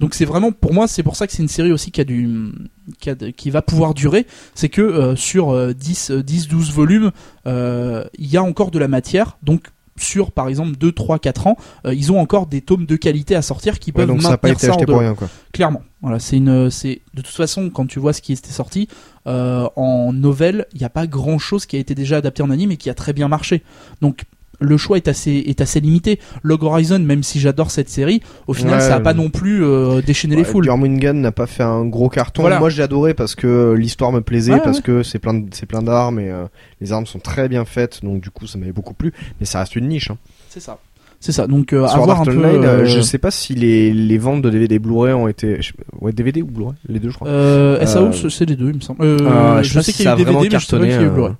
[0.00, 2.04] Donc c'est vraiment, pour moi, c'est pour ça que c'est une série aussi qui a
[2.04, 2.52] du,
[3.00, 4.26] qui, a de- qui va pouvoir durer.
[4.54, 7.10] C'est que euh, sur euh, 10, euh, 10, 12 volumes,
[7.46, 9.38] euh, il y a encore de la matière.
[9.42, 9.64] Donc
[10.00, 13.34] sur par exemple 2, 3, 4 ans, euh, ils ont encore des tomes de qualité
[13.34, 15.00] à sortir qui Ouais, peuvent donc ça n'a pas maintenir été ça acheté de- pour
[15.00, 15.28] rien, quoi.
[15.52, 15.82] clairement.
[16.02, 18.86] Voilà, c'est une, c'est de toute façon quand tu vois ce qui était sorti
[19.26, 22.50] euh, en nouvelle, il n'y a pas grand chose qui a été déjà adapté en
[22.50, 23.64] anime et qui a très bien marché.
[24.00, 24.22] Donc
[24.60, 26.18] le choix est assez est assez limité.
[26.42, 29.30] Log Horizon, même si j'adore cette série, au final Ouais, ça a pas mais- non
[29.30, 30.64] plus euh, déchaîné les foules.
[30.64, 32.42] Jormungand n'a pas fait un gros carton.
[32.42, 32.58] Voilà.
[32.58, 35.66] Moi, j'ai adoré parce que l'histoire me plaisait, Ouais, parce que c'est plein, de- c'est
[35.66, 36.44] plein d'armes et euh,
[36.80, 39.12] les armes sont très bien faites, donc du coup, ça m'avait beaucoup plu.
[39.40, 40.10] Mais ça reste une niche.
[40.10, 40.18] Hein.
[40.48, 40.78] C'est ça.
[41.20, 41.48] C'est ça.
[41.48, 42.30] Donc euh, avoir un peu.
[42.30, 45.60] Online, euh, euh, je sais pas si les, les ventes de DVD Blu-ray ont été,
[45.60, 47.26] je- ouais, DVD ou Blu-ray, les deux, je crois.
[47.28, 49.04] euh, SAO, Euh, c'est- les deux, il me semble.
[49.04, 50.90] Euh, Euh, je sais pas qu'il y a eu DVD, mais je sais pas qu'il
[50.90, 51.32] y a eu cartonné, Blu-ray.
[51.32, 51.34] euh,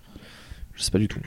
[0.74, 1.20] Je sais pas du tout.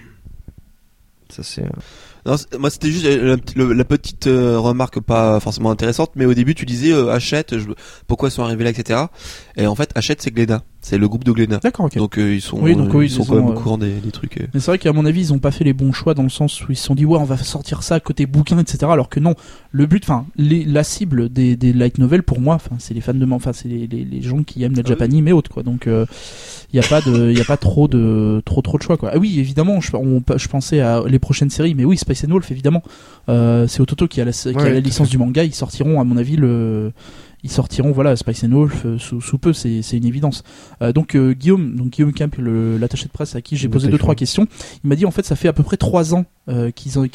[1.40, 6.56] Euh, moi c'était juste euh, la, petite euh, remarque pas forcément intéressante, mais au début
[6.56, 7.70] tu disais euh, achète, je,
[8.08, 9.00] pourquoi ils sont arrivés là, etc.
[9.58, 10.64] Et en fait achète c'est Glénat.
[10.84, 11.60] C'est le groupe de Glenna.
[11.62, 11.96] D'accord, ok.
[11.98, 13.56] Donc euh, ils sont, Oui, donc euh, oui, ils sont ils quand même au euh,
[13.56, 14.38] courant des, des trucs.
[14.42, 14.48] euh.
[14.54, 16.30] Mais c'est vrai qu'à mon avis, ils ont pas fait les bons choix dans le
[16.30, 18.80] sens où ils se sont dit ouais, on va sortir ça côté bouquin, etc.
[18.90, 19.36] Alors que non,
[19.72, 23.14] le but, enfin, la cible des, des light novels pour moi, enfin, c'est les fans
[23.14, 25.62] de, enfin, c'est les, les, les gens qui aiment la Ah japanime et autres quoi.
[25.62, 28.84] Donc, il y a pas de, il y a pas trop de, trop trop de
[28.84, 29.12] choix quoi.
[29.14, 32.32] Ah oui, évidemment, je, on- je pensais à les prochaines séries, mais oui, Spice and
[32.32, 32.82] Wolf évidemment.
[33.30, 35.44] Euh, c'est Ototo qui a la, qui a la licence du manga.
[35.44, 36.92] Ils sortiront, à mon avis, le
[37.44, 40.44] ils sortiront voilà Spice and Wolf euh, sous, sous peu c'est une évidence.
[40.82, 43.98] Euh, donc euh, Guillaume donc Guillaume Camp l'attaché de presse à qui j'ai posé deux
[43.98, 44.48] trois questions
[44.84, 46.26] il m'a dit en fait ça fait à peu près trois ans
[46.76, 47.08] qu'ils ont-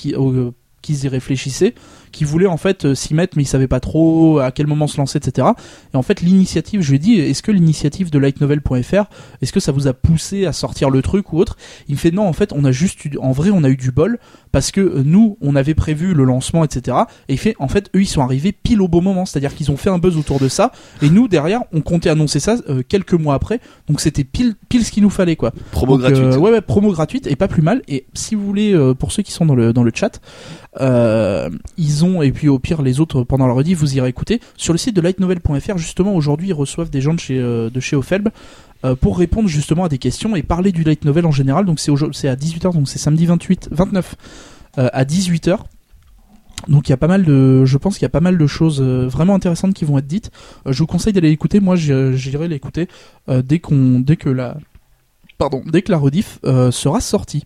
[0.87, 1.75] qu'ils y réfléchissaient
[2.13, 4.87] qu'ils voulaient en fait euh, s'y mettre mais ils savaient pas trop à quel moment
[4.87, 5.49] se lancer etc
[5.93, 9.05] et en fait l'initiative je lui ai dit est-ce que l'initiative de lightnovel.fr
[9.43, 11.57] est-ce que ça vous a poussé à sortir le truc ou autre?
[11.89, 13.77] Il me fait non en fait on a juste eu, en vrai on a eu
[13.77, 14.19] du bol
[14.53, 16.97] parce que euh, nous on avait prévu le lancement etc
[17.29, 19.27] et il fait en fait eux ils sont arrivés pile au bon moment.
[19.27, 20.73] C'est à dire qu'ils ont fait un buzz autour de ça
[21.03, 23.61] et nous derrière on comptait annoncer ça euh, quelques mois après.
[23.89, 25.53] Donc c'était pile pile ce qu'il nous fallait quoi.
[25.71, 26.41] Promo donc, euh, gratuite.
[26.41, 27.83] ouais, ouais, promo gratuite et pas plus mal.
[27.89, 30.21] Et si vous voulez, euh, pour ceux qui sont dans le dans le chat,
[30.81, 34.41] euh, ils ont et puis au pire les autres pendant la rediff, vous irez écouter
[34.57, 35.79] sur le site de lightnovel.fr.
[35.79, 38.29] Justement, aujourd'hui, ils reçoivent des gens de chez euh, de chez Ofelb.
[38.85, 41.81] euh, pour répondre justement à des questions et parler du light novel en général, donc
[41.81, 44.15] c'est à 18h, donc c'est samedi 28, 29
[44.79, 45.59] euh, à 18h.
[46.69, 48.47] Donc il y a pas mal de, je pense qu'il y a pas mal de
[48.47, 50.31] choses vraiment intéressantes qui vont être dites.
[50.67, 51.61] Je vous conseille d'aller l'écouter.
[51.61, 52.89] Moi, j'irai l'écouter
[53.29, 54.57] dès qu'on, dès que la,
[55.39, 57.45] pardon, dès que la rediff sera sortie.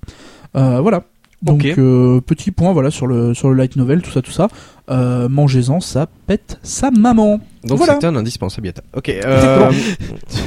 [0.54, 1.04] Voilà.
[1.42, 4.48] Donc euh, petit point voilà sur le sur le light novel tout ça tout ça.
[4.90, 7.40] Euh, Mangez-en, ça pète sa maman.
[7.62, 7.98] Donc Voilà.
[8.00, 8.82] c'est un indispensable yata.
[8.96, 9.08] Ok.
[9.24, 9.70] Euh,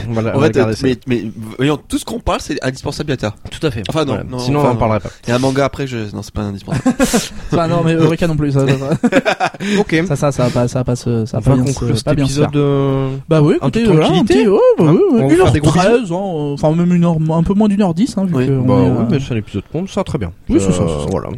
[0.10, 0.86] voilà, En on va fait, euh, ça.
[0.88, 3.36] mais, mais voyons, tout ce qu'on parle, c'est indispensable Yata.
[3.50, 3.84] Tout à fait.
[3.88, 4.24] Enfin, non, Voilà.
[4.30, 5.10] non, Sinon enfin, on en parlerait pas.
[5.26, 6.14] Il y a un manga après, je...
[6.14, 6.94] non, c'est pas indispensable.
[7.54, 8.52] Enfin non mais Eureka non plus.
[8.52, 9.96] Ça ça ça, Ok.
[10.08, 12.06] ça, ça, ça va pas ça va pas se- ça va pas bien conclure cet
[12.06, 12.56] pas bien épisode.
[12.56, 14.34] euh, Bah oui, écoutez, voilà, un tranquillité.
[14.44, 17.18] petit, ouais, bah Hein, vous faire des gros 1h13, hein, euh, enfin même une heure,
[17.32, 19.34] un peu moins d'une heure dix, hein, vu Oui, que bah oui, euh, mais c'est
[19.34, 20.32] un épisode con, ça va très bien.
[20.50, 21.10] Oui, c'est ça, Euh, c'est ça.
[21.12, 21.30] Voilà.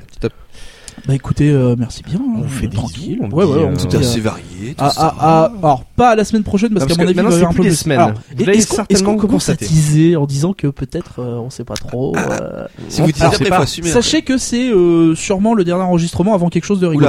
[1.06, 2.20] À- Bah écoutez, euh, merci bien.
[2.20, 3.18] On hein, vous fait des tranquille.
[3.18, 5.16] bisous, on ouais, ouais, on euh, Tout dit, assez euh, varié, tout ah, ça.
[5.20, 7.30] ah, ah, alors pas la semaine prochaine parce Ah, qu'à parce mon avis il va
[7.32, 8.00] y avoir un peu plus semaines.
[8.00, 11.38] Alors, Vous est-ce qu'on est-ce certainement qu'on commence à teaser en disant que peut-être euh,
[11.38, 12.16] on sait pas trop.
[12.18, 13.90] euh, Si vous dites après, c'est il faut pas- assumer.
[13.90, 17.08] Sachez que c'est euh, sûrement le dernier enregistrement avant quelque chose de rigolo.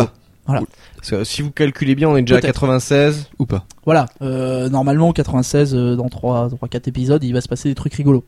[0.48, 0.60] Oula.
[0.96, 2.54] Parce que si vous calculez bien, on est déjà à Peut-être.
[2.54, 3.26] 96.
[3.40, 3.64] Ou pas.
[3.84, 7.74] Voilà, euh, normalement 96 euh, dans 3 3 4 épisodes, il va se passer des
[7.74, 8.24] trucs rigolos.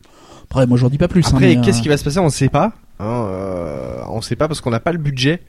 [0.51, 2.19] Après moi j'en dis pas plus hein, Après, mais, qu'est-ce euh, qui va se passer
[2.19, 2.73] On ne sait pas.
[3.01, 5.41] Hein, euh, on sait pas parce qu'on n'a pas le budget.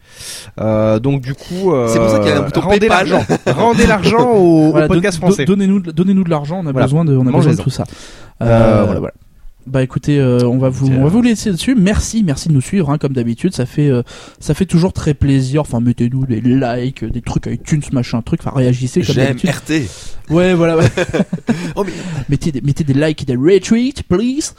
[0.59, 3.25] Euh, donc du coup, euh, C'est pour ça qu'il y a un bouton rendez l'argent.
[3.47, 5.45] rendez l'argent au, voilà, au podcast don- français.
[5.45, 6.85] don- Donnez-nous de- donnez-nous de l'argent, on a Voilà.
[6.85, 7.85] besoin de on a besoin de tout ça.
[8.41, 9.13] Euh, Euh, voilà voilà.
[9.67, 11.75] Bah écoutez, euh, on va vous on va vous laisser dessus.
[11.75, 14.01] Merci, merci de nous suivre hein, comme d'habitude, ça fait euh,
[14.39, 15.61] ça fait toujours très plaisir.
[15.61, 19.49] Enfin mettez-nous des likes, des trucs iTunes machin truc, enfin réagissez comme J'aime d'habitude.
[19.49, 20.33] RT.
[20.33, 20.85] Ouais, voilà ouais.
[21.75, 21.91] Oh, mais
[22.29, 24.53] mettez des, mettez des likes et des retweets, please.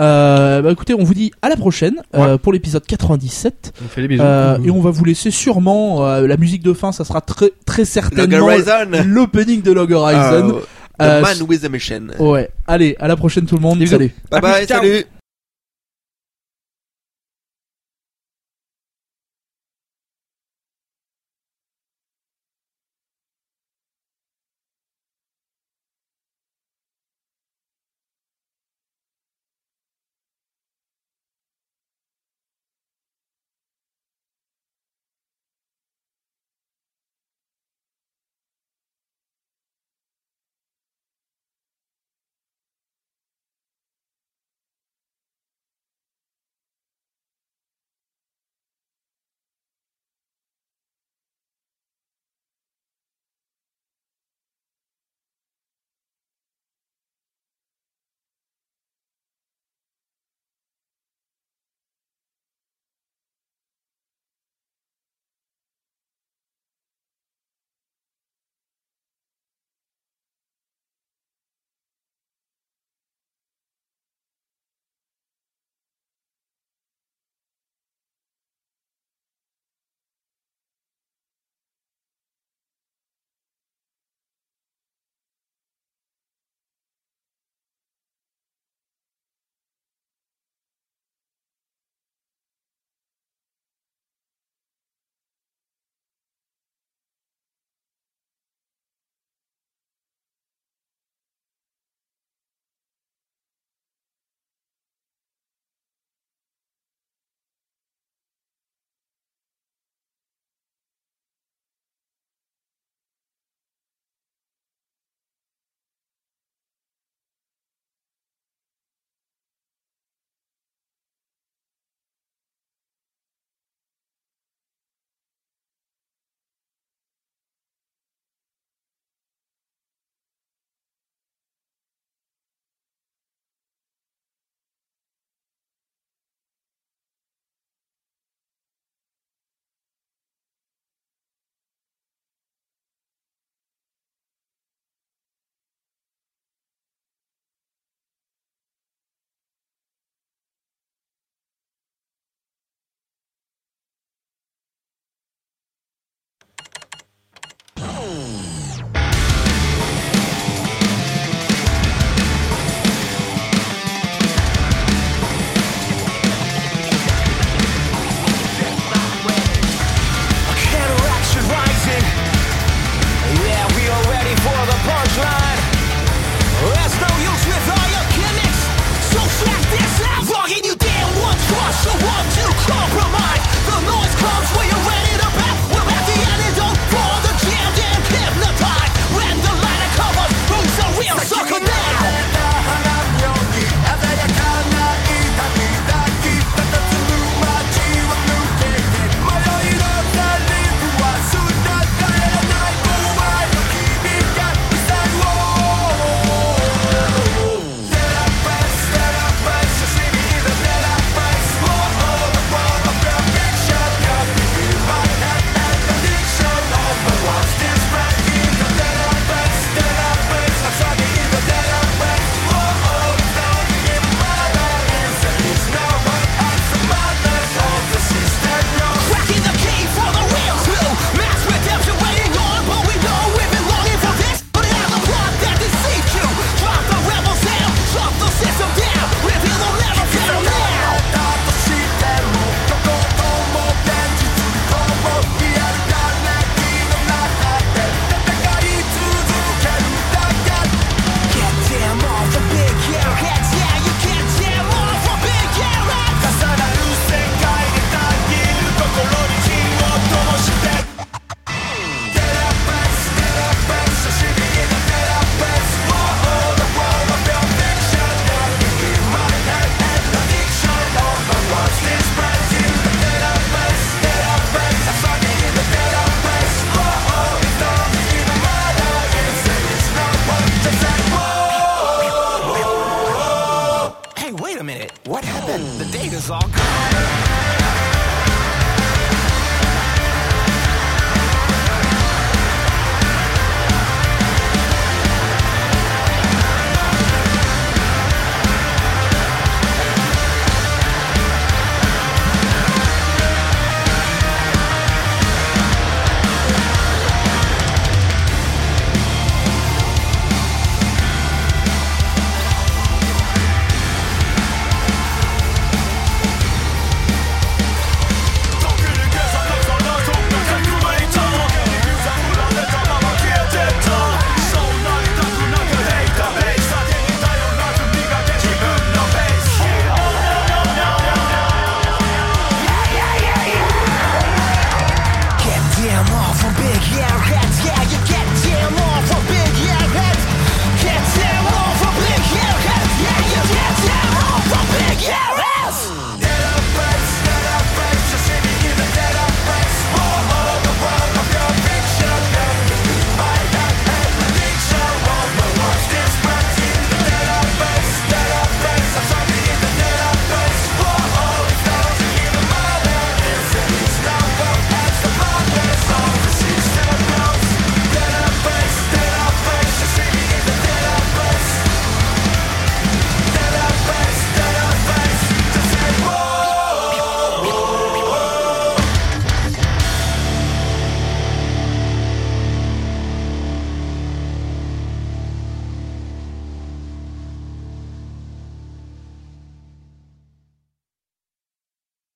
[0.00, 4.00] Euh, bah écoutez, on vous dit à la prochaine euh, pour l'épisode 97 On fait
[4.02, 4.22] les bisous.
[4.24, 7.50] euh, et on va vous laisser sûrement euh, la musique de fin, ça sera très
[7.64, 9.02] très Log certainement Horizon.
[9.06, 10.56] l'opening de Log Horizon.
[10.56, 10.60] Euh,
[11.02, 12.02] Euh, The Man with a Mission.
[12.20, 13.84] Ouais, allez, à la prochaine tout le monde.
[13.84, 14.14] Salut.
[14.30, 14.80] Bye bye, ciao.
[14.80, 15.04] salut.